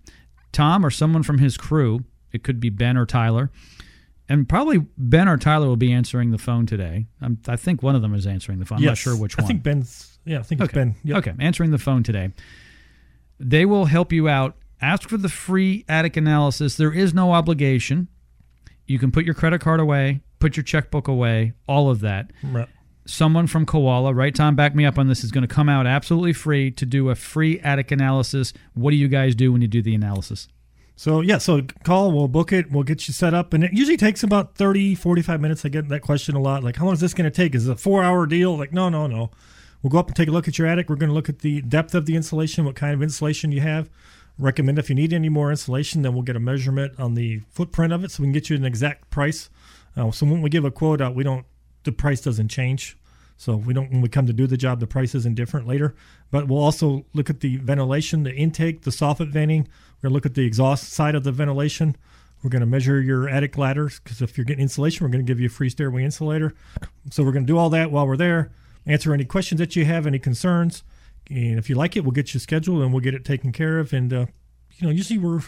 Tom 0.52 0.84
or 0.86 0.90
someone 0.90 1.22
from 1.24 1.38
his 1.38 1.56
crew, 1.56 2.04
it 2.32 2.44
could 2.44 2.60
be 2.60 2.70
Ben 2.70 2.98
or 2.98 3.06
Tyler, 3.06 3.52
and 4.28 4.50
probably 4.50 4.80
Ben 4.98 5.30
or 5.30 5.38
Tyler 5.38 5.68
will 5.68 5.76
be 5.78 5.92
answering 5.94 6.32
the 6.32 6.38
phone 6.40 6.66
today. 6.66 7.06
I'm, 7.22 7.38
I 7.48 7.58
think 7.58 7.84
one 7.84 7.96
of 7.96 8.02
them 8.02 8.16
is 8.16 8.26
answering 8.26 8.60
the 8.60 8.66
phone. 8.66 8.80
I'm 8.80 8.86
not 8.86 8.98
sure 8.98 9.16
which 9.16 9.38
one. 9.38 9.46
I 9.46 9.48
think 9.48 9.62
Ben's. 9.62 10.18
Yeah, 10.26 10.40
I 10.40 10.44
think 10.44 10.62
it's 10.62 10.70
Okay. 10.70 10.80
Ben. 10.80 10.96
Yep. 11.04 11.18
Okay, 11.18 11.34
answering 11.40 11.72
the 11.72 11.78
phone 11.78 12.02
today. 12.04 12.32
They 13.40 13.66
will 13.66 13.86
help 13.86 14.12
you 14.12 14.28
out. 14.28 14.56
Ask 14.82 15.10
for 15.10 15.18
the 15.18 15.30
free 15.30 15.86
attic 15.88 16.18
analysis. 16.18 16.76
There 16.76 16.92
is 16.92 17.14
no 17.14 17.34
obligation. 17.34 18.08
You 18.88 19.00
can 19.00 19.12
put 19.12 19.26
your 19.26 19.36
credit 19.36 19.62
card 19.62 19.80
away, 19.80 20.22
put 20.40 20.58
your 20.58 20.64
checkbook 20.64 21.08
away, 21.08 21.54
all 21.68 21.90
of 21.90 22.02
that. 22.02 22.32
Right. 22.44 22.68
Someone 23.06 23.48
from 23.48 23.66
Koala, 23.66 24.14
right? 24.14 24.34
Tom, 24.34 24.56
back 24.56 24.76
me 24.76 24.86
up 24.86 24.98
on 24.98 25.08
this, 25.08 25.24
is 25.24 25.32
going 25.32 25.48
to 25.48 25.54
come 25.54 25.70
out 25.70 25.88
absolutely 25.88 26.34
free 26.34 26.72
to 26.72 26.86
do 26.86 27.10
a 27.10 27.16
free 27.16 27.60
attic 27.60 27.92
analysis. 27.92 28.54
What 28.74 28.92
do 28.92 28.98
you 28.98 29.08
guys 29.08 29.36
do 29.36 29.52
when 29.52 29.62
you 29.62 29.68
do 29.68 29.82
the 29.82 29.96
analysis? 29.96 30.48
So 30.96 31.22
yeah, 31.22 31.40
so 31.40 31.62
call, 31.84 32.12
we'll 32.12 32.28
book 32.28 32.54
it, 32.54 32.72
we'll 32.72 32.84
get 32.84 33.08
you 33.08 33.14
set 33.14 33.34
up, 33.34 33.54
and 33.54 33.64
it 33.64 33.72
usually 33.74 33.98
takes 33.98 34.22
about 34.22 34.56
30, 34.56 34.94
45 34.94 35.42
minutes. 35.42 35.66
I 35.66 35.70
get 35.70 35.90
that 35.90 36.02
question 36.02 36.36
a 36.36 36.40
lot. 36.40 36.64
Like, 36.64 36.76
how 36.76 36.86
long 36.86 36.94
is 36.94 37.00
this 37.00 37.16
going 37.16 37.30
to 37.30 37.36
take? 37.36 37.56
Is 37.56 37.68
it 37.68 37.72
a 37.72 37.76
four-hour 37.76 38.28
deal? 38.28 38.56
Like, 38.58 38.72
no, 38.72 38.88
no, 38.90 39.08
no. 39.08 39.32
We'll 39.82 39.90
go 39.90 39.98
up 39.98 40.08
and 40.08 40.16
take 40.16 40.28
a 40.28 40.32
look 40.32 40.48
at 40.48 40.60
your 40.60 40.68
attic. 40.68 40.90
We're 40.90 40.96
going 40.96 41.10
to 41.10 41.16
look 41.16 41.28
at 41.30 41.40
the 41.40 41.62
depth 41.62 41.96
of 41.96 42.06
the 42.06 42.16
insulation, 42.16 42.66
what 42.66 42.76
kind 42.76 42.94
of 42.94 43.02
insulation 43.02 43.52
you 43.52 43.62
have. 43.62 43.90
Recommend 44.38 44.80
if 44.80 44.90
you 44.90 44.96
need 44.96 45.14
any 45.14 45.30
more 45.30 45.52
insulation, 45.52 46.02
then 46.02 46.14
we'll 46.14 46.24
get 46.24 46.36
a 46.36 46.40
measurement 46.40 47.00
on 47.00 47.14
the 47.14 47.42
footprint 47.50 47.94
of 47.94 48.04
it, 48.04 48.12
so 48.12 48.24
we 48.24 48.28
can 48.28 48.34
get 48.34 48.50
you 48.50 48.56
an 48.56 48.66
exact 48.66 49.10
price. 49.10 49.50
Uh, 49.96 50.12
so 50.12 50.26
when 50.26 50.42
we 50.42 50.50
give 50.50 50.66
a 50.66 50.72
quote 50.72 51.02
out, 51.02 51.16
we 51.16 51.24
don't 51.24 51.46
the 51.84 51.92
price 51.92 52.22
doesn't 52.22 52.50
change. 52.50 52.98
So 53.38 53.56
we 53.56 53.74
don't 53.74 53.90
when 53.92 54.02
we 54.02 54.10
come 54.10 54.28
to 54.28 54.34
do 54.34 54.46
the 54.46 54.58
job, 54.58 54.80
the 54.80 54.88
price 54.88 55.16
isn't 55.16 55.36
different 55.36 55.68
later. 55.68 55.96
But 56.30 56.48
we'll 56.48 56.64
also 56.64 57.06
look 57.14 57.30
at 57.30 57.40
the 57.40 57.58
ventilation, 57.58 58.24
the 58.24 58.34
intake, 58.34 58.84
the 58.84 58.92
soffit 58.92 59.30
venting. 59.30 59.68
We're 59.98 60.10
gonna 60.10 60.14
look 60.14 60.26
at 60.26 60.36
the 60.36 60.46
exhaust 60.46 60.94
side 60.94 61.16
of 61.16 61.24
the 61.24 61.32
ventilation. 61.32 61.96
We're 62.44 62.52
gonna 62.52 62.68
measure 62.68 63.02
your 63.02 63.28
attic 63.28 63.58
ladders 63.58 64.00
because 64.00 64.22
if 64.22 64.38
you're 64.38 64.46
getting 64.46 64.62
insulation, 64.62 65.06
we're 65.06 65.12
gonna 65.12 65.24
give 65.24 65.40
you 65.40 65.48
a 65.48 65.50
free 65.50 65.70
stairway 65.70 66.04
insulator. 66.04 66.54
So 67.10 67.24
we're 67.24 67.32
gonna 67.32 67.46
do 67.46 67.58
all 67.58 67.72
that 67.72 67.92
while 67.92 68.08
we're 68.08 68.18
there. 68.18 68.52
Answer 68.86 69.14
any 69.14 69.26
questions 69.26 69.60
that 69.60 69.76
you 69.76 69.86
have, 69.86 70.06
any 70.06 70.20
concerns, 70.20 70.84
and 71.32 71.58
if 71.58 71.70
you 71.70 71.76
like 71.76 71.96
it, 71.96 72.04
we'll 72.04 72.12
get 72.12 72.34
you 72.34 72.40
scheduled 72.40 72.82
and 72.82 72.92
we'll 72.92 73.02
get 73.02 73.14
it 73.14 73.24
taken 73.24 73.52
care 73.52 73.80
of. 73.80 73.94
And 73.94 74.12
uh, 74.12 74.26
you 74.78 74.88
know, 74.88 74.94
usually 74.94 75.18
we're 75.18 75.42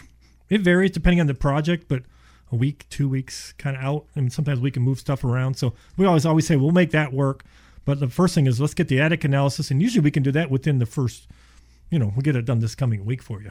it 0.48 0.60
varies 0.60 0.90
depending 0.90 1.20
on 1.20 1.26
the 1.26 1.34
project, 1.34 1.86
but 1.88 2.02
a 2.50 2.56
week, 2.56 2.86
two 2.88 3.08
weeks, 3.08 3.52
kind 3.58 3.76
of 3.76 3.82
out. 3.82 4.06
I 4.16 4.20
mean, 4.20 4.30
sometimes 4.30 4.60
we 4.60 4.70
can 4.70 4.82
move 4.82 4.98
stuff 4.98 5.24
around. 5.24 5.54
So 5.54 5.74
we 5.96 6.06
always 6.06 6.26
always 6.26 6.46
say 6.46 6.56
we'll 6.56 6.70
make 6.70 6.90
that 6.92 7.12
work. 7.12 7.44
But 7.84 8.00
the 8.00 8.08
first 8.08 8.34
thing 8.34 8.46
is 8.46 8.60
let's 8.60 8.74
get 8.74 8.88
the 8.88 9.00
attic 9.00 9.24
analysis, 9.24 9.70
and 9.70 9.82
usually 9.82 10.02
we 10.02 10.10
can 10.10 10.22
do 10.22 10.32
that 10.32 10.50
within 10.50 10.78
the 10.78 10.86
first, 10.86 11.28
you 11.90 11.98
know, 11.98 12.12
we'll 12.14 12.22
get 12.22 12.36
it 12.36 12.46
done 12.46 12.60
this 12.60 12.74
coming 12.74 13.04
week 13.04 13.22
for 13.22 13.42
you. 13.42 13.50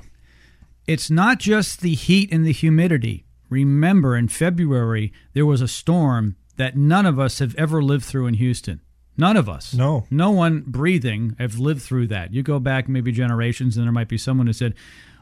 It's 0.88 1.10
not 1.12 1.40
just 1.40 1.82
the 1.82 1.94
heat 1.94 2.32
and 2.32 2.46
the 2.46 2.52
humidity. 2.52 3.26
Remember, 3.50 4.18
in 4.18 4.28
February, 4.28 5.14
there 5.34 5.46
was 5.46 5.62
a 5.62 5.68
storm 5.68 6.36
that 6.58 6.76
none 6.76 7.06
of 7.06 7.20
us 7.20 7.40
have 7.40 7.56
ever 7.56 7.84
lived 7.84 8.06
through 8.06 8.26
in 8.26 8.34
Houston. 8.36 8.82
None 9.18 9.38
of 9.38 9.48
us. 9.48 9.74
No. 9.74 10.06
No 10.10 10.32
one 10.32 10.64
breathing 10.66 11.36
have 11.38 11.60
lived 11.60 11.82
through 11.82 12.08
that. 12.08 12.34
You 12.34 12.42
go 12.44 12.60
back 12.60 12.90
maybe 12.90 13.12
generations, 13.12 13.78
and 13.78 13.86
there 13.86 13.92
might 13.92 14.08
be 14.08 14.18
someone 14.18 14.48
who 14.48 14.54
said, 14.54 14.74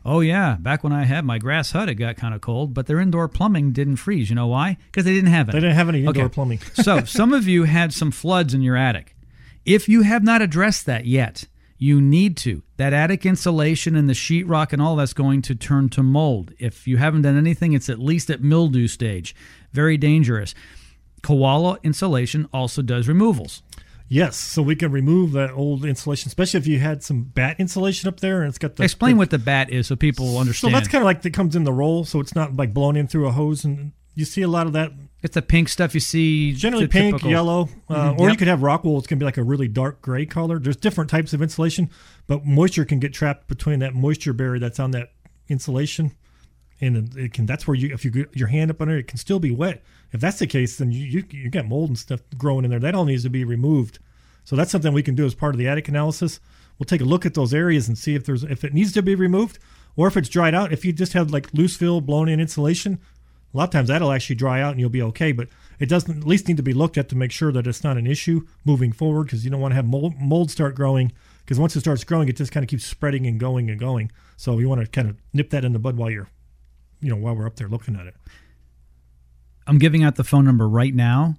Oh, 0.04 0.22
yeah, 0.22 0.58
back 0.60 0.84
when 0.84 0.94
I 0.94 1.04
had 1.04 1.26
my 1.26 1.38
grass 1.38 1.72
hut, 1.72 1.88
it 1.88 1.96
got 1.96 2.16
kind 2.16 2.34
of 2.34 2.42
cold, 2.42 2.74
but 2.74 2.88
their 2.88 3.00
indoor 3.00 3.28
plumbing 3.28 3.72
didn't 3.72 3.98
freeze. 3.98 4.30
You 4.30 4.36
know 4.36 4.48
why? 4.48 4.78
Because 4.88 5.06
they 5.06 5.14
didn't 5.14 5.30
have 5.30 5.50
it. 5.50 5.52
They 5.52 5.60
didn't 5.60 5.76
have 5.76 5.90
any 5.90 6.06
indoor 6.06 6.30
plumbing. 6.30 6.60
so, 6.74 7.04
some 7.04 7.34
of 7.34 7.48
you 7.48 7.66
had 7.66 7.94
some 7.94 8.10
floods 8.10 8.54
in 8.54 8.62
your 8.62 8.76
attic. 8.76 9.16
If 9.64 9.88
you 9.88 10.02
have 10.02 10.24
not 10.24 10.42
addressed 10.42 10.88
that 10.88 11.06
yet, 11.06 11.46
you 11.78 12.02
need 12.02 12.36
to. 12.38 12.64
That 12.78 12.94
attic 12.94 13.26
insulation 13.26 13.96
and 13.96 14.10
the 14.10 14.14
sheetrock 14.14 14.74
and 14.74 14.82
all 14.82 14.96
that's 14.96 15.14
going 15.14 15.44
to 15.44 15.56
turn 15.56 15.90
to 15.90 16.02
mold. 16.02 16.54
If 16.58 16.88
you 16.88 16.98
haven't 16.98 17.24
done 17.24 17.38
anything, 17.38 17.74
it's 17.74 17.90
at 17.90 18.00
least 18.00 18.32
at 18.32 18.42
mildew 18.42 18.88
stage. 18.88 19.36
Very 19.72 19.98
dangerous. 19.98 20.56
Koala 21.22 21.78
insulation 21.84 22.48
also 22.52 22.82
does 22.82 23.08
removals. 23.08 23.62
Yes, 24.14 24.36
so 24.36 24.62
we 24.62 24.76
can 24.76 24.92
remove 24.92 25.32
that 25.32 25.52
old 25.52 25.86
insulation, 25.86 26.28
especially 26.28 26.58
if 26.60 26.68
you 26.68 26.80
had 26.80 27.02
some 27.02 27.24
bat 27.24 27.56
insulation 27.60 28.10
up 28.10 28.20
there 28.20 28.42
and 28.42 28.50
it's 28.50 28.58
got 28.58 28.76
the 28.76 28.84
Explain 28.84 29.14
the- 29.14 29.20
what 29.20 29.30
the 29.30 29.40
bat 29.40 29.70
is 29.70 29.88
so 29.88 29.96
people 29.96 30.26
will 30.26 30.34
So 30.34 30.40
understand. 30.42 30.74
that's 30.76 30.90
kind 30.90 31.02
of 31.02 31.06
like 31.06 31.22
that 31.22 31.32
comes 31.32 31.56
in 31.56 31.64
the 31.64 31.72
roll, 31.72 32.04
so 32.04 32.20
it's 32.20 32.36
not 32.36 32.58
like 32.58 32.74
blown 32.74 32.98
in 32.98 33.08
through 33.08 33.28
a 33.28 33.32
hose, 33.32 33.64
and 33.64 33.94
you 34.14 34.26
see 34.26 34.42
a 34.42 34.50
lot 34.50 34.68
of 34.68 34.74
that. 34.74 34.92
it's 35.24 35.36
the 35.36 35.42
pink 35.42 35.70
stuff 35.70 35.94
you 35.94 36.00
see. 36.02 36.52
Generally 36.52 36.88
pink, 36.88 37.14
typical- 37.14 37.30
yellow, 37.30 37.70
uh, 37.88 38.12
Mhm, 38.12 38.20
or 38.20 38.26
yep. 38.28 38.32
you 38.34 38.38
could 38.40 38.48
have 38.48 38.64
rock 38.64 38.84
wool. 38.84 38.98
It's 38.98 39.06
gonna 39.08 39.20
be 39.20 39.26
like 39.26 39.38
a 39.38 39.44
really 39.44 39.68
dark 39.68 40.02
gray 40.02 40.26
color. 40.26 40.58
There's 40.60 40.76
different 40.76 41.10
types 41.12 41.32
of 41.32 41.42
insulation, 41.44 41.90
but 42.28 42.44
moisture 42.46 42.84
can 42.86 43.00
get 43.00 43.14
trapped 43.14 43.48
between 43.48 43.80
that 43.80 43.94
moisture 43.96 44.34
barrier 44.34 44.60
that's 44.60 44.80
on 44.80 44.92
that 44.92 45.12
insulation, 45.48 46.12
and 46.82 47.16
it 47.16 47.34
can. 47.34 47.46
That's 47.46 47.68
where 47.68 47.76
you, 47.76 47.94
if 47.94 48.04
you 48.04 48.12
get 48.12 48.36
your 48.36 48.48
hand 48.48 48.72
up 48.72 48.82
under 48.82 48.96
it, 48.96 49.02
it 49.02 49.08
can 49.08 49.18
still 49.18 49.40
be 49.40 49.52
wet. 49.52 49.84
If 50.12 50.20
that's 50.20 50.40
the 50.40 50.48
case, 50.48 50.78
then 50.78 50.92
you 50.92 51.06
you, 51.06 51.24
you 51.30 51.50
got 51.50 51.68
mold 51.68 51.90
and 51.90 51.98
stuff 51.98 52.22
growing 52.38 52.66
in 52.66 52.72
there. 52.72 52.80
That 52.80 52.96
all 52.96 53.06
needs 53.06 53.24
to 53.24 53.30
be 53.30 53.44
removed. 53.44 54.00
So 54.44 54.56
that's 54.56 54.72
something 54.72 54.92
we 54.92 55.04
can 55.04 55.16
do 55.16 55.26
as 55.26 55.36
part 55.36 55.54
of 55.54 55.60
the 55.60 55.68
attic 55.68 55.88
analysis. 55.88 56.40
We'll 56.80 56.86
take 56.86 57.02
a 57.02 57.06
look 57.06 57.26
at 57.26 57.36
those 57.36 57.54
areas 57.54 57.88
and 57.88 57.98
see 57.98 58.16
if 58.16 58.26
there's 58.26 58.44
if 58.44 58.64
it 58.64 58.74
needs 58.74 58.92
to 58.94 59.04
be 59.04 59.16
removed 59.16 59.60
or 59.96 60.08
if 60.08 60.18
it's 60.18 60.30
dried 60.30 60.56
out. 60.56 60.74
If 60.74 60.84
you 60.84 60.92
just 60.92 61.14
have 61.14 61.32
like 61.32 61.54
loose 61.54 61.78
fill 61.78 62.02
blown 62.02 62.28
in 62.28 62.40
insulation, 62.40 63.00
a 63.54 63.58
lot 63.58 63.66
of 63.66 63.70
times 63.70 63.90
that'll 63.90 64.12
actually 64.12 64.38
dry 64.38 64.62
out 64.62 64.72
and 64.72 64.80
you'll 64.80 64.90
be 64.90 65.04
okay. 65.04 65.32
But 65.32 65.50
it 65.80 65.90
doesn't 65.90 66.20
at 66.20 66.28
least 66.28 66.48
need 66.48 66.58
to 66.58 66.64
be 66.64 66.74
looked 66.74 66.98
at 66.98 67.10
to 67.10 67.16
make 67.16 67.32
sure 67.32 67.52
that 67.52 67.68
it's 67.68 67.84
not 67.84 67.98
an 67.98 68.08
issue 68.08 68.48
moving 68.66 68.92
forward 68.92 69.26
because 69.26 69.46
you 69.46 69.52
don't 69.52 69.62
want 69.62 69.72
to 69.72 69.76
have 69.76 69.86
mold, 69.86 70.16
mold 70.20 70.50
start 70.50 70.76
growing 70.76 71.12
because 71.46 71.60
once 71.60 71.76
it 71.76 71.82
starts 71.82 72.04
growing, 72.04 72.30
it 72.30 72.38
just 72.38 72.52
kind 72.52 72.64
of 72.64 72.70
keeps 72.70 72.86
spreading 72.86 73.28
and 73.28 73.40
going 73.40 73.70
and 73.70 73.80
going. 73.80 74.12
So 74.38 74.58
you 74.60 74.70
want 74.70 74.82
to 74.82 74.88
kind 74.88 75.10
of 75.10 75.18
nip 75.34 75.50
that 75.50 75.66
in 75.66 75.74
the 75.74 75.80
bud 75.80 75.98
while 75.98 76.10
you're, 76.10 76.30
you 77.02 77.10
know, 77.10 77.16
while 77.16 77.36
we're 77.36 77.48
up 77.48 77.56
there 77.56 77.68
looking 77.68 77.96
at 77.96 78.06
it. 78.06 78.16
I'm 79.68 79.78
giving 79.78 80.04
out 80.04 80.16
the 80.16 80.24
phone 80.24 80.46
number 80.46 80.68
right 80.68 80.94
now. 80.94 81.38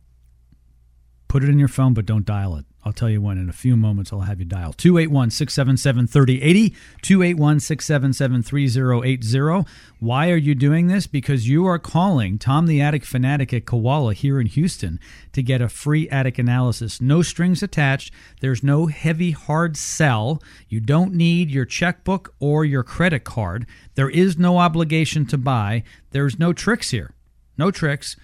Put 1.29 1.43
it 1.43 1.49
in 1.49 1.59
your 1.59 1.69
phone, 1.69 1.95
but 1.95 2.05
don't 2.05 2.27
dial 2.27 2.57
it. 2.57 2.67
I'll 2.85 2.93
tell 2.93 3.09
you 3.09 3.21
when. 3.21 3.39
In 3.39 3.49
a 3.49 3.53
few 3.53 3.77
moments, 3.77 4.13
I'll 4.13 4.21
have 4.21 4.41
you 4.41 4.45
dial 4.45 4.73
281 4.73 5.31
677 5.31 6.07
3080, 6.09 6.71
281 7.03 7.61
677 7.61 8.43
3080. 8.43 9.71
Why 10.01 10.31
are 10.31 10.37
you 10.37 10.55
doing 10.55 10.89
this? 10.89 11.07
Because 11.07 11.49
you 11.49 11.65
are 11.67 11.79
calling 11.79 12.39
Tom 12.39 12.67
the 12.67 12.81
Attic 12.81 13.05
Fanatic 13.05 13.53
at 13.53 13.67
Koala 13.67 14.15
here 14.15 14.41
in 14.41 14.47
Houston 14.47 14.99
to 15.33 15.43
get 15.43 15.61
a 15.61 15.69
free 15.69 16.09
attic 16.09 16.39
analysis. 16.39 17.01
No 17.01 17.23
strings 17.23 17.63
attached. 17.63 18.13
There's 18.41 18.65
no 18.65 18.87
heavy, 18.87 19.31
hard 19.31 19.77
sell. 19.77 20.43
You 20.69 20.81
don't 20.81 21.15
need 21.15 21.51
your 21.51 21.65
checkbook 21.65 22.35
or 22.41 22.65
your 22.65 22.83
credit 22.83 23.23
card. 23.23 23.67
There 23.95 24.11
is 24.11 24.39
no 24.39 24.59
obligation 24.59 25.25
to 25.27 25.39
buy. 25.39 25.85
There's 26.11 26.39
no 26.39 26.53
tricks 26.53 26.91
here. 26.91 27.15
No 27.57 27.71
tricks. 27.71 28.17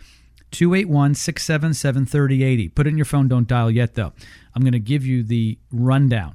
281 0.51 1.15
677 1.15 2.07
3080. 2.07 2.69
Put 2.71 2.87
it 2.87 2.91
in 2.91 2.97
your 2.97 3.05
phone. 3.05 3.29
Don't 3.29 3.47
dial 3.47 3.71
yet, 3.71 3.95
though. 3.95 4.13
I'm 4.59 4.65
going 4.65 4.73
to 4.73 4.81
give 4.81 5.07
you 5.07 5.23
the 5.23 5.57
rundown. 5.71 6.35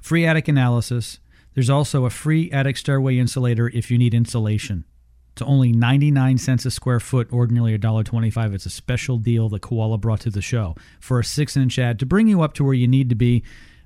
Free 0.00 0.24
attic 0.24 0.48
analysis. 0.48 1.18
There's 1.52 1.68
also 1.68 2.06
a 2.06 2.10
free 2.10 2.50
attic 2.50 2.78
stairway 2.78 3.18
insulator 3.18 3.68
if 3.68 3.90
you 3.90 3.98
need 3.98 4.14
insulation. 4.14 4.86
It's 5.32 5.42
only 5.42 5.70
99 5.70 6.38
cents 6.38 6.64
a 6.64 6.70
square 6.70 6.98
foot, 6.98 7.30
ordinarily 7.30 7.76
$1.25. 7.76 8.54
It's 8.54 8.64
a 8.64 8.70
special 8.70 9.18
deal 9.18 9.50
that 9.50 9.60
Koala 9.60 9.98
brought 9.98 10.20
to 10.20 10.30
the 10.30 10.40
show 10.40 10.76
for 10.98 11.20
a 11.20 11.24
six 11.24 11.58
inch 11.58 11.78
ad 11.78 11.98
to 11.98 12.06
bring 12.06 12.26
you 12.26 12.40
up 12.40 12.54
to 12.54 12.64
where 12.64 12.72
you 12.72 12.88
need 12.88 13.10
to 13.10 13.14
be 13.14 13.44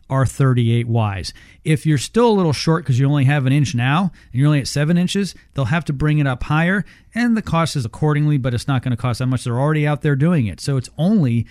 R38Ys. 0.09 1.32
If 1.64 1.84
you're 1.84 1.98
still 1.98 2.28
a 2.28 2.30
little 2.30 2.53
short 2.53 2.84
because 2.84 3.00
you 3.00 3.09
only 3.09 3.24
have 3.24 3.46
an 3.46 3.53
inch 3.53 3.74
now 3.74 4.12
and 4.30 4.40
you're 4.40 4.46
only 4.46 4.61
at 4.61 4.68
seven 4.68 4.96
inches, 4.96 5.34
they'll 5.55 5.64
have 5.64 5.86
to 5.86 5.92
bring 5.92 6.20
it 6.20 6.26
up 6.28 6.44
higher 6.44 6.84
and 7.16 7.36
the 7.36 7.42
cost 7.42 7.74
is 7.74 7.84
accordingly, 7.84 8.38
but 8.38 8.55
it's 8.55 8.68
not 8.68 8.84
going 8.84 8.92
to 8.92 8.96
cost 8.96 9.18
that 9.18 9.26
much. 9.26 9.42
They're 9.42 9.59
already 9.59 9.88
out 9.88 10.03
there 10.03 10.14
doing 10.14 10.46
it. 10.46 10.61
So 10.61 10.76
it's 10.76 10.88
only 10.96 11.48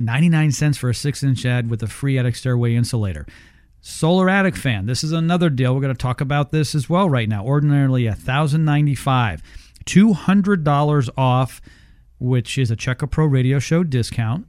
99 0.00 0.52
cents 0.52 0.78
for 0.78 0.90
a 0.90 0.94
six 0.94 1.22
inch 1.22 1.44
ad 1.44 1.70
with 1.70 1.82
a 1.82 1.86
free 1.86 2.18
attic 2.18 2.36
stairway 2.36 2.74
insulator. 2.74 3.26
Solar 3.82 4.28
attic 4.28 4.56
fan. 4.56 4.84
This 4.86 5.02
is 5.02 5.12
another 5.12 5.48
deal. 5.48 5.74
We're 5.74 5.80
going 5.80 5.94
to 5.94 5.98
talk 5.98 6.20
about 6.20 6.50
this 6.50 6.74
as 6.74 6.90
well 6.90 7.08
right 7.08 7.28
now. 7.28 7.44
Ordinarily 7.44 8.06
1,095. 8.06 9.42
$200 9.86 11.08
off, 11.16 11.62
which 12.18 12.58
is 12.58 12.70
a 12.70 12.76
Check 12.76 13.00
A 13.02 13.06
Pro 13.06 13.24
radio 13.24 13.58
show 13.58 13.82
discount. 13.82 14.46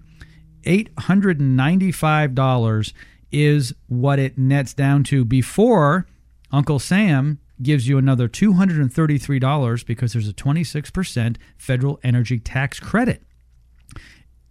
$895 0.63 2.93
is 3.31 3.73
what 3.87 4.19
it 4.19 4.37
nets 4.37 4.73
down 4.73 5.05
to 5.05 5.23
before 5.23 6.05
Uncle 6.51 6.79
Sam 6.79 7.39
gives 7.61 7.87
you 7.87 7.97
another 7.97 8.27
$233 8.27 9.85
because 9.85 10.13
there's 10.13 10.27
a 10.27 10.33
26% 10.33 11.37
federal 11.57 11.99
energy 12.03 12.39
tax 12.39 12.79
credit. 12.79 13.23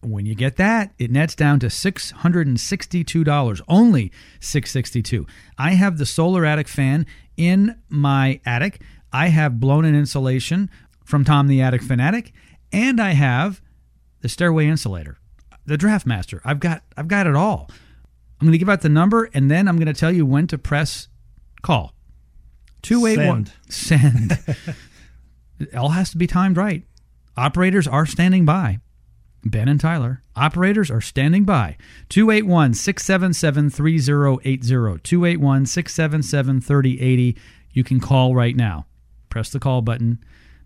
When 0.02 0.24
you 0.24 0.34
get 0.34 0.56
that, 0.56 0.94
it 0.98 1.10
nets 1.10 1.34
down 1.34 1.60
to 1.60 1.66
$662, 1.66 3.60
only 3.68 4.12
662. 4.40 5.26
I 5.58 5.72
have 5.72 5.98
the 5.98 6.06
solar 6.06 6.46
attic 6.46 6.68
fan 6.68 7.04
in 7.36 7.76
my 7.88 8.40
attic. 8.46 8.80
I 9.12 9.28
have 9.28 9.60
blown 9.60 9.84
in 9.84 9.94
insulation 9.94 10.70
from 11.04 11.24
Tom 11.24 11.48
the 11.48 11.60
Attic 11.60 11.82
Fanatic, 11.82 12.32
and 12.72 13.00
I 13.00 13.10
have 13.10 13.60
the 14.20 14.28
stairway 14.28 14.66
insulator, 14.68 15.18
the 15.66 15.76
Draft 15.76 16.06
Master. 16.06 16.40
I've 16.44 16.60
got 16.60 16.82
I've 16.96 17.08
got 17.08 17.26
it 17.26 17.34
all. 17.34 17.68
I'm 18.40 18.46
going 18.46 18.52
to 18.52 18.58
give 18.58 18.70
out 18.70 18.80
the 18.80 18.88
number 18.88 19.28
and 19.34 19.50
then 19.50 19.68
I'm 19.68 19.76
going 19.76 19.92
to 19.92 19.98
tell 19.98 20.12
you 20.12 20.24
when 20.24 20.46
to 20.46 20.56
press 20.56 21.08
call. 21.60 21.92
281 22.82 23.48
send. 23.68 24.32
it 25.60 25.74
all 25.74 25.90
has 25.90 26.10
to 26.10 26.16
be 26.16 26.26
timed 26.26 26.56
right. 26.56 26.84
Operators 27.36 27.86
are 27.86 28.06
standing 28.06 28.46
by. 28.46 28.78
Ben 29.44 29.68
and 29.68 29.80
Tyler, 29.80 30.22
operators 30.36 30.90
are 30.90 31.00
standing 31.00 31.44
by. 31.44 31.76
281 32.10 32.74
677 32.74 33.70
3080. 33.70 35.00
281 35.02 35.66
677 35.66 36.60
3080. 36.60 37.36
You 37.72 37.84
can 37.84 38.00
call 38.00 38.34
right 38.34 38.56
now. 38.56 38.86
Press 39.28 39.50
the 39.50 39.60
call 39.60 39.80
button, 39.80 40.18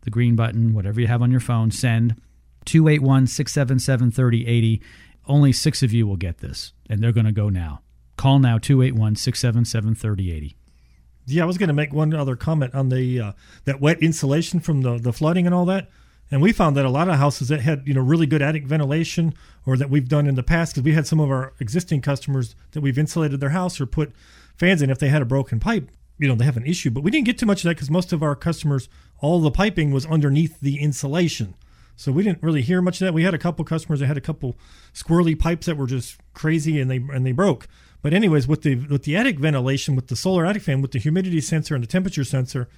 the 0.02 0.10
green 0.10 0.34
button, 0.34 0.72
whatever 0.74 1.00
you 1.00 1.06
have 1.06 1.22
on 1.22 1.30
your 1.30 1.40
phone, 1.40 1.70
send 1.70 2.20
281 2.64 3.26
677 3.26 4.10
3080. 4.10 4.82
Only 5.26 5.52
six 5.52 5.82
of 5.82 5.92
you 5.92 6.06
will 6.06 6.16
get 6.16 6.38
this, 6.38 6.72
and 6.88 7.00
they're 7.00 7.12
going 7.12 7.26
to 7.26 7.32
go 7.32 7.48
now. 7.48 7.80
Call 8.16 8.38
now 8.38 8.58
281 8.58 9.16
677 9.16 9.94
3080. 9.94 10.56
Yeah, 11.26 11.42
I 11.42 11.46
was 11.46 11.58
going 11.58 11.68
to 11.68 11.74
make 11.74 11.92
one 11.92 12.12
other 12.12 12.36
comment 12.36 12.74
on 12.74 12.90
the 12.90 13.20
uh, 13.20 13.32
that 13.64 13.80
wet 13.80 14.02
insulation 14.02 14.60
from 14.60 14.82
the 14.82 14.98
the 14.98 15.12
flooding 15.12 15.46
and 15.46 15.54
all 15.54 15.64
that. 15.66 15.88
And 16.30 16.40
we 16.40 16.52
found 16.52 16.76
that 16.76 16.84
a 16.84 16.90
lot 16.90 17.08
of 17.08 17.16
houses 17.16 17.48
that 17.48 17.60
had 17.60 17.82
you 17.86 17.94
know 17.94 18.00
really 18.00 18.26
good 18.26 18.42
attic 18.42 18.64
ventilation, 18.64 19.34
or 19.66 19.76
that 19.76 19.90
we've 19.90 20.08
done 20.08 20.26
in 20.26 20.34
the 20.34 20.42
past, 20.42 20.72
because 20.72 20.84
we 20.84 20.94
had 20.94 21.06
some 21.06 21.20
of 21.20 21.30
our 21.30 21.52
existing 21.60 22.00
customers 22.00 22.56
that 22.72 22.80
we've 22.80 22.98
insulated 22.98 23.40
their 23.40 23.50
house 23.50 23.80
or 23.80 23.86
put 23.86 24.12
fans 24.56 24.82
in 24.82 24.90
if 24.90 24.98
they 24.98 25.08
had 25.08 25.22
a 25.22 25.26
broken 25.26 25.60
pipe. 25.60 25.90
You 26.18 26.28
know 26.28 26.34
they 26.34 26.44
have 26.44 26.56
an 26.56 26.66
issue, 26.66 26.90
but 26.90 27.02
we 27.02 27.10
didn't 27.10 27.26
get 27.26 27.38
too 27.38 27.46
much 27.46 27.60
of 27.60 27.68
that 27.68 27.76
because 27.76 27.90
most 27.90 28.12
of 28.12 28.22
our 28.22 28.36
customers, 28.36 28.88
all 29.20 29.40
the 29.40 29.50
piping 29.50 29.92
was 29.92 30.06
underneath 30.06 30.60
the 30.60 30.80
insulation. 30.80 31.54
So 31.96 32.10
we 32.10 32.24
didn't 32.24 32.42
really 32.42 32.62
hear 32.62 32.82
much 32.82 33.00
of 33.00 33.06
that. 33.06 33.14
We 33.14 33.22
had 33.22 33.34
a 33.34 33.38
couple 33.38 33.64
customers 33.64 34.00
that 34.00 34.06
had 34.06 34.16
a 34.16 34.22
couple 34.22 34.56
squirrely 34.92 35.38
pipes 35.38 35.66
that 35.66 35.76
were 35.76 35.86
just 35.86 36.18
crazy 36.32 36.80
and 36.80 36.90
they 36.90 36.96
and 36.96 37.24
they 37.24 37.32
broke. 37.32 37.68
But 38.02 38.12
anyways, 38.12 38.46
with 38.46 38.62
the 38.62 38.74
with 38.76 39.04
the 39.04 39.16
attic 39.16 39.38
ventilation, 39.38 39.96
with 39.96 40.08
the 40.08 40.16
solar 40.16 40.44
attic 40.44 40.62
fan, 40.62 40.82
with 40.82 40.92
the 40.92 40.98
humidity 40.98 41.40
sensor 41.40 41.74
and 41.74 41.82
the 41.82 41.88
temperature 41.88 42.24
sensor, 42.24 42.68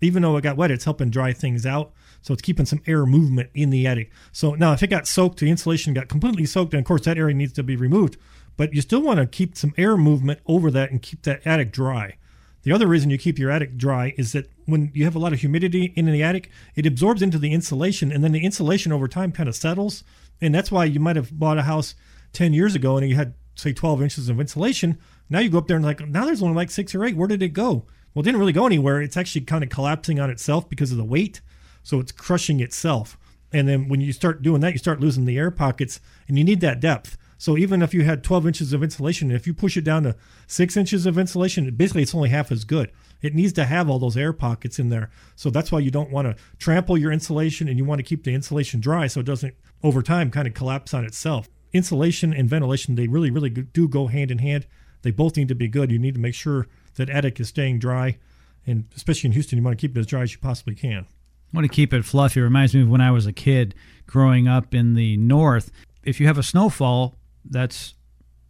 even 0.00 0.22
though 0.22 0.36
it 0.36 0.42
got 0.42 0.56
wet, 0.56 0.70
it's 0.70 0.84
helping 0.84 1.10
dry 1.10 1.32
things 1.32 1.66
out. 1.66 1.92
So 2.22 2.32
it's 2.32 2.42
keeping 2.42 2.66
some 2.66 2.82
air 2.86 3.06
movement 3.06 3.50
in 3.54 3.70
the 3.70 3.86
attic. 3.86 4.10
So 4.32 4.54
now 4.54 4.72
if 4.72 4.82
it 4.82 4.88
got 4.88 5.06
soaked, 5.06 5.40
the 5.40 5.50
insulation 5.50 5.94
got 5.94 6.08
completely 6.08 6.46
soaked, 6.46 6.74
and 6.74 6.80
of 6.80 6.86
course 6.86 7.04
that 7.04 7.18
area 7.18 7.34
needs 7.34 7.52
to 7.54 7.62
be 7.62 7.76
removed. 7.76 8.16
But 8.56 8.74
you 8.74 8.80
still 8.80 9.00
want 9.00 9.20
to 9.20 9.26
keep 9.26 9.56
some 9.56 9.72
air 9.78 9.96
movement 9.96 10.40
over 10.46 10.70
that 10.72 10.90
and 10.90 11.00
keep 11.00 11.22
that 11.22 11.46
attic 11.46 11.72
dry. 11.72 12.16
The 12.62 12.72
other 12.72 12.88
reason 12.88 13.10
you 13.10 13.18
keep 13.18 13.38
your 13.38 13.50
attic 13.50 13.76
dry 13.76 14.14
is 14.18 14.32
that 14.32 14.50
when 14.66 14.90
you 14.92 15.04
have 15.04 15.14
a 15.14 15.20
lot 15.20 15.32
of 15.32 15.40
humidity 15.40 15.92
in 15.96 16.06
the 16.06 16.22
attic, 16.22 16.50
it 16.74 16.86
absorbs 16.86 17.22
into 17.22 17.38
the 17.38 17.52
insulation, 17.52 18.10
and 18.10 18.22
then 18.22 18.32
the 18.32 18.44
insulation 18.44 18.92
over 18.92 19.06
time 19.06 19.32
kind 19.32 19.48
of 19.48 19.54
settles. 19.54 20.02
And 20.40 20.54
that's 20.54 20.70
why 20.70 20.84
you 20.84 21.00
might 21.00 21.16
have 21.16 21.36
bought 21.38 21.58
a 21.58 21.62
house 21.62 21.94
10 22.32 22.52
years 22.52 22.74
ago 22.74 22.96
and 22.96 23.08
you 23.08 23.16
had, 23.16 23.34
say, 23.54 23.72
12 23.72 24.02
inches 24.02 24.28
of 24.28 24.40
insulation. 24.40 24.98
Now 25.30 25.38
you 25.38 25.50
go 25.50 25.58
up 25.58 25.66
there 25.66 25.76
and 25.76 25.84
like, 25.84 26.06
now 26.06 26.24
there's 26.24 26.42
only 26.42 26.54
like 26.54 26.70
six 26.70 26.94
or 26.94 27.04
eight. 27.04 27.16
Where 27.16 27.28
did 27.28 27.42
it 27.42 27.50
go? 27.50 27.86
Well, 28.18 28.22
it 28.22 28.24
didn't 28.24 28.40
really 28.40 28.52
go 28.52 28.66
anywhere. 28.66 29.00
It's 29.00 29.16
actually 29.16 29.42
kind 29.42 29.62
of 29.62 29.70
collapsing 29.70 30.18
on 30.18 30.28
itself 30.28 30.68
because 30.68 30.90
of 30.90 30.98
the 30.98 31.04
weight. 31.04 31.40
So 31.84 32.00
it's 32.00 32.10
crushing 32.10 32.58
itself. 32.58 33.16
And 33.52 33.68
then 33.68 33.86
when 33.86 34.00
you 34.00 34.12
start 34.12 34.42
doing 34.42 34.60
that, 34.60 34.72
you 34.72 34.78
start 34.78 34.98
losing 34.98 35.24
the 35.24 35.38
air 35.38 35.52
pockets, 35.52 36.00
and 36.26 36.36
you 36.36 36.42
need 36.42 36.60
that 36.62 36.80
depth. 36.80 37.16
So 37.36 37.56
even 37.56 37.80
if 37.80 37.94
you 37.94 38.02
had 38.02 38.24
12 38.24 38.48
inches 38.48 38.72
of 38.72 38.82
insulation, 38.82 39.30
if 39.30 39.46
you 39.46 39.54
push 39.54 39.76
it 39.76 39.84
down 39.84 40.02
to 40.02 40.16
six 40.48 40.76
inches 40.76 41.06
of 41.06 41.16
insulation, 41.16 41.72
basically 41.76 42.02
it's 42.02 42.12
only 42.12 42.30
half 42.30 42.50
as 42.50 42.64
good. 42.64 42.90
It 43.22 43.36
needs 43.36 43.52
to 43.52 43.66
have 43.66 43.88
all 43.88 44.00
those 44.00 44.16
air 44.16 44.32
pockets 44.32 44.80
in 44.80 44.88
there. 44.88 45.10
So 45.36 45.48
that's 45.48 45.70
why 45.70 45.78
you 45.78 45.92
don't 45.92 46.10
want 46.10 46.26
to 46.26 46.42
trample 46.58 46.98
your 46.98 47.12
insulation 47.12 47.68
and 47.68 47.78
you 47.78 47.84
want 47.84 48.00
to 48.00 48.02
keep 48.02 48.24
the 48.24 48.34
insulation 48.34 48.80
dry 48.80 49.06
so 49.06 49.20
it 49.20 49.26
doesn't 49.26 49.54
over 49.84 50.02
time 50.02 50.32
kind 50.32 50.48
of 50.48 50.54
collapse 50.54 50.92
on 50.92 51.04
itself. 51.04 51.48
Insulation 51.72 52.34
and 52.34 52.50
ventilation, 52.50 52.96
they 52.96 53.06
really, 53.06 53.30
really 53.30 53.50
do 53.50 53.86
go 53.86 54.08
hand 54.08 54.32
in 54.32 54.38
hand. 54.38 54.66
They 55.02 55.12
both 55.12 55.36
need 55.36 55.46
to 55.46 55.54
be 55.54 55.68
good. 55.68 55.92
You 55.92 56.00
need 56.00 56.14
to 56.14 56.20
make 56.20 56.34
sure 56.34 56.66
that 56.98 57.08
attic 57.10 57.40
is 57.40 57.48
staying 57.48 57.78
dry. 57.78 58.18
And 58.66 58.84
especially 58.94 59.28
in 59.28 59.32
Houston, 59.32 59.56
you 59.58 59.64
want 59.64 59.78
to 59.78 59.80
keep 59.80 59.96
it 59.96 60.00
as 60.00 60.06
dry 60.06 60.20
as 60.22 60.32
you 60.32 60.38
possibly 60.38 60.74
can. 60.74 61.06
I 61.08 61.56
want 61.56 61.64
to 61.64 61.74
keep 61.74 61.94
it 61.94 62.04
fluffy. 62.04 62.40
It 62.40 62.42
reminds 62.44 62.74
me 62.74 62.82
of 62.82 62.90
when 62.90 63.00
I 63.00 63.10
was 63.10 63.24
a 63.26 63.32
kid 63.32 63.74
growing 64.06 64.46
up 64.46 64.74
in 64.74 64.94
the 64.94 65.16
north. 65.16 65.72
If 66.04 66.20
you 66.20 66.26
have 66.26 66.36
a 66.38 66.42
snowfall 66.42 67.16
that's 67.44 67.94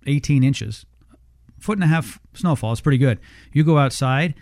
18 0.07 0.43
inches, 0.43 0.85
foot 1.61 1.79
and 1.79 1.85
a 1.85 1.87
half 1.87 2.19
snowfall, 2.35 2.73
it's 2.73 2.81
pretty 2.81 2.99
good. 2.99 3.21
You 3.53 3.63
go 3.63 3.79
outside, 3.79 4.35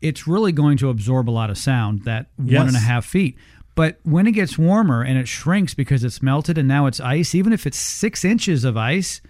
it's 0.00 0.26
really 0.26 0.50
going 0.52 0.76
to 0.78 0.88
absorb 0.88 1.28
a 1.28 1.32
lot 1.32 1.50
of 1.50 1.58
sound, 1.58 2.04
that 2.04 2.26
one 2.36 2.48
and 2.56 2.70
a 2.70 2.72
Yes. 2.72 2.82
half 2.84 3.04
feet. 3.04 3.36
But 3.76 4.00
when 4.02 4.26
it 4.26 4.32
gets 4.32 4.58
warmer 4.58 5.02
and 5.02 5.16
it 5.16 5.28
shrinks 5.28 5.74
because 5.74 6.02
it's 6.02 6.20
melted 6.20 6.58
and 6.58 6.66
now 6.66 6.86
it's 6.86 6.98
ice, 7.00 7.34
even 7.36 7.52
if 7.52 7.66
it's 7.66 7.78
six 7.78 8.24
inches 8.24 8.64
of 8.64 8.76
ice, 8.76 9.20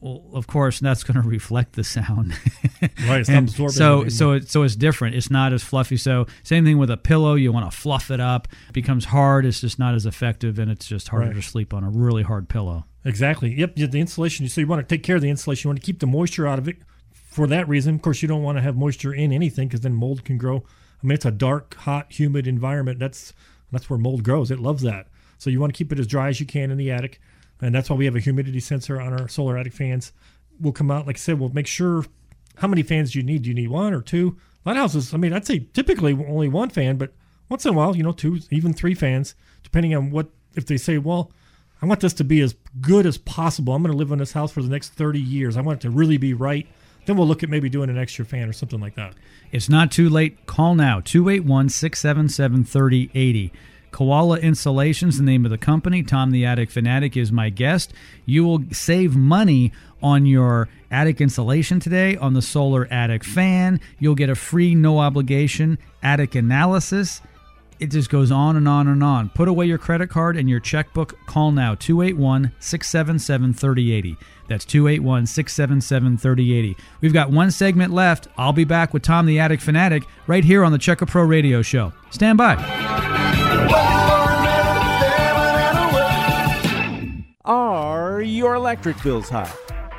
well, 0.00 0.24
of 0.32 0.46
course, 0.46 0.78
that's 0.80 1.02
going 1.02 1.20
to 1.22 1.28
reflect 1.28 1.72
the 1.74 1.84
sound. 1.84 2.34
Right, 2.80 3.20
it's 3.20 3.28
not 3.28 3.38
And 3.38 3.48
absorbing 3.48 3.72
so, 3.74 4.08
so, 4.08 4.32
it, 4.32 4.48
so 4.48 4.62
it's 4.62 4.76
different. 4.76 5.16
It's 5.16 5.30
not 5.30 5.52
as 5.52 5.62
fluffy. 5.62 5.96
So, 5.96 6.26
same 6.42 6.64
thing 6.64 6.78
with 6.78 6.90
a 6.90 6.96
pillow. 6.96 7.34
You 7.34 7.52
want 7.52 7.70
to 7.70 7.76
fluff 7.76 8.10
it 8.10 8.20
up. 8.20 8.48
It 8.68 8.72
becomes 8.74 9.06
hard. 9.06 9.44
It's 9.44 9.60
just 9.60 9.78
not 9.78 9.94
as 9.94 10.06
effective, 10.06 10.58
and 10.58 10.70
it's 10.70 10.86
just 10.86 11.08
harder 11.08 11.26
Right. 11.26 11.34
to 11.36 11.42
sleep 11.42 11.74
on 11.74 11.82
a 11.84 11.90
really 11.90 12.22
hard 12.22 12.48
pillow. 12.48 12.84
Exactly. 13.04 13.54
Yep. 13.54 13.76
The 13.76 13.98
insulation. 14.00 14.48
So 14.48 14.60
you 14.60 14.66
want 14.66 14.86
to 14.86 14.94
take 14.94 15.02
care 15.02 15.16
of 15.16 15.22
the 15.22 15.30
insulation. 15.30 15.68
You 15.68 15.70
want 15.70 15.80
to 15.80 15.86
keep 15.86 16.00
the 16.00 16.06
moisture 16.06 16.46
out 16.46 16.58
of 16.58 16.68
it. 16.68 16.76
For 17.12 17.46
that 17.46 17.68
reason, 17.68 17.94
of 17.96 18.02
course, 18.02 18.20
you 18.22 18.28
don't 18.28 18.42
want 18.42 18.58
to 18.58 18.62
have 18.62 18.76
moisture 18.76 19.12
in 19.14 19.32
anything 19.32 19.68
because 19.68 19.80
then 19.82 19.94
mold 19.94 20.24
can 20.24 20.38
grow. 20.38 20.64
I 21.02 21.06
mean, 21.06 21.12
it's 21.14 21.24
a 21.24 21.30
dark, 21.30 21.74
hot, 21.74 22.12
humid 22.12 22.46
environment. 22.46 22.98
That's 22.98 23.32
that's 23.70 23.88
where 23.88 23.98
mold 23.98 24.24
grows. 24.24 24.50
It 24.50 24.58
loves 24.58 24.82
that. 24.82 25.06
So 25.38 25.48
you 25.50 25.60
want 25.60 25.72
to 25.72 25.78
keep 25.78 25.92
it 25.92 25.98
as 26.00 26.06
dry 26.06 26.28
as 26.28 26.40
you 26.40 26.46
can 26.46 26.70
in 26.70 26.78
the 26.78 26.90
attic, 26.90 27.20
and 27.60 27.74
that's 27.74 27.90
why 27.90 27.96
we 27.96 28.04
have 28.04 28.16
a 28.16 28.20
humidity 28.20 28.60
sensor 28.60 29.00
on 29.00 29.12
our 29.12 29.28
solar 29.28 29.56
attic 29.58 29.72
fans. 29.72 30.12
We'll 30.60 30.72
come 30.72 30.90
out, 30.90 31.06
like 31.06 31.16
I 31.16 31.18
said, 31.18 31.38
we'll 31.38 31.50
make 31.50 31.66
sure 31.66 32.04
how 32.56 32.68
many 32.68 32.82
fans 32.82 33.12
do 33.12 33.18
you 33.18 33.24
need? 33.24 33.42
Do 33.42 33.48
you 33.48 33.54
need 33.54 33.68
one 33.68 33.94
or 33.94 34.02
two? 34.02 34.36
A 34.64 34.68
lot 34.68 34.76
of 34.76 34.80
houses, 34.82 35.14
I 35.14 35.16
mean, 35.16 35.32
I'd 35.32 35.46
say 35.46 35.60
typically 35.72 36.12
only 36.12 36.48
one 36.48 36.70
fan, 36.70 36.96
but 36.96 37.12
once 37.48 37.64
in 37.64 37.72
a 37.72 37.76
while, 37.76 37.96
you 37.96 38.02
know, 38.02 38.12
two, 38.12 38.40
even 38.50 38.72
three 38.72 38.94
fans, 38.94 39.34
depending 39.62 39.94
on 39.94 40.10
what. 40.10 40.28
If 40.54 40.66
they 40.66 40.76
say, 40.76 40.98
well, 40.98 41.30
I 41.80 41.86
want 41.86 42.00
this 42.00 42.14
to 42.14 42.24
be 42.24 42.40
as 42.40 42.56
good 42.80 43.06
as 43.06 43.18
possible. 43.18 43.74
I'm 43.74 43.82
going 43.82 43.92
to 43.92 43.98
live 43.98 44.10
in 44.10 44.18
this 44.18 44.32
house 44.32 44.50
for 44.50 44.62
the 44.62 44.68
next 44.68 44.90
30 44.94 45.20
years. 45.20 45.56
I 45.56 45.60
want 45.60 45.78
it 45.78 45.82
to 45.82 45.90
really 45.90 46.16
be 46.16 46.34
right. 46.34 46.66
Then 47.06 47.16
we'll 47.16 47.28
look 47.28 47.42
at 47.42 47.48
maybe 47.48 47.68
doing 47.68 47.90
an 47.90 47.98
extra 47.98 48.24
fan 48.24 48.48
or 48.48 48.52
something 48.52 48.80
like 48.80 48.96
that. 48.96 49.14
It's 49.52 49.68
not 49.68 49.92
too 49.92 50.08
late. 50.08 50.46
Call 50.46 50.74
now 50.74 51.00
281 51.00 51.68
677 51.68 52.64
3080. 52.64 53.52
Koala 53.90 54.38
Insulation's 54.38 55.18
the 55.18 55.24
name 55.24 55.44
of 55.44 55.50
the 55.50 55.58
company. 55.58 56.02
Tom 56.02 56.30
the 56.30 56.44
Attic 56.44 56.70
Fanatic 56.70 57.16
is 57.16 57.32
my 57.32 57.50
guest. 57.50 57.92
You 58.26 58.44
will 58.44 58.64
save 58.72 59.16
money 59.16 59.72
on 60.02 60.26
your 60.26 60.68
attic 60.90 61.20
insulation 61.20 61.80
today 61.80 62.16
on 62.16 62.34
the 62.34 62.42
solar 62.42 62.86
attic 62.90 63.24
fan. 63.24 63.80
You'll 63.98 64.14
get 64.14 64.30
a 64.30 64.34
free, 64.34 64.74
no 64.74 64.98
obligation 65.00 65.78
attic 66.02 66.34
analysis. 66.34 67.20
It 67.80 67.92
just 67.92 68.10
goes 68.10 68.32
on 68.32 68.56
and 68.56 68.66
on 68.66 68.88
and 68.88 69.04
on. 69.04 69.28
Put 69.30 69.46
away 69.46 69.66
your 69.66 69.78
credit 69.78 70.10
card 70.10 70.36
and 70.36 70.50
your 70.50 70.58
checkbook. 70.58 71.16
Call 71.26 71.52
now 71.52 71.76
281 71.76 72.52
677 72.58 73.54
3080. 73.54 74.16
That's 74.48 74.64
281 74.64 75.26
677 75.26 76.18
3080. 76.18 76.76
We've 77.00 77.12
got 77.12 77.30
one 77.30 77.50
segment 77.50 77.92
left. 77.92 78.26
I'll 78.36 78.52
be 78.52 78.64
back 78.64 78.92
with 78.92 79.02
Tom 79.02 79.26
the 79.26 79.38
Attic 79.38 79.60
Fanatic 79.60 80.04
right 80.26 80.44
here 80.44 80.64
on 80.64 80.72
the 80.72 80.78
Check 80.78 81.02
A 81.02 81.06
Pro 81.06 81.22
Radio 81.22 81.62
Show. 81.62 81.92
Stand 82.10 82.38
by. 82.38 82.56
Electric 88.68 89.02
bills 89.02 89.30
high? 89.30 89.50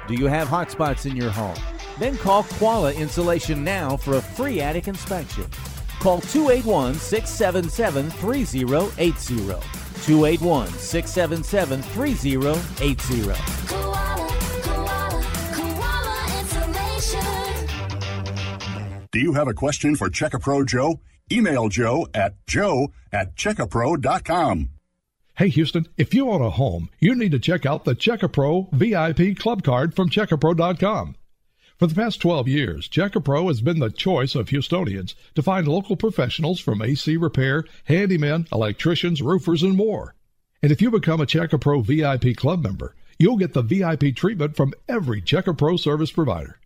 Do 0.08 0.14
you 0.14 0.28
have 0.28 0.48
hot 0.48 0.70
spots 0.70 1.08
in 1.08 1.16
your 1.16 1.32
home? 1.32 1.58
Then 1.98 2.16
call 2.18 2.44
Koala 2.44 2.94
Insulation 2.94 3.64
now 3.64 3.98
for 3.98 4.18
a 4.18 4.22
free 4.22 4.62
attic 4.62 4.88
inspection. 4.88 5.46
Call 6.00 6.22
281 6.22 6.94
677 6.94 8.12
3080. 8.12 9.38
281 10.06 10.68
677 10.68 11.82
3080. 11.82 13.24
Koala, 13.66 14.30
koala, 14.62 15.24
koala 15.52 16.40
insulation. 16.40 17.68
Do 19.12 19.20
you 19.20 19.34
have 19.34 19.48
a 19.48 19.56
question 19.56 19.96
for 19.96 20.12
Checkapro 20.12 20.64
Joe? 20.64 21.02
Email 21.32 21.70
Joe 21.70 22.08
at 22.14 22.36
joe 22.46 22.90
at 23.12 23.36
checkapro.com. 23.36 24.70
Hey 25.40 25.48
Houston, 25.48 25.88
if 25.96 26.14
you 26.14 26.30
own 26.30 26.42
a 26.42 26.50
home, 26.50 26.90
you 27.00 27.16
need 27.16 27.32
to 27.32 27.40
check 27.40 27.66
out 27.66 27.86
the 27.86 27.96
Checkapro 27.96 28.70
VIP 28.74 29.40
Club 29.40 29.64
Card 29.64 29.96
from 29.96 30.10
Checkapro.com. 30.10 31.16
For 31.78 31.88
the 31.88 31.96
past 31.96 32.20
12 32.20 32.50
years, 32.50 32.90
Checkapro 32.90 33.48
has 33.48 33.62
been 33.62 33.80
the 33.80 33.90
choice 33.90 34.36
of 34.36 34.50
Houstonians 34.50 35.14
to 35.36 35.42
find 35.42 35.66
local 35.66 35.96
professionals 35.96 36.60
from 36.60 36.82
AC 36.82 37.16
repair, 37.16 37.64
handymen, 37.88 38.52
electricians, 38.52 39.22
roofers, 39.22 39.64
and 39.64 39.78
more. 39.78 40.14
And 40.62 40.74
if 40.74 40.82
you 40.82 40.92
become 40.92 41.22
a 41.22 41.26
Checkapro 41.26 41.86
VIP 41.86 42.36
Club 42.36 42.62
member, 42.62 42.94
you'll 43.18 43.38
get 43.38 43.54
the 43.54 43.62
VIP 43.62 44.14
treatment 44.18 44.58
from 44.58 44.74
every 44.90 45.22
Checkapro 45.22 45.80
service 45.80 46.12
provider. 46.12 46.60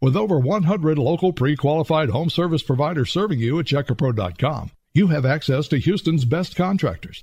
With 0.00 0.16
over 0.16 0.38
100 0.38 0.98
local 0.98 1.34
pre-qualified 1.34 2.08
home 2.08 2.30
service 2.30 2.62
providers 2.62 3.10
serving 3.10 3.40
you 3.40 3.58
at 3.58 3.66
Checkapro.com, 3.66 4.70
you 4.94 5.08
have 5.08 5.26
access 5.26 5.68
to 5.68 5.78
Houston's 5.78 6.24
best 6.24 6.56
contractors, 6.56 7.22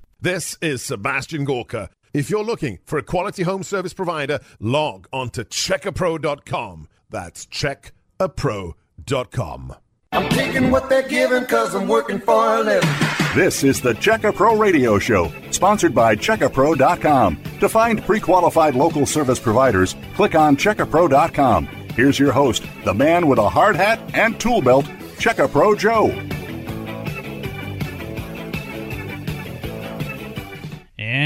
This 0.23 0.55
is 0.61 0.83
Sebastian 0.83 1.45
Gorka. 1.45 1.89
If 2.13 2.29
you're 2.29 2.43
looking 2.43 2.77
for 2.85 2.99
a 2.99 3.03
quality 3.03 3.41
home 3.41 3.63
service 3.63 3.93
provider, 3.93 4.39
log 4.59 5.07
on 5.11 5.31
to 5.31 5.43
checkapro.com. 5.43 6.87
That's 7.09 7.47
checkapro.com. 7.47 9.75
I'm 10.11 10.29
taking 10.29 10.69
what 10.69 10.89
they're 10.89 11.07
giving 11.07 11.45
cause 11.45 11.73
I'm 11.73 11.87
working 11.87 12.19
for 12.19 12.57
a 12.57 12.61
living. 12.61 12.87
This 13.33 13.63
is 13.63 13.81
the 13.81 13.95
Check 13.95 14.23
A 14.23 14.31
Pro 14.31 14.55
Radio 14.55 14.99
Show, 14.99 15.33
sponsored 15.49 15.95
by 15.95 16.15
CheckaPro.com. 16.15 17.41
To 17.59 17.67
find 17.67 18.03
pre-qualified 18.03 18.75
local 18.75 19.07
service 19.07 19.39
providers, 19.39 19.95
click 20.13 20.35
on 20.35 20.55
CheckaPro.com. 20.55 21.65
Here's 21.95 22.19
your 22.19 22.31
host, 22.31 22.63
the 22.83 22.93
man 22.93 23.27
with 23.27 23.39
a 23.39 23.49
hard 23.49 23.75
hat 23.75 23.99
and 24.13 24.39
tool 24.39 24.61
belt, 24.61 24.85
Check 25.17 25.39
A 25.39 25.47
Pro 25.47 25.73
Joe. 25.73 26.09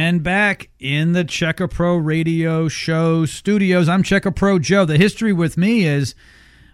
And 0.05 0.21
back 0.21 0.69
in 0.77 1.13
the 1.13 1.23
Check 1.23 1.59
A 1.59 1.67
Pro 1.67 1.97
Radio 1.97 2.67
Show 2.67 3.25
studios, 3.25 3.89
I'm 3.89 4.03
Check 4.03 4.27
A 4.27 4.31
Pro 4.31 4.59
Joe. 4.59 4.85
The 4.85 4.99
history 4.99 5.33
with 5.33 5.57
me 5.57 5.87
is, 5.87 6.13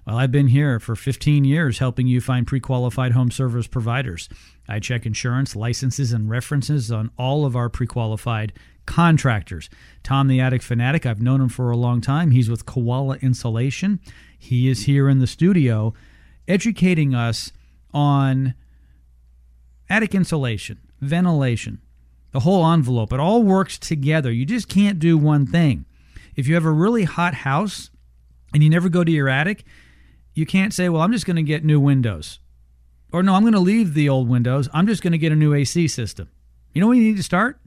well, 0.05 0.17
I've 0.17 0.33
been 0.33 0.47
here 0.49 0.81
for 0.81 0.97
15 0.97 1.45
years 1.45 1.79
helping 1.79 2.07
you 2.07 2.19
find 2.19 2.45
pre 2.45 2.59
qualified 2.59 3.13
home 3.13 3.31
service 3.31 3.67
providers. 3.67 4.27
I 4.67 4.79
check 4.79 5.05
insurance, 5.05 5.55
licenses, 5.55 6.11
and 6.11 6.29
references 6.29 6.91
on 6.91 7.09
all 7.17 7.45
of 7.45 7.55
our 7.55 7.69
pre 7.69 7.87
qualified 7.87 8.51
contractors. 8.85 9.69
Tom 10.03 10.27
the 10.27 10.41
Attic 10.41 10.61
Fanatic, 10.61 11.05
I've 11.05 11.21
known 11.21 11.39
him 11.39 11.47
for 11.47 11.71
a 11.71 11.77
long 11.77 12.01
time. 12.01 12.31
He's 12.31 12.49
with 12.49 12.65
Koala 12.65 13.15
Insulation. 13.21 14.01
He 14.37 14.67
is 14.67 14.87
here 14.87 15.07
in 15.07 15.19
the 15.19 15.25
studio 15.25 15.93
educating 16.49 17.15
us 17.15 17.53
on 17.93 18.55
attic 19.89 20.13
insulation, 20.13 20.79
ventilation, 20.99 21.79
the 22.31 22.41
whole 22.41 22.65
envelope. 22.71 23.11
It 23.13 23.19
all 23.19 23.43
works 23.43 23.77
together. 23.77 24.31
You 24.31 24.45
just 24.45 24.67
can't 24.69 24.99
do 24.99 25.17
one 25.17 25.45
thing. 25.45 25.85
If 26.35 26.47
you 26.47 26.55
have 26.55 26.65
a 26.65 26.71
really 26.71 27.03
hot 27.03 27.33
house 27.33 27.89
and 28.53 28.63
you 28.63 28.69
never 28.69 28.89
go 28.89 29.03
to 29.03 29.11
your 29.11 29.27
attic, 29.29 29.63
you 30.33 30.45
can't 30.45 30.73
say, 30.73 30.87
well, 30.89 31.01
I'm 31.01 31.11
just 31.11 31.25
going 31.25 31.35
to 31.35 31.43
get 31.43 31.65
new 31.65 31.79
windows. 31.79 32.39
Or 33.11 33.21
no, 33.21 33.33
I'm 33.33 33.41
going 33.41 33.53
to 33.53 33.59
leave 33.59 33.93
the 33.93 34.07
old 34.07 34.29
windows. 34.29 34.69
I'm 34.73 34.87
just 34.87 35.01
going 35.03 35.11
to 35.11 35.17
get 35.17 35.33
a 35.33 35.35
new 35.35 35.53
AC 35.53 35.87
system. 35.89 36.29
You 36.73 36.79
know 36.81 36.87
where 36.87 36.95
you 36.95 37.03
need 37.03 37.17
to 37.17 37.23
start? 37.23 37.59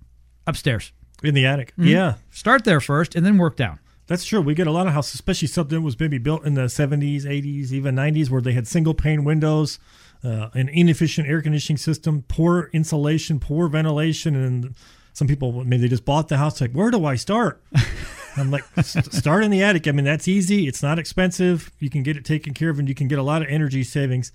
Upstairs. 0.47 0.93
In 1.23 1.35
the 1.35 1.45
attic. 1.47 1.75
Mhm. 1.79 1.87
Yeah. 1.89 2.15
Start 2.31 2.65
there 2.65 2.81
first 2.81 3.15
and 3.15 3.25
then 3.25 3.37
work 3.39 3.57
down. 3.57 3.79
That's 4.07 4.25
true. 4.25 4.41
We 4.43 4.55
get 4.55 4.67
a 4.67 4.71
lot 4.73 4.87
of 4.87 4.93
houses, 4.93 5.15
especially 5.15 5.49
something 5.49 5.79
that 5.79 5.85
was 5.85 5.99
maybe 5.99 6.19
built 6.19 6.45
in 6.45 6.55
the 6.55 6.69
70s, 6.69 7.25
80s, 7.25 7.73
even 7.73 7.95
90s, 7.95 8.29
where 8.29 8.43
they 8.43 8.53
had 8.53 8.67
single 8.67 8.93
pane 8.95 9.25
windows, 9.25 9.79
uh, 10.25 10.49
an 10.55 10.69
inefficient 10.69 11.29
air 11.29 11.43
conditioning 11.43 11.77
system, 11.77 12.25
poor 12.29 12.71
insulation, 12.73 13.39
poor 13.39 13.69
ventilation, 13.69 14.35
and 14.35 14.75
some 15.13 15.29
people 15.29 15.65
maybe 15.65 15.83
they 15.83 15.89
just 15.89 16.05
bought 16.05 16.29
the 16.29 16.39
house 16.39 16.61
like, 16.61 16.73
where 16.73 16.91
do 16.91 17.05
I 17.05 17.15
start? 17.17 17.63
I'm 18.37 18.51
like, 18.51 18.65
start 18.83 19.45
in 19.45 19.51
the 19.51 19.63
attic. 19.63 19.87
I 19.87 19.93
mean, 19.93 20.05
that's 20.05 20.27
easy. 20.27 20.67
It's 20.67 20.83
not 20.83 20.99
expensive. 20.99 21.71
You 21.79 21.89
can 21.89 22.03
get 22.03 22.17
it 22.17 22.25
taken 22.25 22.53
care 22.53 22.71
of, 22.71 22.81
and 22.81 22.89
you 22.89 22.95
can 22.95 23.07
get 23.07 23.19
a 23.19 23.23
lot 23.23 23.43
of 23.43 23.49
energy 23.49 23.85
savings. 23.85 24.33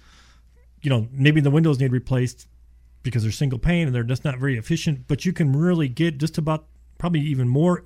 You 0.82 0.90
know, 0.90 1.08
maybe 1.12 1.42
the 1.42 1.52
windows 1.52 1.80
need 1.80 1.92
replaced 1.92 2.48
because 3.04 3.24
they're 3.24 3.32
single 3.32 3.60
pane 3.60 3.88
and 3.88 3.96
they're 3.96 4.04
just 4.04 4.24
not 4.24 4.38
very 4.40 4.58
efficient, 4.58 5.08
but 5.08 5.26
you 5.26 5.34
can 5.34 5.52
really 5.52 5.90
get 5.90 6.18
just 6.18 6.38
about 6.38 6.68
probably 6.98 7.22
even 7.22 7.48
more 7.50 7.86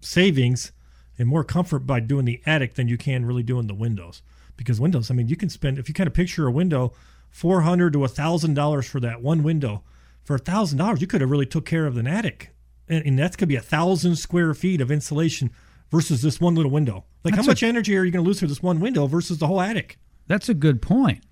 savings 0.00 0.72
and 1.18 1.28
more 1.28 1.44
comfort 1.44 1.80
by 1.80 2.00
doing 2.00 2.24
the 2.24 2.42
attic 2.44 2.74
than 2.74 2.88
you 2.88 2.98
can 2.98 3.24
really 3.24 3.42
doing 3.42 3.66
the 3.66 3.74
windows. 3.74 4.22
Because 4.56 4.80
windows, 4.80 5.10
I 5.10 5.14
mean, 5.14 5.28
you 5.28 5.36
can 5.36 5.48
spend 5.48 5.78
if 5.78 5.88
you 5.88 5.94
kind 5.94 6.06
of 6.06 6.14
picture 6.14 6.46
a 6.46 6.52
window, 6.52 6.92
four 7.30 7.62
hundred 7.62 7.92
to 7.94 8.04
a 8.04 8.08
thousand 8.08 8.54
dollars 8.54 8.86
for 8.86 9.00
that 9.00 9.22
one 9.22 9.42
window. 9.42 9.82
For 10.24 10.36
a 10.36 10.38
thousand 10.38 10.78
dollars, 10.78 11.00
you 11.00 11.06
could 11.06 11.20
have 11.20 11.30
really 11.30 11.46
took 11.46 11.66
care 11.66 11.86
of 11.86 11.96
an 11.96 12.06
attic, 12.06 12.50
and, 12.88 13.04
and 13.04 13.18
that's 13.18 13.34
gonna 13.36 13.48
be 13.48 13.56
a 13.56 13.60
thousand 13.60 14.16
square 14.16 14.54
feet 14.54 14.80
of 14.80 14.90
insulation 14.90 15.50
versus 15.90 16.22
this 16.22 16.40
one 16.40 16.54
little 16.54 16.70
window. 16.70 17.04
Like, 17.24 17.34
That's 17.34 17.46
how 17.46 17.50
a- 17.50 17.52
much 17.52 17.62
energy 17.62 17.96
are 17.96 18.04
you 18.04 18.10
going 18.10 18.24
to 18.24 18.26
lose 18.28 18.40
for 18.40 18.46
this 18.46 18.62
one 18.62 18.80
window 18.80 19.06
versus 19.06 19.38
the 19.38 19.46
whole 19.46 19.60
attic? 19.60 19.98
That's 20.26 20.48
a 20.48 20.54
good 20.54 20.80
point. 20.82 21.22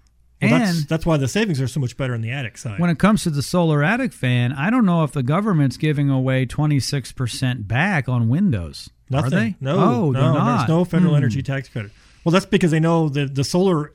Well, 0.42 0.52
and 0.54 0.62
that's 0.62 0.84
that's 0.86 1.06
why 1.06 1.16
the 1.18 1.28
savings 1.28 1.60
are 1.60 1.68
so 1.68 1.80
much 1.80 1.96
better 1.96 2.14
on 2.14 2.20
the 2.20 2.30
attic 2.30 2.56
side. 2.58 2.78
when 2.80 2.90
it 2.90 2.98
comes 2.98 3.22
to 3.24 3.30
the 3.30 3.42
solar 3.42 3.82
attic 3.84 4.12
fan, 4.12 4.52
I 4.52 4.70
don't 4.70 4.84
know 4.86 5.04
if 5.04 5.12
the 5.12 5.22
government's 5.22 5.76
giving 5.76 6.08
away 6.10 6.46
26% 6.46 7.66
back 7.68 8.08
on 8.08 8.28
windows. 8.28 8.90
Nothing. 9.08 9.26
Are 9.26 9.40
they? 9.40 9.56
No, 9.60 9.78
oh, 9.78 10.10
no, 10.10 10.20
they're 10.20 10.32
not. 10.32 10.56
there's 10.58 10.68
no 10.68 10.84
federal 10.84 11.12
Hmm. 11.12 11.16
energy 11.18 11.42
tax 11.42 11.68
credit. 11.68 11.90
Well, 12.24 12.32
that's 12.32 12.46
because 12.46 12.70
they 12.70 12.80
know 12.80 13.08
that 13.08 13.34
the 13.34 13.44
solar 13.44 13.94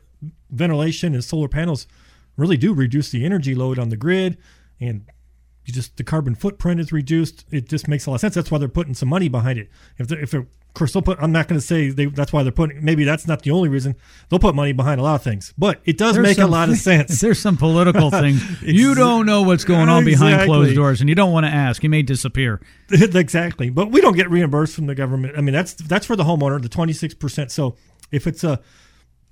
ventilation 0.50 1.14
and 1.14 1.24
solar 1.24 1.48
panels 1.48 1.88
really 2.38 2.58
do 2.58 2.74
reduce 2.74 3.10
the 3.10 3.26
energy 3.26 3.56
load 3.56 3.80
on 3.80 3.90
the 3.90 3.98
grid, 3.98 4.38
and 4.80 5.06
you 5.66 5.74
just 5.74 5.98
the 5.98 6.04
carbon 6.04 6.36
footprint 6.36 6.80
is 6.80 6.92
reduced. 6.92 7.46
It 7.52 7.70
just 7.70 7.88
makes 7.88 8.06
a 8.06 8.10
lot 8.12 8.16
of 8.16 8.22
sense. 8.22 8.36
That's 8.36 8.52
why 8.52 8.58
they're 8.58 8.68
putting 8.68 8.94
some 8.94 9.10
money 9.10 9.30
behind 9.30 9.60
it. 9.60 9.70
If 9.98 10.08
they're, 10.08 10.20
if 10.20 10.32
they're 10.32 10.48
course, 10.76 10.94
they'll 10.94 11.02
put. 11.02 11.18
I'm 11.20 11.32
not 11.32 11.48
going 11.48 11.60
to 11.60 11.66
say 11.66 11.90
they, 11.90 12.06
that's 12.06 12.32
why 12.32 12.44
they're 12.44 12.52
putting. 12.52 12.84
Maybe 12.86 13.04
that's 13.04 13.28
not 13.28 13.42
the 13.42 13.52
only 13.52 13.70
reason 13.70 13.96
they'll 14.30 14.40
put 14.40 14.54
money 14.54 14.74
behind 14.74 15.00
a 15.00 15.04
lot 15.04 15.16
of 15.16 15.24
things, 15.24 15.54
but 15.58 15.82
it 15.86 15.98
does 15.98 16.16
There's 16.16 16.28
make 16.28 16.38
a 16.38 16.46
lot 16.46 16.70
of 16.70 16.78
sense. 16.90 17.20
There's 17.20 17.40
some 17.40 17.58
political 17.58 18.12
things. 18.12 18.62
you 18.62 18.94
don't 18.94 19.26
know 19.26 19.42
what's 19.42 19.64
going 19.64 19.90
on 19.90 20.06
behind 20.06 20.46
closed 20.46 20.76
doors, 20.76 21.02
and 21.02 21.10
you 21.10 21.16
don't 21.16 21.32
want 21.32 21.46
to 21.46 21.52
ask. 21.52 21.82
You 21.82 21.90
may 21.90 22.04
disappear. 22.04 22.62
exactly. 22.92 23.72
But 23.72 23.92
we 23.92 24.02
don't 24.02 24.16
get 24.16 24.30
reimbursed 24.30 24.76
from 24.76 24.86
the 24.86 24.96
government. 24.96 25.36
I 25.36 25.42
mean, 25.42 25.54
that's 25.54 25.74
that's 25.74 26.06
for 26.06 26.16
the 26.16 26.24
homeowner, 26.24 26.62
the 26.62 26.70
twenty 26.70 26.94
six 26.94 27.14
percent. 27.16 27.52
So 27.52 27.76
if 28.16 28.28
it's 28.28 28.44
a 28.44 28.62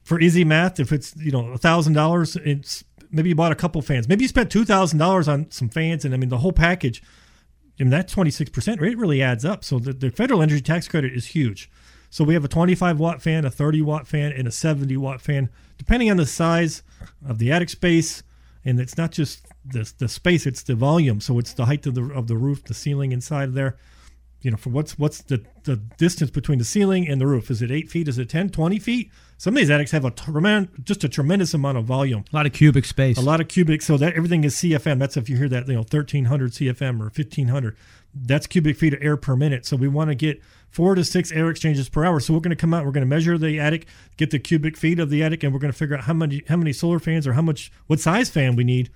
for 0.04 0.20
easy 0.20 0.44
math, 0.44 0.80
if 0.80 0.92
it's 0.92 1.16
you 1.16 1.32
know 1.32 1.48
a 1.52 1.58
thousand 1.58 1.94
dollars, 1.94 2.36
it's 2.38 2.84
maybe 3.10 3.30
you 3.30 3.36
bought 3.36 3.52
a 3.52 3.56
couple 3.56 3.82
fans. 3.82 4.08
Maybe 4.08 4.24
you 4.24 4.28
spent 4.28 4.52
two 4.52 4.66
thousand 4.66 5.00
dollars 5.00 5.28
on 5.28 5.50
some 5.50 5.70
fans, 5.70 6.06
and 6.06 6.14
I 6.14 6.18
mean 6.18 6.30
the 6.30 6.40
whole 6.40 6.52
package. 6.52 7.02
I 7.80 7.84
mean 7.84 7.92
that 7.92 8.08
twenty 8.08 8.32
six 8.32 8.50
percent 8.50 8.82
rate 8.82 8.98
really 8.98 9.22
adds 9.22 9.46
up. 9.46 9.64
So 9.64 9.80
the, 9.80 9.94
the 9.94 10.12
federal 10.12 10.42
energy 10.42 10.62
tax 10.62 10.88
credit 10.88 11.14
is 11.14 11.28
huge. 11.28 11.72
So 12.10 12.24
we 12.24 12.34
have 12.34 12.46
a 12.46 12.50
twenty 12.50 12.76
five 12.76 13.00
watt 13.00 13.22
fan, 13.22 13.46
a 13.46 13.52
thirty 13.52 13.82
watt 13.82 14.08
fan, 14.08 14.34
and 14.34 14.48
a 14.48 14.52
seventy 14.52 14.98
watt 14.98 15.22
fan, 15.22 15.50
depending 15.78 16.12
on 16.12 16.18
the 16.18 16.26
size 16.26 16.84
of 17.28 17.40
the 17.40 17.52
attic 17.52 17.70
space. 17.70 18.24
And 18.66 18.80
it's 18.80 18.98
not 18.98 19.12
just 19.12 19.46
the 19.66 19.92
the 19.98 20.08
space; 20.08 20.46
it's 20.46 20.64
the 20.64 20.76
volume. 20.76 21.22
So 21.22 21.40
it's 21.40 21.54
the 21.54 21.66
height 21.66 21.86
of 21.86 21.96
the 21.96 22.14
of 22.14 22.28
the 22.28 22.38
roof, 22.38 22.64
the 22.64 22.74
ceiling 22.74 23.12
inside 23.12 23.54
there 23.54 23.78
you 24.44 24.52
know, 24.52 24.58
for 24.58 24.70
what's 24.70 25.00
what's 25.00 25.22
the, 25.22 25.44
the 25.64 25.78
distance 25.98 26.30
between 26.30 26.60
the 26.60 26.66
ceiling 26.66 27.08
and 27.08 27.20
the 27.20 27.26
roof? 27.26 27.50
Is 27.50 27.62
it 27.62 27.72
eight 27.72 27.90
feet? 27.90 28.10
Is 28.10 28.18
it 28.18 28.30
10, 28.30 28.50
20 28.50 28.78
feet? 28.78 29.10
Some 29.38 29.56
of 29.56 29.60
these 29.60 29.70
attics 29.70 29.92
have 29.92 30.06
a 30.06 30.12
tremen- 30.12 30.84
just 30.84 31.04
a 31.06 31.10
tremendous 31.10 31.54
amount 31.54 31.78
of 31.78 31.86
volume. 31.86 32.26
A 32.32 32.36
lot 32.36 32.46
of 32.46 32.52
cubic 32.52 32.84
space. 32.86 33.18
A 33.18 33.22
lot 33.22 33.40
of 33.40 33.48
cubic. 33.48 33.82
So 33.82 33.98
that 33.98 34.14
everything 34.14 34.44
is 34.44 34.56
CFM. 34.56 35.00
That's 35.00 35.16
if 35.16 35.30
you 35.30 35.38
hear 35.38 35.48
that, 35.50 35.68
you 35.68 35.74
know, 35.74 35.80
1300 35.80 36.52
CFM 36.52 37.00
or 37.00 37.06
1500. 37.06 37.76
That's 38.14 38.46
cubic 38.46 38.78
feet 38.78 38.94
of 38.94 39.02
air 39.02 39.16
per 39.16 39.36
minute. 39.38 39.66
So 39.66 39.78
we 39.78 39.88
want 39.88 40.10
to 40.10 40.16
get 40.16 40.42
four 40.70 40.94
to 40.94 41.06
six 41.06 41.32
air 41.32 41.50
exchanges 41.50 41.88
per 41.88 42.04
hour. 42.04 42.20
So 42.20 42.34
we're 42.34 42.42
going 42.42 42.50
to 42.50 42.58
come 42.58 42.74
out, 42.74 42.86
we're 42.86 42.92
going 42.92 43.06
to 43.06 43.10
measure 43.10 43.38
the 43.38 43.60
attic, 43.60 43.88
get 44.18 44.32
the 44.32 44.40
cubic 44.40 44.76
feet 44.76 45.00
of 45.00 45.10
the 45.10 45.24
attic, 45.24 45.44
and 45.44 45.54
we're 45.54 45.60
going 45.60 45.72
to 45.72 45.78
figure 45.78 45.96
out 45.96 46.04
how 46.04 46.14
many 46.14 46.44
how 46.50 46.58
many 46.58 46.74
solar 46.74 47.00
fans 47.00 47.26
or 47.26 47.34
how 47.34 47.42
much 47.42 47.72
what 47.88 48.00
size 48.00 48.30
fan 48.30 48.56
we 48.56 48.64
need. 48.64 48.92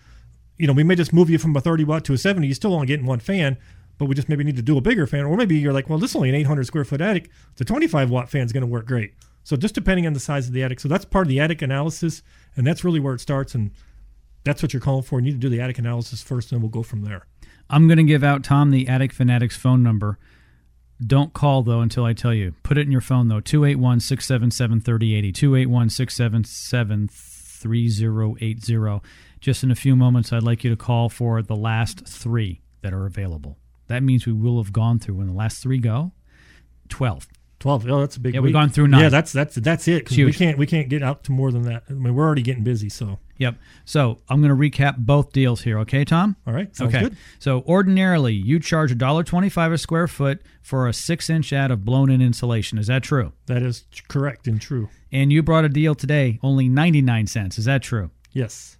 You 0.57 0.67
know, 0.67 0.73
we 0.73 0.83
may 0.83 0.95
just 0.95 1.13
move 1.13 1.29
you 1.29 1.37
from 1.37 1.55
a 1.55 1.61
30 1.61 1.83
watt 1.83 2.03
to 2.05 2.13
a 2.13 2.17
70. 2.17 2.47
You're 2.47 2.55
still 2.55 2.73
only 2.73 2.87
getting 2.87 3.05
one 3.05 3.19
fan, 3.19 3.57
but 3.97 4.05
we 4.05 4.15
just 4.15 4.29
maybe 4.29 4.43
need 4.43 4.55
to 4.55 4.61
do 4.61 4.77
a 4.77 4.81
bigger 4.81 5.07
fan. 5.07 5.25
Or 5.25 5.35
maybe 5.35 5.57
you're 5.57 5.73
like, 5.73 5.89
well, 5.89 5.99
this 5.99 6.11
is 6.11 6.15
only 6.15 6.29
an 6.29 6.35
800 6.35 6.65
square 6.65 6.85
foot 6.85 7.01
attic. 7.01 7.29
The 7.55 7.65
25 7.65 8.09
watt 8.09 8.29
fan 8.29 8.45
is 8.45 8.53
going 8.53 8.61
to 8.61 8.67
work 8.67 8.87
great. 8.87 9.13
So 9.43 9.55
just 9.55 9.75
depending 9.75 10.05
on 10.05 10.13
the 10.13 10.19
size 10.19 10.47
of 10.47 10.53
the 10.53 10.63
attic. 10.63 10.79
So 10.79 10.87
that's 10.87 11.05
part 11.05 11.25
of 11.25 11.29
the 11.29 11.39
attic 11.39 11.61
analysis, 11.61 12.21
and 12.55 12.67
that's 12.67 12.83
really 12.83 12.99
where 12.99 13.13
it 13.13 13.21
starts. 13.21 13.55
And 13.55 13.71
that's 14.43 14.61
what 14.61 14.73
you're 14.73 14.81
calling 14.81 15.03
for. 15.03 15.19
You 15.19 15.25
need 15.25 15.31
to 15.31 15.37
do 15.37 15.49
the 15.49 15.61
attic 15.61 15.77
analysis 15.77 16.21
first, 16.21 16.51
and 16.51 16.61
we'll 16.61 16.69
go 16.69 16.83
from 16.83 17.03
there. 17.03 17.27
I'm 17.69 17.87
going 17.87 17.97
to 17.97 18.03
give 18.03 18.23
out 18.23 18.43
Tom 18.43 18.71
the 18.71 18.87
Attic 18.87 19.11
Fanatics 19.11 19.57
phone 19.57 19.83
number. 19.83 20.17
Don't 21.05 21.33
call, 21.33 21.63
though, 21.63 21.81
until 21.81 22.05
I 22.05 22.13
tell 22.13 22.33
you. 22.33 22.55
Put 22.63 22.77
it 22.77 22.85
in 22.85 22.91
your 22.91 23.01
phone, 23.01 23.27
though 23.27 23.39
281 23.39 23.99
677 23.99 24.81
3080. 24.81 25.31
281 25.31 25.89
677 25.89 27.07
3080. 27.07 29.01
Just 29.39 29.63
in 29.63 29.71
a 29.71 29.75
few 29.75 29.95
moments, 29.95 30.33
I'd 30.33 30.43
like 30.43 30.63
you 30.63 30.69
to 30.71 30.75
call 30.75 31.09
for 31.09 31.41
the 31.41 31.55
last 31.55 32.07
three 32.07 32.61
that 32.81 32.93
are 32.93 33.05
available. 33.05 33.57
That 33.87 34.03
means 34.03 34.25
we 34.25 34.33
will 34.33 34.61
have 34.61 34.73
gone 34.73 34.99
through. 34.99 35.15
When 35.15 35.27
the 35.27 35.33
last 35.33 35.61
three 35.61 35.79
go, 35.79 36.11
12. 36.89 37.27
12. 37.59 37.89
Oh, 37.89 37.99
that's 38.01 38.17
a 38.17 38.19
big. 38.19 38.35
Yeah, 38.35 38.41
we've 38.41 38.53
gone 38.53 38.69
through 38.69 38.87
nine. 38.87 39.01
Yeah, 39.01 39.09
that's 39.09 39.31
that's 39.31 39.55
that's 39.55 39.87
it. 39.87 40.09
we 40.11 40.31
can't 40.31 40.57
we 40.57 40.67
can't 40.67 40.89
get 40.89 41.01
out 41.01 41.23
to 41.23 41.31
more 41.31 41.51
than 41.51 41.63
that. 41.63 41.83
I 41.89 41.93
mean, 41.93 42.13
we're 42.13 42.25
already 42.25 42.43
getting 42.43 42.63
busy. 42.63 42.89
So 42.89 43.17
Yep. 43.37 43.55
So 43.85 44.19
I'm 44.29 44.41
going 44.41 44.55
to 44.55 44.55
recap 44.55 44.97
both 44.97 45.31
deals 45.31 45.61
here. 45.61 45.79
Okay, 45.79 46.03
Tom? 46.03 46.35
all 46.45 46.53
right, 46.53 46.75
sounds 46.75 46.93
okay. 46.93 47.03
good. 47.05 47.17
So 47.39 47.61
ordinarily, 47.67 48.33
you 48.33 48.59
charge 48.59 48.93
$1.25 48.95 49.73
a 49.73 49.77
square 49.77 50.07
foot 50.07 50.41
for 50.61 50.87
a 50.87 50.93
six 50.93 51.29
inch 51.29 51.53
ad 51.53 51.71
of 51.71 51.85
blown 51.85 52.09
in 52.09 52.21
insulation. 52.21 52.77
Is 52.77 52.87
that 52.87 53.03
true? 53.03 53.33
That 53.45 53.61
is 53.61 53.85
correct 54.07 54.47
and 54.47 54.59
true. 54.59 54.89
And 55.11 55.31
you 55.31 55.43
brought 55.43 55.65
a 55.65 55.69
deal 55.69 55.95
today, 55.95 56.39
only 56.43 56.67
99 56.67 57.27
cents. 57.27 57.57
Is 57.57 57.65
that 57.65 57.83
true? 57.83 58.11
Yes, 58.31 58.77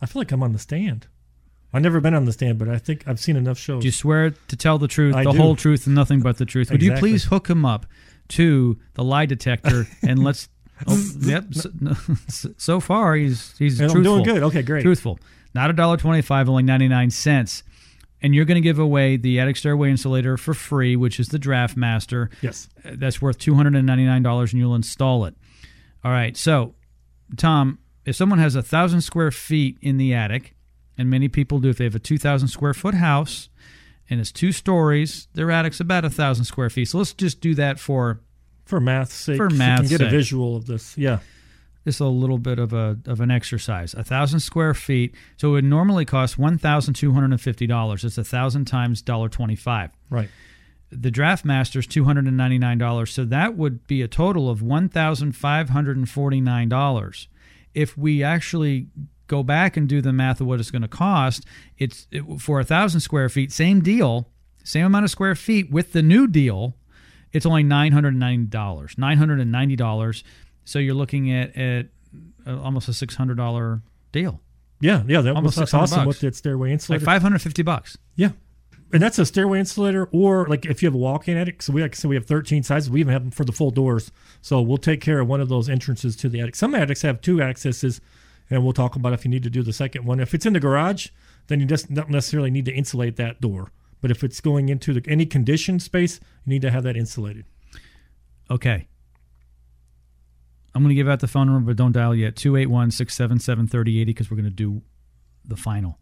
I 0.00 0.06
feel 0.06 0.20
like 0.20 0.32
I'm 0.32 0.42
on 0.42 0.52
the 0.52 0.58
stand. 0.58 1.06
I've 1.72 1.82
never 1.82 2.00
been 2.00 2.14
on 2.14 2.26
the 2.26 2.32
stand, 2.32 2.58
but 2.58 2.68
I 2.68 2.78
think 2.78 3.08
I've 3.08 3.18
seen 3.18 3.36
enough 3.36 3.58
shows. 3.58 3.82
Do 3.82 3.88
you 3.88 3.92
swear 3.92 4.30
to 4.30 4.56
tell 4.56 4.78
the 4.78 4.88
truth, 4.88 5.14
I 5.14 5.24
the 5.24 5.32
do. 5.32 5.38
whole 5.38 5.56
truth, 5.56 5.86
and 5.86 5.94
nothing 5.94 6.20
but 6.20 6.36
the 6.36 6.44
truth? 6.44 6.70
Would 6.70 6.82
you 6.82 6.92
please 6.94 7.24
hook 7.24 7.48
him 7.48 7.64
up 7.64 7.86
to 8.28 8.78
the 8.94 9.04
lie 9.04 9.26
detector 9.26 9.86
and 10.02 10.22
let's. 10.22 10.48
Oh, 10.84 11.00
yep. 11.20 11.44
So, 11.54 11.70
no, 11.80 11.92
so 12.56 12.80
far, 12.80 13.14
he's 13.14 13.56
he's 13.56 13.78
And 13.78 13.92
I'm 13.92 14.02
doing 14.02 14.24
good. 14.24 14.42
Okay, 14.42 14.62
great. 14.62 14.82
Truthful. 14.82 15.16
Not 15.54 15.70
a 15.70 15.72
dollar 15.72 15.96
twenty-five, 15.96 16.48
only 16.48 16.64
ninety-nine 16.64 17.10
cents. 17.10 17.62
And 18.20 18.34
you're 18.34 18.44
going 18.46 18.56
to 18.56 18.62
give 18.62 18.80
away 18.80 19.16
the 19.16 19.38
attic 19.38 19.56
stairway 19.56 19.90
insulator 19.90 20.36
for 20.36 20.54
free, 20.54 20.96
which 20.96 21.20
is 21.20 21.28
the 21.28 21.38
Draft 21.38 21.76
Master. 21.76 22.30
Yes. 22.40 22.68
Uh, 22.84 22.92
That's 22.94 23.22
worth 23.22 23.38
two 23.38 23.54
hundred 23.54 23.76
and 23.76 23.86
ninety-nine 23.86 24.24
dollars, 24.24 24.52
and 24.52 24.58
you'll 24.58 24.74
install 24.74 25.24
it. 25.24 25.36
All 26.02 26.10
right. 26.10 26.36
So, 26.36 26.74
Tom, 27.36 27.78
if 28.04 28.16
someone 28.16 28.40
has 28.40 28.56
a 28.56 28.62
thousand 28.62 29.02
square 29.02 29.30
feet 29.30 29.78
in 29.82 29.98
the 29.98 30.14
attic, 30.14 30.56
and 30.98 31.08
many 31.10 31.28
people 31.28 31.58
do, 31.58 31.68
if 31.70 31.78
they 31.78 31.84
have 31.84 31.94
a 31.94 31.98
two 32.00 32.18
thousand 32.18 32.48
square 32.48 32.74
foot 32.74 32.94
house 32.94 33.48
and 34.10 34.20
it's 34.20 34.32
two 34.32 34.52
stories, 34.52 35.28
their 35.34 35.50
attic's 35.50 35.80
about 35.80 36.04
a 36.04 36.10
thousand 36.10 36.44
square 36.44 36.68
feet. 36.70 36.86
So 36.86 36.98
let's 36.98 37.14
just 37.14 37.40
do 37.40 37.54
that 37.54 37.78
for 37.78 38.20
For 38.64 38.80
math's 38.80 39.14
sake, 39.14 39.36
For 39.36 39.48
math's 39.50 39.82
can 39.82 39.88
get 39.90 39.98
sake. 40.00 40.08
a 40.08 40.10
visual 40.10 40.56
of 40.56 40.66
this. 40.66 40.96
Yeah. 40.98 41.18
just 41.84 42.00
a 42.00 42.06
little 42.06 42.38
bit 42.38 42.58
of 42.58 42.72
a 42.72 42.98
of 43.06 43.20
an 43.20 43.30
exercise. 43.30 43.94
A 43.94 44.04
thousand 44.04 44.40
square 44.40 44.74
feet. 44.74 45.14
So 45.36 45.48
it 45.48 45.52
would 45.52 45.64
normally 45.64 46.04
cost 46.04 46.38
one 46.38 46.58
thousand 46.58 46.94
two 46.94 47.12
hundred 47.12 47.30
and 47.32 47.40
fifty 47.40 47.66
dollars. 47.66 48.04
It's 48.04 48.18
a 48.18 48.24
thousand 48.24 48.66
times 48.66 49.02
dollar 49.02 49.28
twenty 49.28 49.56
five. 49.56 49.90
Right. 50.10 50.28
The 50.90 51.10
Draft 51.10 51.44
Master's 51.46 51.86
two 51.86 52.04
hundred 52.04 52.26
and 52.26 52.36
ninety 52.36 52.58
nine 52.58 52.76
dollars. 52.78 53.10
So 53.12 53.24
that 53.24 53.56
would 53.56 53.86
be 53.86 54.02
a 54.02 54.08
total 54.08 54.50
of 54.50 54.60
one 54.62 54.88
thousand 54.90 55.32
five 55.32 55.70
hundred 55.70 55.96
and 55.96 56.08
forty 56.08 56.40
nine 56.40 56.68
dollars. 56.68 57.28
If 57.74 57.96
we 57.96 58.22
actually 58.22 58.88
go 59.26 59.42
back 59.42 59.76
and 59.76 59.88
do 59.88 60.00
the 60.00 60.12
math 60.12 60.40
of 60.40 60.46
what 60.46 60.60
it's 60.60 60.70
going 60.70 60.82
to 60.82 60.88
cost, 60.88 61.44
it's 61.78 62.06
it, 62.10 62.22
for 62.40 62.60
a 62.60 62.64
thousand 62.64 63.00
square 63.00 63.28
feet, 63.28 63.52
same 63.52 63.80
deal, 63.80 64.28
same 64.64 64.86
amount 64.86 65.04
of 65.04 65.10
square 65.10 65.34
feet 65.34 65.70
with 65.70 65.92
the 65.92 66.02
new 66.02 66.26
deal. 66.26 66.76
It's 67.32 67.46
only 67.46 67.62
nine 67.62 67.92
hundred 67.92 68.08
and 68.08 68.20
ninety 68.20 68.46
dollars. 68.46 68.96
Nine 68.98 69.16
hundred 69.18 69.40
and 69.40 69.50
ninety 69.50 69.76
dollars. 69.76 70.22
So 70.64 70.78
you're 70.78 70.94
looking 70.94 71.32
at 71.32 71.56
at 71.56 71.86
uh, 72.46 72.60
almost 72.60 72.88
a 72.88 72.92
six 72.92 73.14
hundred 73.14 73.36
dollar 73.38 73.80
deal, 74.12 74.40
Yeah. 74.80 75.02
Yeah. 75.06 75.22
That 75.22 75.34
Almost 75.36 75.56
was 75.56 75.70
that's 75.70 75.74
awesome 75.74 76.00
bucks. 76.04 76.06
with 76.06 76.20
that 76.20 76.36
stairway 76.36 76.72
insulator. 76.72 77.04
like 77.04 77.14
five 77.14 77.22
hundred 77.22 77.40
fifty 77.40 77.62
bucks. 77.62 77.96
Yeah. 78.16 78.30
And 78.92 79.00
that's 79.02 79.18
a 79.18 79.24
stairway 79.24 79.58
insulator, 79.58 80.06
or 80.12 80.46
like 80.48 80.66
if 80.66 80.82
you 80.82 80.86
have 80.86 80.94
a 80.94 80.98
walk-in 80.98 81.38
attic. 81.38 81.62
So 81.62 81.72
we 81.72 81.80
like 81.80 81.92
I 81.92 81.96
said, 81.96 82.10
we 82.10 82.14
have 82.16 82.26
13 82.26 82.62
sizes. 82.62 82.90
We 82.90 83.00
even 83.00 83.14
have 83.14 83.22
them 83.22 83.30
for 83.30 83.46
the 83.46 83.52
full 83.52 83.70
doors. 83.70 84.12
So 84.42 84.60
we'll 84.60 84.76
take 84.76 85.00
care 85.00 85.20
of 85.20 85.28
one 85.28 85.40
of 85.40 85.48
those 85.48 85.70
entrances 85.70 86.14
to 86.16 86.28
the 86.28 86.40
attic. 86.40 86.54
Some 86.54 86.74
attics 86.74 87.00
have 87.00 87.22
two 87.22 87.40
accesses, 87.40 88.02
and 88.52 88.62
we'll 88.62 88.72
talk 88.72 88.96
about 88.96 89.12
if 89.12 89.24
you 89.24 89.30
need 89.30 89.42
to 89.42 89.50
do 89.50 89.62
the 89.62 89.72
second 89.72 90.04
one. 90.04 90.20
If 90.20 90.34
it's 90.34 90.46
in 90.46 90.52
the 90.52 90.60
garage, 90.60 91.08
then 91.46 91.60
you 91.60 91.66
just 91.66 91.92
don't 91.92 92.10
necessarily 92.10 92.50
need 92.50 92.66
to 92.66 92.72
insulate 92.72 93.16
that 93.16 93.40
door. 93.40 93.72
But 94.00 94.10
if 94.10 94.22
it's 94.22 94.40
going 94.40 94.68
into 94.68 94.92
the, 94.92 95.02
any 95.08 95.26
conditioned 95.26 95.82
space, 95.82 96.20
you 96.44 96.50
need 96.50 96.62
to 96.62 96.70
have 96.70 96.82
that 96.82 96.96
insulated. 96.96 97.46
Okay. 98.50 98.88
I'm 100.74 100.82
going 100.82 100.90
to 100.90 100.94
give 100.94 101.08
out 101.08 101.20
the 101.20 101.28
phone 101.28 101.46
number, 101.46 101.70
but 101.72 101.76
don't 101.76 101.92
dial 101.92 102.14
yet. 102.14 102.36
281 102.36 102.90
677 102.90 103.68
3080 103.68 104.04
because 104.04 104.30
we're 104.30 104.36
going 104.36 104.44
to 104.44 104.50
do 104.50 104.82
the 105.44 105.56
final. 105.56 105.98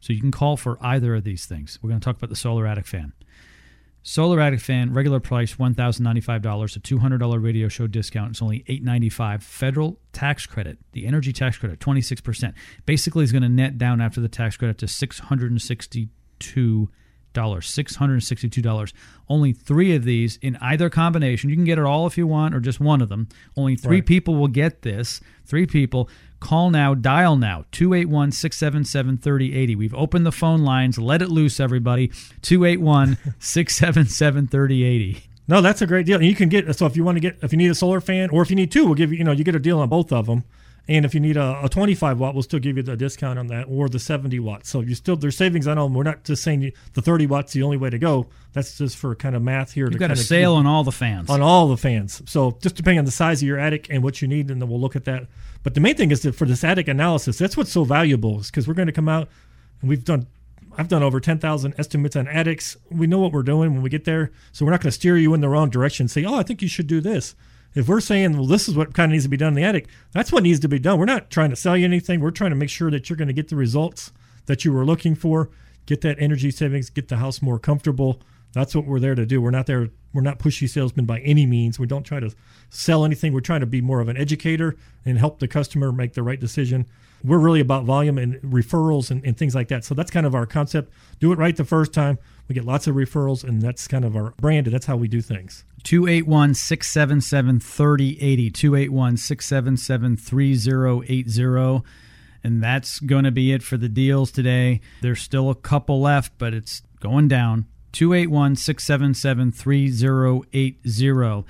So 0.00 0.12
you 0.12 0.20
can 0.20 0.30
call 0.30 0.56
for 0.56 0.78
either 0.80 1.14
of 1.14 1.24
these 1.24 1.46
things. 1.46 1.78
We're 1.82 1.90
going 1.90 2.00
to 2.00 2.04
talk 2.04 2.16
about 2.16 2.30
the 2.30 2.36
Solar 2.36 2.66
Attic 2.66 2.86
fan. 2.86 3.12
Solar 4.06 4.38
Attic 4.38 4.60
fan, 4.60 4.92
regular 4.92 5.18
price 5.18 5.54
$1,095, 5.54 6.76
a 6.76 6.80
$200 6.80 7.42
radio 7.42 7.68
show 7.68 7.86
discount. 7.86 8.32
It's 8.32 8.42
only 8.42 8.58
895. 8.68 9.42
Federal 9.42 9.98
tax 10.12 10.44
credit, 10.44 10.76
the 10.92 11.06
energy 11.06 11.32
tax 11.32 11.56
credit, 11.56 11.80
26%. 11.80 12.52
Basically, 12.84 13.24
is 13.24 13.32
going 13.32 13.44
to 13.44 13.48
net 13.48 13.78
down 13.78 14.02
after 14.02 14.20
the 14.20 14.28
tax 14.28 14.58
credit 14.58 14.76
to 14.78 14.86
$662. 14.86 16.88
$662. 17.34 18.92
Only 19.28 19.52
three 19.52 19.94
of 19.94 20.04
these 20.04 20.36
in 20.42 20.56
either 20.60 20.88
combination. 20.90 21.50
You 21.50 21.56
can 21.56 21.64
get 21.64 21.78
it 21.78 21.84
all 21.84 22.06
if 22.06 22.16
you 22.18 22.26
want, 22.26 22.54
or 22.54 22.60
just 22.60 22.80
one 22.80 23.00
of 23.00 23.08
them. 23.08 23.28
Only 23.56 23.76
three 23.76 23.96
Right. 23.96 24.06
people 24.06 24.34
will 24.36 24.48
get 24.48 24.82
this. 24.82 25.20
Three 25.44 25.66
people. 25.66 26.08
Call 26.40 26.70
now, 26.70 26.94
dial 26.94 27.36
now, 27.36 27.64
281 27.72 28.32
677 28.32 29.16
3080. 29.18 29.76
We've 29.76 29.94
opened 29.94 30.26
the 30.26 30.32
phone 30.32 30.62
lines. 30.62 30.98
Let 30.98 31.22
it 31.22 31.30
loose, 31.30 31.58
everybody. 31.58 32.08
281 32.42 33.16
677 33.38 34.48
3080. 34.48 35.22
No, 35.48 35.60
that's 35.60 35.80
a 35.82 35.86
great 35.86 36.06
deal. 36.06 36.16
And 36.18 36.26
you 36.26 36.34
can 36.34 36.48
get 36.48 36.74
so 36.76 36.86
if 36.86 36.96
you 36.96 37.04
want 37.04 37.16
to 37.16 37.20
get 37.20 37.38
if 37.42 37.52
you 37.52 37.58
need 37.58 37.70
a 37.70 37.74
solar 37.74 38.00
fan 38.00 38.30
or 38.30 38.42
if 38.42 38.50
you 38.50 38.56
need 38.56 38.70
two, 38.70 38.84
we'll 38.86 38.94
give 38.94 39.10
you 39.12 39.18
you 39.18 39.24
know 39.24 39.32
you 39.32 39.44
get 39.44 39.54
a 39.54 39.58
deal 39.58 39.78
on 39.80 39.88
both 39.88 40.12
of 40.12 40.26
them. 40.26 40.44
And 40.86 41.06
if 41.06 41.14
you 41.14 41.20
need 41.20 41.38
a, 41.38 41.60
a 41.64 41.68
25 41.68 42.20
watt, 42.20 42.34
we'll 42.34 42.42
still 42.42 42.58
give 42.58 42.76
you 42.76 42.82
the 42.82 42.96
discount 42.96 43.38
on 43.38 43.46
that 43.46 43.64
or 43.68 43.88
the 43.88 43.98
70 43.98 44.38
watt. 44.40 44.66
So 44.66 44.80
you 44.80 44.94
still 44.94 45.16
there's 45.16 45.36
savings 45.36 45.66
on 45.66 45.78
all 45.78 45.86
them. 45.86 45.94
We're 45.94 46.02
not 46.02 46.24
just 46.24 46.42
saying 46.42 46.60
you, 46.60 46.72
the 46.92 47.00
30 47.00 47.26
watts 47.26 47.52
the 47.52 47.62
only 47.62 47.78
way 47.78 47.88
to 47.90 47.98
go. 47.98 48.26
That's 48.52 48.76
just 48.76 48.96
for 48.96 49.14
kind 49.14 49.34
of 49.34 49.42
math 49.42 49.72
here. 49.72 49.88
You've 49.90 49.98
got 49.98 50.10
a 50.10 50.16
sale 50.16 50.54
on 50.54 50.66
all 50.66 50.84
the 50.84 50.92
fans. 50.92 51.30
on 51.30 51.40
all 51.40 51.68
the 51.68 51.78
fans. 51.78 52.22
So 52.26 52.58
just 52.60 52.76
depending 52.76 52.98
on 52.98 53.06
the 53.06 53.10
size 53.10 53.40
of 53.40 53.48
your 53.48 53.58
attic 53.58 53.86
and 53.88 54.02
what 54.02 54.20
you 54.20 54.28
need, 54.28 54.50
and 54.50 54.60
then 54.60 54.68
we'll 54.68 54.80
look 54.80 54.96
at 54.96 55.04
that. 55.04 55.26
But 55.62 55.74
the 55.74 55.80
main 55.80 55.96
thing 55.96 56.10
is 56.10 56.20
that 56.22 56.34
for 56.34 56.44
this 56.44 56.62
attic 56.62 56.88
analysis, 56.88 57.38
that's 57.38 57.56
what's 57.56 57.72
so 57.72 57.84
valuable 57.84 58.40
is 58.40 58.50
because 58.50 58.68
we're 58.68 58.74
going 58.74 58.86
to 58.86 58.92
come 58.92 59.08
out 59.08 59.28
and 59.80 59.88
we've 59.88 60.04
done 60.04 60.26
I've 60.76 60.88
done 60.88 61.02
over 61.02 61.20
10,000 61.20 61.74
estimates 61.78 62.16
on 62.16 62.26
attics. 62.28 62.76
We 62.90 63.06
know 63.06 63.18
what 63.18 63.32
we're 63.32 63.42
doing 63.42 63.74
when 63.74 63.82
we 63.82 63.90
get 63.90 64.04
there. 64.04 64.32
So 64.52 64.64
we're 64.64 64.72
not 64.72 64.80
going 64.80 64.88
to 64.90 64.92
steer 64.92 65.16
you 65.16 65.32
in 65.34 65.40
the 65.40 65.48
wrong 65.48 65.70
direction. 65.70 66.08
Say, 66.08 66.24
oh, 66.24 66.34
I 66.34 66.42
think 66.42 66.62
you 66.62 66.68
should 66.68 66.86
do 66.86 67.00
this. 67.00 67.34
If 67.74 67.88
we're 67.88 68.00
saying, 68.00 68.36
well, 68.36 68.46
this 68.46 68.68
is 68.68 68.76
what 68.76 68.94
kind 68.94 69.10
of 69.10 69.12
needs 69.12 69.24
to 69.24 69.30
be 69.30 69.36
done 69.36 69.48
in 69.48 69.54
the 69.54 69.64
attic, 69.64 69.88
that's 70.12 70.30
what 70.30 70.42
needs 70.44 70.60
to 70.60 70.68
be 70.68 70.78
done. 70.78 70.98
We're 70.98 71.06
not 71.06 71.30
trying 71.30 71.50
to 71.50 71.56
sell 71.56 71.76
you 71.76 71.84
anything. 71.84 72.20
We're 72.20 72.30
trying 72.30 72.50
to 72.50 72.56
make 72.56 72.70
sure 72.70 72.90
that 72.90 73.08
you're 73.10 73.16
going 73.16 73.28
to 73.28 73.34
get 73.34 73.48
the 73.48 73.56
results 73.56 74.12
that 74.46 74.64
you 74.64 74.72
were 74.72 74.84
looking 74.84 75.14
for, 75.14 75.50
get 75.86 76.00
that 76.02 76.16
energy 76.20 76.50
savings, 76.50 76.90
get 76.90 77.08
the 77.08 77.16
house 77.16 77.42
more 77.42 77.58
comfortable. 77.58 78.20
That's 78.52 78.74
what 78.74 78.86
we're 78.86 79.00
there 79.00 79.16
to 79.16 79.26
do. 79.26 79.42
We're 79.42 79.50
not 79.50 79.66
there. 79.66 79.90
We're 80.12 80.22
not 80.22 80.38
pushy 80.38 80.68
salesmen 80.68 81.06
by 81.06 81.18
any 81.20 81.44
means. 81.44 81.80
We 81.80 81.88
don't 81.88 82.04
try 82.04 82.20
to 82.20 82.32
sell 82.70 83.04
anything. 83.04 83.32
We're 83.32 83.40
trying 83.40 83.60
to 83.60 83.66
be 83.66 83.80
more 83.80 84.00
of 84.00 84.08
an 84.08 84.16
educator 84.16 84.76
and 85.04 85.18
help 85.18 85.40
the 85.40 85.48
customer 85.48 85.90
make 85.90 86.12
the 86.12 86.22
right 86.22 86.38
decision. 86.38 86.86
We're 87.24 87.38
really 87.38 87.60
about 87.60 87.84
volume 87.84 88.18
and 88.18 88.40
referrals 88.42 89.10
and, 89.10 89.24
and 89.24 89.36
things 89.36 89.56
like 89.56 89.68
that. 89.68 89.84
So 89.84 89.94
that's 89.94 90.10
kind 90.10 90.24
of 90.26 90.34
our 90.34 90.46
concept. 90.46 90.92
Do 91.18 91.32
it 91.32 91.38
right 91.38 91.56
the 91.56 91.64
first 91.64 91.92
time. 91.92 92.18
We 92.48 92.54
get 92.54 92.64
lots 92.64 92.86
of 92.86 92.94
referrals, 92.94 93.42
and 93.42 93.62
that's 93.62 93.88
kind 93.88 94.04
of 94.04 94.16
our 94.16 94.32
brand, 94.32 94.66
and 94.66 94.74
that's 94.74 94.86
how 94.86 94.96
we 94.96 95.08
do 95.08 95.22
things. 95.22 95.64
281 95.84 96.54
677 96.54 97.60
3080. 97.60 98.50
281 98.50 99.16
677 99.16 100.16
3080. 100.16 101.84
And 102.42 102.62
that's 102.62 103.00
going 103.00 103.24
to 103.24 103.30
be 103.30 103.52
it 103.52 103.62
for 103.62 103.78
the 103.78 103.88
deals 103.88 104.30
today. 104.30 104.82
There's 105.00 105.22
still 105.22 105.48
a 105.48 105.54
couple 105.54 106.00
left, 106.02 106.32
but 106.36 106.52
it's 106.52 106.82
going 107.00 107.28
down. 107.28 107.66
281 107.92 108.56
677 108.56 109.52
3080. 109.52 111.44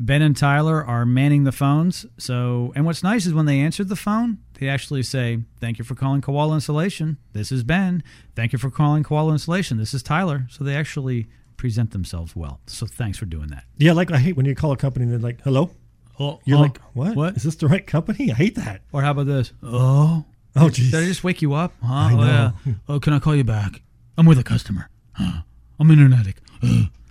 Ben 0.00 0.22
and 0.22 0.36
Tyler 0.36 0.82
are 0.84 1.04
manning 1.04 1.44
the 1.44 1.52
phones. 1.52 2.06
So, 2.16 2.72
and 2.74 2.86
what's 2.86 3.02
nice 3.02 3.26
is 3.26 3.34
when 3.34 3.44
they 3.46 3.60
answered 3.60 3.88
the 3.88 3.96
phone, 3.96 4.38
they 4.60 4.68
actually 4.68 5.02
say, 5.02 5.40
Thank 5.58 5.78
you 5.78 5.84
for 5.84 5.94
calling 5.94 6.20
Koala 6.20 6.54
Insulation. 6.54 7.16
This 7.32 7.50
is 7.50 7.62
Ben. 7.64 8.02
Thank 8.36 8.52
you 8.52 8.58
for 8.58 8.70
calling 8.70 9.02
Koala 9.02 9.32
Insulation. 9.32 9.78
This 9.78 9.92
is 9.94 10.02
Tyler. 10.02 10.46
So 10.50 10.62
they 10.62 10.76
actually 10.76 11.26
present 11.56 11.90
themselves 11.90 12.36
well. 12.36 12.60
So 12.66 12.86
thanks 12.86 13.18
for 13.18 13.24
doing 13.26 13.48
that. 13.48 13.64
Yeah, 13.78 13.92
like 13.92 14.10
I 14.12 14.18
hate 14.18 14.36
when 14.36 14.46
you 14.46 14.54
call 14.54 14.72
a 14.72 14.76
company 14.76 15.04
and 15.04 15.12
they're 15.12 15.18
like, 15.18 15.40
hello? 15.42 15.70
Oh, 16.18 16.38
You're 16.44 16.58
oh, 16.58 16.62
like, 16.62 16.78
what? 16.92 17.16
What? 17.16 17.36
Is 17.36 17.42
this 17.44 17.56
the 17.56 17.66
right 17.68 17.86
company? 17.86 18.30
I 18.30 18.34
hate 18.34 18.54
that. 18.56 18.82
Or 18.92 19.02
how 19.02 19.12
about 19.12 19.26
this? 19.26 19.52
Oh. 19.62 20.24
Oh, 20.54 20.68
geez. 20.68 20.90
Did. 20.90 21.02
I 21.02 21.06
just 21.06 21.24
wake 21.24 21.40
you 21.42 21.54
up? 21.54 21.72
Huh? 21.82 21.92
I 21.94 22.12
Oh, 22.12 22.18
yeah. 22.22 22.50
know. 22.66 22.74
Oh, 22.88 23.00
can 23.00 23.12
I 23.14 23.18
call 23.18 23.34
you 23.34 23.44
back? 23.44 23.80
I'm 24.18 24.26
with 24.26 24.38
a 24.38 24.44
customer. 24.44 24.90
Huh. 25.12 25.42
I'm 25.78 25.90
in 25.90 25.98
an 26.00 26.12
attic. 26.12 26.36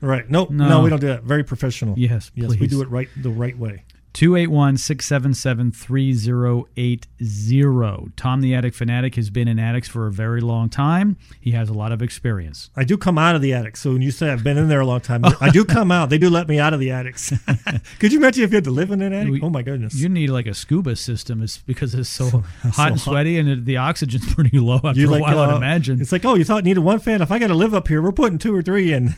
Right. 0.02 0.30
No, 0.30 0.46
no, 0.52 0.70
No. 0.70 0.82
we 0.84 0.90
don't 0.90 1.00
do 1.02 1.08
that. 1.08 1.24
Very 1.24 1.44
professional. 1.44 1.98
Yes, 1.98 2.32
Yes, 2.36 2.56
we 2.58 2.68
do 2.68 2.82
it 2.82 2.90
right 2.90 3.10
the 3.18 3.30
right 3.32 3.58
way. 3.58 3.84
281 4.14 4.78
677 4.78 5.72
3080. 5.72 8.12
Tom 8.16 8.42
the 8.42 8.56
Attic 8.56 8.74
Fanatic 8.74 9.16
has 9.16 9.30
been 9.30 9.48
in 9.48 9.60
attics 9.60 9.88
for 9.88 10.08
a 10.08 10.12
very 10.12 10.42
long 10.42 10.70
time. 10.70 11.18
He 11.40 11.52
has 11.52 11.70
a 11.70 11.74
lot 11.74 11.92
of 11.92 12.02
experience. 12.02 12.70
I 12.76 12.84
do 12.84 12.98
come 12.98 13.18
out 13.18 13.36
of 13.36 13.42
the 13.42 13.54
attic. 13.54 13.78
So 13.78 13.94
when 13.94 14.02
you 14.02 14.12
say 14.12 14.32
I've 14.32 14.44
been 14.44 14.58
in 14.58 14.68
there 14.68 14.82
a 14.82 14.86
long 14.86 15.02
time, 15.02 15.24
I 15.40 15.50
do 15.52 15.64
come 15.64 15.92
out. 15.92 16.10
They 16.10 16.18
do 16.18 16.30
let 16.30 16.48
me 16.48 16.60
out 16.60 16.74
of 16.74 16.80
the 16.80 16.92
attics. 16.92 17.32
Could 18.00 18.12
you 18.12 18.20
imagine 18.20 18.44
if 18.44 18.52
you 18.52 18.58
had 18.58 18.64
to 18.66 18.72
live 18.72 18.92
in 18.92 19.02
an 19.02 19.14
attic? 19.14 19.32
We- 19.34 19.42
oh 19.42 19.50
my 19.50 19.62
goodness. 19.62 19.96
You 19.96 20.10
need 20.10 20.30
like 20.30 20.48
a 20.48 20.54
scuba 20.54 20.96
system 20.96 21.42
it's 21.44 21.60
because 21.60 21.94
it's 21.94 22.10
so, 22.10 22.30
hot 22.30 22.44
and 22.64 22.74
hot. 22.74 23.00
sweaty 23.00 23.38
and 23.38 23.50
it- 23.50 23.66
the 23.66 23.78
oxygen's 23.78 24.34
pretty 24.34 24.60
low 24.60 24.80
after 24.84 25.00
You 25.00 25.14
a 25.14 25.20
while, 25.20 25.40
I'd 25.40 25.54
uh, 25.54 25.58
imagine. 25.58 26.02
It's 26.02 26.12
like, 26.12 26.26
oh, 26.26 26.36
you 26.36 26.44
thought 26.44 26.58
you 26.58 26.64
needed 26.72 26.82
one 26.82 27.00
fan? 27.00 27.22
If 27.22 27.32
I 27.32 27.40
got 27.40 27.48
to 27.48 27.56
live 27.56 27.74
up 27.74 27.88
here, 27.88 28.02
we're 28.02 28.12
putting 28.12 28.38
two 28.38 28.56
or 28.56 28.62
three 28.62 28.92
in. 28.92 29.16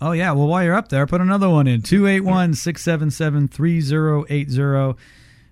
Oh, 0.00 0.12
yeah. 0.12 0.32
Well, 0.32 0.46
while 0.46 0.64
you're 0.64 0.74
up 0.74 0.88
there, 0.88 1.06
put 1.06 1.20
another 1.20 1.48
one 1.48 1.66
in 1.66 1.82
281 1.82 2.54
677 2.54 3.48
3080. 3.48 4.98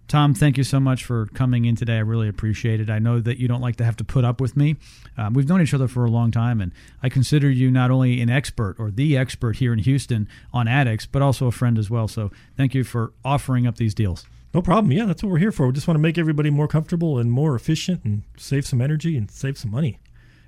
Tom, 0.09 0.35
thank 0.35 0.59
you 0.59 0.65
so 0.65 0.79
much 0.79 1.05
for 1.05 1.27
coming 1.27 1.65
in 1.65 1.75
today. 1.75 1.97
I 1.97 2.01
really 2.01 2.29
appreciate 2.29 2.81
it. 2.81 2.91
I 2.91 2.99
know 2.99 3.19
that 3.21 3.39
you 3.39 3.49
don't 3.49 3.63
like 3.63 3.77
to 3.77 3.85
have 3.85 3.97
to 3.97 4.05
put 4.05 4.25
up 4.25 4.41
with 4.41 4.57
me. 4.57 4.77
Um, 5.17 5.33
we've 5.33 5.49
known 5.49 5.63
each 5.63 5.73
other 5.73 5.89
for 5.89 6.05
a 6.05 6.11
long 6.11 6.31
time, 6.31 6.61
and 6.61 6.73
I 7.03 7.09
consider 7.09 7.49
you 7.49 7.71
not 7.71 7.91
only 7.91 8.21
an 8.21 8.29
expert 8.29 8.77
or 8.79 8.91
the 8.91 9.17
expert 9.17 9.57
here 9.57 9.73
in 9.73 9.79
Houston 9.79 10.29
on 10.53 10.69
attics, 10.69 11.07
but 11.07 11.23
also 11.23 11.47
a 11.47 11.53
friend 11.53 11.79
as 11.79 11.89
well. 11.89 12.09
So 12.09 12.31
thank 12.59 12.75
you 12.75 12.85
for 12.85 13.15
offering 13.25 13.67
up 13.67 13.77
these 13.77 13.95
deals. 13.95 14.27
No 14.53 14.61
problem. 14.61 14.93
Yeah, 14.93 15.07
that's 15.07 15.23
what 15.23 15.31
we're 15.33 15.39
here 15.39 15.53
for. 15.53 15.69
We 15.69 15.73
just 15.73 15.89
want 15.89 15.97
to 15.97 16.03
make 16.03 16.19
everybody 16.19 16.51
more 16.51 16.69
comfortable 16.69 17.19
and 17.19 17.33
more 17.33 17.55
efficient 17.55 18.05
and 18.05 18.23
save 18.37 18.67
some 18.67 18.83
energy 18.83 19.17
and 19.17 19.31
save 19.31 19.57
some 19.57 19.71
money. 19.71 19.99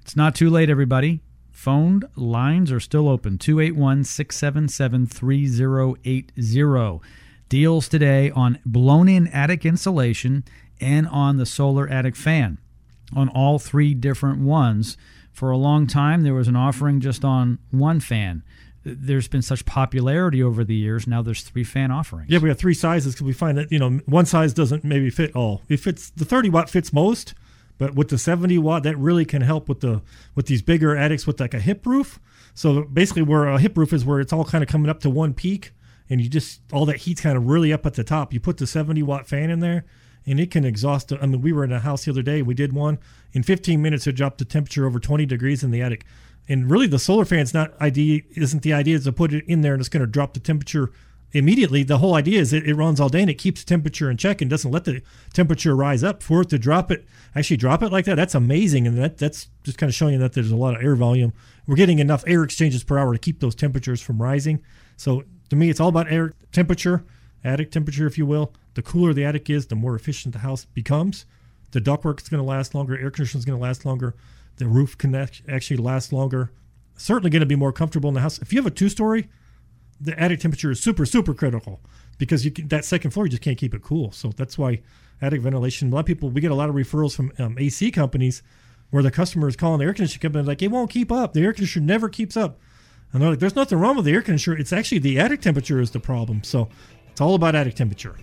It's 0.02 0.14
not 0.14 0.34
too 0.34 0.50
late, 0.50 0.68
everybody. 0.68 1.20
Phone 1.54 2.02
lines 2.16 2.70
are 2.72 2.80
still 2.80 3.08
open 3.08 3.38
281 3.38 4.04
677 4.04 5.06
3080. 5.06 7.00
Deals 7.48 7.88
today 7.88 8.30
on 8.32 8.58
blown 8.66 9.08
in 9.08 9.28
attic 9.28 9.64
insulation 9.64 10.44
and 10.80 11.06
on 11.06 11.36
the 11.36 11.46
solar 11.46 11.88
attic 11.88 12.16
fan 12.16 12.58
on 13.14 13.28
all 13.28 13.60
three 13.60 13.94
different 13.94 14.40
ones. 14.40 14.96
For 15.32 15.52
a 15.52 15.56
long 15.56 15.86
time, 15.86 16.22
there 16.22 16.34
was 16.34 16.48
an 16.48 16.56
offering 16.56 17.00
just 17.00 17.24
on 17.24 17.60
one 17.70 18.00
fan. 18.00 18.42
There's 18.82 19.28
been 19.28 19.40
such 19.40 19.64
popularity 19.64 20.42
over 20.42 20.64
the 20.64 20.74
years. 20.74 21.06
Now 21.06 21.22
there's 21.22 21.42
three 21.42 21.64
fan 21.64 21.92
offerings. 21.92 22.30
Yeah, 22.30 22.40
we 22.40 22.48
have 22.48 22.58
three 22.58 22.74
sizes 22.74 23.14
because 23.14 23.26
we 23.26 23.32
find 23.32 23.56
that 23.56 23.70
you 23.70 23.78
know 23.78 24.00
one 24.06 24.26
size 24.26 24.52
doesn't 24.52 24.82
maybe 24.82 25.08
fit 25.08 25.34
all. 25.36 25.62
If 25.68 25.86
it's 25.86 26.10
the 26.10 26.24
30 26.24 26.50
watt 26.50 26.68
fits 26.68 26.92
most, 26.92 27.32
but 27.78 27.94
with 27.94 28.08
the 28.08 28.18
70 28.18 28.58
watt 28.58 28.82
that 28.84 28.96
really 28.96 29.24
can 29.24 29.42
help 29.42 29.68
with 29.68 29.80
the 29.80 30.02
with 30.34 30.46
these 30.46 30.62
bigger 30.62 30.96
attics 30.96 31.26
with 31.26 31.40
like 31.40 31.54
a 31.54 31.60
hip 31.60 31.86
roof. 31.86 32.20
So 32.54 32.82
basically, 32.82 33.22
where 33.22 33.46
a 33.46 33.58
hip 33.58 33.76
roof 33.76 33.92
is 33.92 34.04
where 34.04 34.20
it's 34.20 34.32
all 34.32 34.44
kind 34.44 34.62
of 34.62 34.68
coming 34.68 34.88
up 34.88 35.00
to 35.00 35.10
one 35.10 35.34
peak, 35.34 35.72
and 36.08 36.20
you 36.20 36.28
just 36.28 36.60
all 36.72 36.86
that 36.86 36.98
heat's 36.98 37.20
kind 37.20 37.36
of 37.36 37.46
really 37.46 37.72
up 37.72 37.84
at 37.86 37.94
the 37.94 38.04
top. 38.04 38.32
You 38.32 38.40
put 38.40 38.58
the 38.58 38.66
70 38.66 39.02
watt 39.02 39.26
fan 39.26 39.50
in 39.50 39.60
there, 39.60 39.84
and 40.26 40.38
it 40.38 40.50
can 40.50 40.64
exhaust. 40.64 41.12
I 41.12 41.26
mean, 41.26 41.40
we 41.40 41.52
were 41.52 41.64
in 41.64 41.72
a 41.72 41.80
house 41.80 42.04
the 42.04 42.12
other 42.12 42.22
day. 42.22 42.42
We 42.42 42.54
did 42.54 42.72
one 42.72 42.98
in 43.32 43.42
15 43.42 43.82
minutes. 43.82 44.06
It 44.06 44.12
dropped 44.12 44.38
the 44.38 44.44
temperature 44.44 44.86
over 44.86 44.98
20 44.98 45.26
degrees 45.26 45.64
in 45.64 45.70
the 45.70 45.82
attic. 45.82 46.04
And 46.48 46.70
really, 46.70 46.86
the 46.86 46.98
solar 46.98 47.24
fan's 47.24 47.54
not 47.54 47.78
idea. 47.80 48.20
Isn't 48.36 48.62
the 48.62 48.72
idea 48.72 48.96
is 48.96 49.04
to 49.04 49.12
put 49.12 49.32
it 49.32 49.44
in 49.46 49.62
there 49.62 49.72
and 49.72 49.80
it's 49.80 49.88
going 49.88 50.02
to 50.02 50.06
drop 50.06 50.34
the 50.34 50.40
temperature 50.40 50.92
immediately. 51.34 51.82
The 51.82 51.98
whole 51.98 52.14
idea 52.14 52.40
is 52.40 52.52
it, 52.52 52.66
it 52.66 52.74
runs 52.74 53.00
all 53.00 53.08
day 53.08 53.20
and 53.20 53.30
it 53.30 53.34
keeps 53.34 53.64
temperature 53.64 54.10
in 54.10 54.16
check 54.16 54.40
and 54.40 54.48
doesn't 54.48 54.70
let 54.70 54.84
the 54.84 55.02
temperature 55.32 55.74
rise 55.74 56.04
up. 56.04 56.22
For 56.22 56.42
it 56.42 56.48
to 56.50 56.58
drop 56.58 56.90
it, 56.90 57.04
actually 57.34 57.56
drop 57.56 57.82
it 57.82 57.92
like 57.92 58.04
that, 58.06 58.14
that's 58.14 58.34
amazing. 58.34 58.86
And 58.86 58.96
that 58.96 59.18
that's 59.18 59.48
just 59.64 59.76
kind 59.76 59.88
of 59.88 59.94
showing 59.94 60.14
you 60.14 60.20
that 60.20 60.32
there's 60.32 60.50
a 60.50 60.56
lot 60.56 60.76
of 60.76 60.82
air 60.82 60.96
volume. 60.96 61.32
We're 61.66 61.76
getting 61.76 61.98
enough 61.98 62.24
air 62.26 62.44
exchanges 62.44 62.84
per 62.84 62.98
hour 62.98 63.12
to 63.12 63.18
keep 63.18 63.40
those 63.40 63.54
temperatures 63.54 64.00
from 64.00 64.22
rising. 64.22 64.62
So 64.96 65.24
to 65.50 65.56
me, 65.56 65.70
it's 65.70 65.80
all 65.80 65.88
about 65.88 66.10
air 66.10 66.34
temperature, 66.52 67.04
attic 67.42 67.70
temperature, 67.70 68.06
if 68.06 68.16
you 68.16 68.26
will. 68.26 68.54
The 68.74 68.82
cooler 68.82 69.12
the 69.12 69.24
attic 69.24 69.50
is, 69.50 69.66
the 69.66 69.74
more 69.74 69.94
efficient 69.94 70.32
the 70.32 70.40
house 70.40 70.64
becomes. 70.64 71.26
The 71.72 71.80
ductwork 71.80 72.22
is 72.22 72.28
going 72.28 72.42
to 72.42 72.48
last 72.48 72.74
longer. 72.74 72.96
Air 72.96 73.10
conditioning 73.10 73.40
is 73.40 73.44
going 73.44 73.58
to 73.58 73.62
last 73.62 73.84
longer. 73.84 74.14
The 74.56 74.66
roof 74.66 74.96
can 74.96 75.14
actually 75.14 75.76
last 75.76 76.12
longer. 76.12 76.52
Certainly 76.96 77.30
going 77.30 77.40
to 77.40 77.46
be 77.46 77.56
more 77.56 77.72
comfortable 77.72 78.08
in 78.08 78.14
the 78.14 78.20
house. 78.20 78.38
If 78.38 78.52
you 78.52 78.60
have 78.60 78.66
a 78.66 78.70
two-story, 78.70 79.28
the 80.04 80.18
attic 80.20 80.40
temperature 80.40 80.70
is 80.70 80.80
super 80.80 81.06
super 81.06 81.34
critical 81.34 81.80
because 82.18 82.44
you 82.44 82.50
can, 82.50 82.68
that 82.68 82.84
second 82.84 83.10
floor 83.10 83.26
you 83.26 83.30
just 83.30 83.42
can't 83.42 83.58
keep 83.58 83.74
it 83.74 83.82
cool. 83.82 84.12
So 84.12 84.28
that's 84.28 84.56
why 84.56 84.80
attic 85.20 85.40
ventilation. 85.40 85.90
A 85.90 85.94
lot 85.94 86.00
of 86.00 86.06
people 86.06 86.30
we 86.30 86.40
get 86.40 86.50
a 86.50 86.54
lot 86.54 86.68
of 86.68 86.74
referrals 86.74 87.14
from 87.14 87.32
um, 87.38 87.56
AC 87.58 87.90
companies 87.90 88.42
where 88.90 89.02
the 89.02 89.10
customer 89.10 89.48
is 89.48 89.56
calling 89.56 89.78
the 89.78 89.84
air 89.84 89.92
conditioning 89.92 90.20
company 90.20 90.44
like 90.44 90.62
it 90.62 90.68
won't 90.68 90.90
keep 90.90 91.10
up. 91.10 91.32
The 91.32 91.42
air 91.42 91.52
conditioner 91.52 91.86
never 91.86 92.08
keeps 92.08 92.36
up. 92.36 92.60
And 93.12 93.22
they're 93.22 93.30
like, 93.30 93.38
there's 93.38 93.56
nothing 93.56 93.78
wrong 93.78 93.96
with 93.96 94.04
the 94.04 94.12
air 94.12 94.22
conditioner. 94.22 94.56
It's 94.56 94.72
actually 94.72 94.98
the 94.98 95.18
attic 95.20 95.40
temperature 95.40 95.80
is 95.80 95.92
the 95.92 96.00
problem. 96.00 96.42
So 96.42 96.68
it's 97.10 97.20
all 97.20 97.34
about 97.34 97.54
attic 97.54 97.74
temperature. 97.74 98.16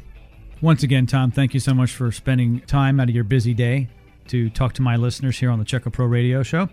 Once 0.62 0.84
again, 0.84 1.08
Tom, 1.08 1.32
thank 1.32 1.54
you 1.54 1.60
so 1.60 1.74
much 1.74 1.92
for 1.92 2.12
spending 2.12 2.60
time 2.62 3.00
out 3.00 3.10
of 3.10 3.16
your 3.16 3.24
busy 3.24 3.54
day 3.54 3.88
to 4.28 4.50
talk 4.50 4.74
to 4.74 4.82
my 4.82 4.96
listeners 4.96 5.40
here 5.40 5.50
on 5.50 5.60
the 5.60 5.66
Check 5.66 5.86
A 5.86 5.92
Pro 5.92 6.06
Radio 6.06 6.44
Show. 6.44 6.70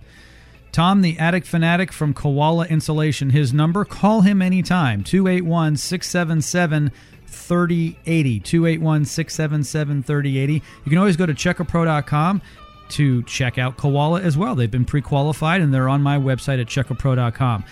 Tom, 0.73 1.03
the 1.03 1.19
attic 1.19 1.45
fanatic 1.45 1.93
from 1.93 2.15
Koala 2.15 2.67
Insulation, 2.67 3.31
his 3.31 3.53
number, 3.53 3.85
call 3.85 4.21
him 4.21 4.43
anytime 4.43 5.03
281 5.03 5.77
677 5.77 6.93
3080. 7.27 8.41
281 8.41 9.05
677 9.05 10.03
3080. 10.03 10.53
You 10.55 10.61
can 10.89 10.99
always 10.99 11.17
go 11.17 11.27
to 11.27 11.35
checkapro.com 11.35 12.43
to 12.91 13.23
check 13.25 13.59
out 13.59 13.77
Koala 13.77 14.21
as 14.23 14.37
well. 14.37 14.55
They've 14.55 14.71
been 14.71 14.85
pre 14.85 15.03
qualified 15.03 15.61
and 15.61 15.73
they're 15.73 15.89
on 15.89 16.03
my 16.03 16.19
website 16.19 16.61
at 16.61 16.67
checkapro.com. 16.67 17.65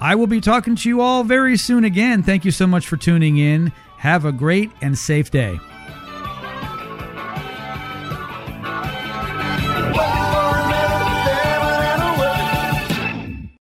I 0.00 0.14
will 0.14 0.26
be 0.26 0.40
talking 0.40 0.76
to 0.76 0.88
you 0.88 1.00
all 1.00 1.24
very 1.24 1.56
soon 1.56 1.84
again. 1.84 2.22
Thank 2.22 2.44
you 2.44 2.50
so 2.50 2.66
much 2.66 2.86
for 2.86 2.96
tuning 2.96 3.36
in. 3.36 3.72
Have 3.98 4.24
a 4.24 4.32
great 4.32 4.70
and 4.80 4.96
safe 4.96 5.30
day. 5.30 5.58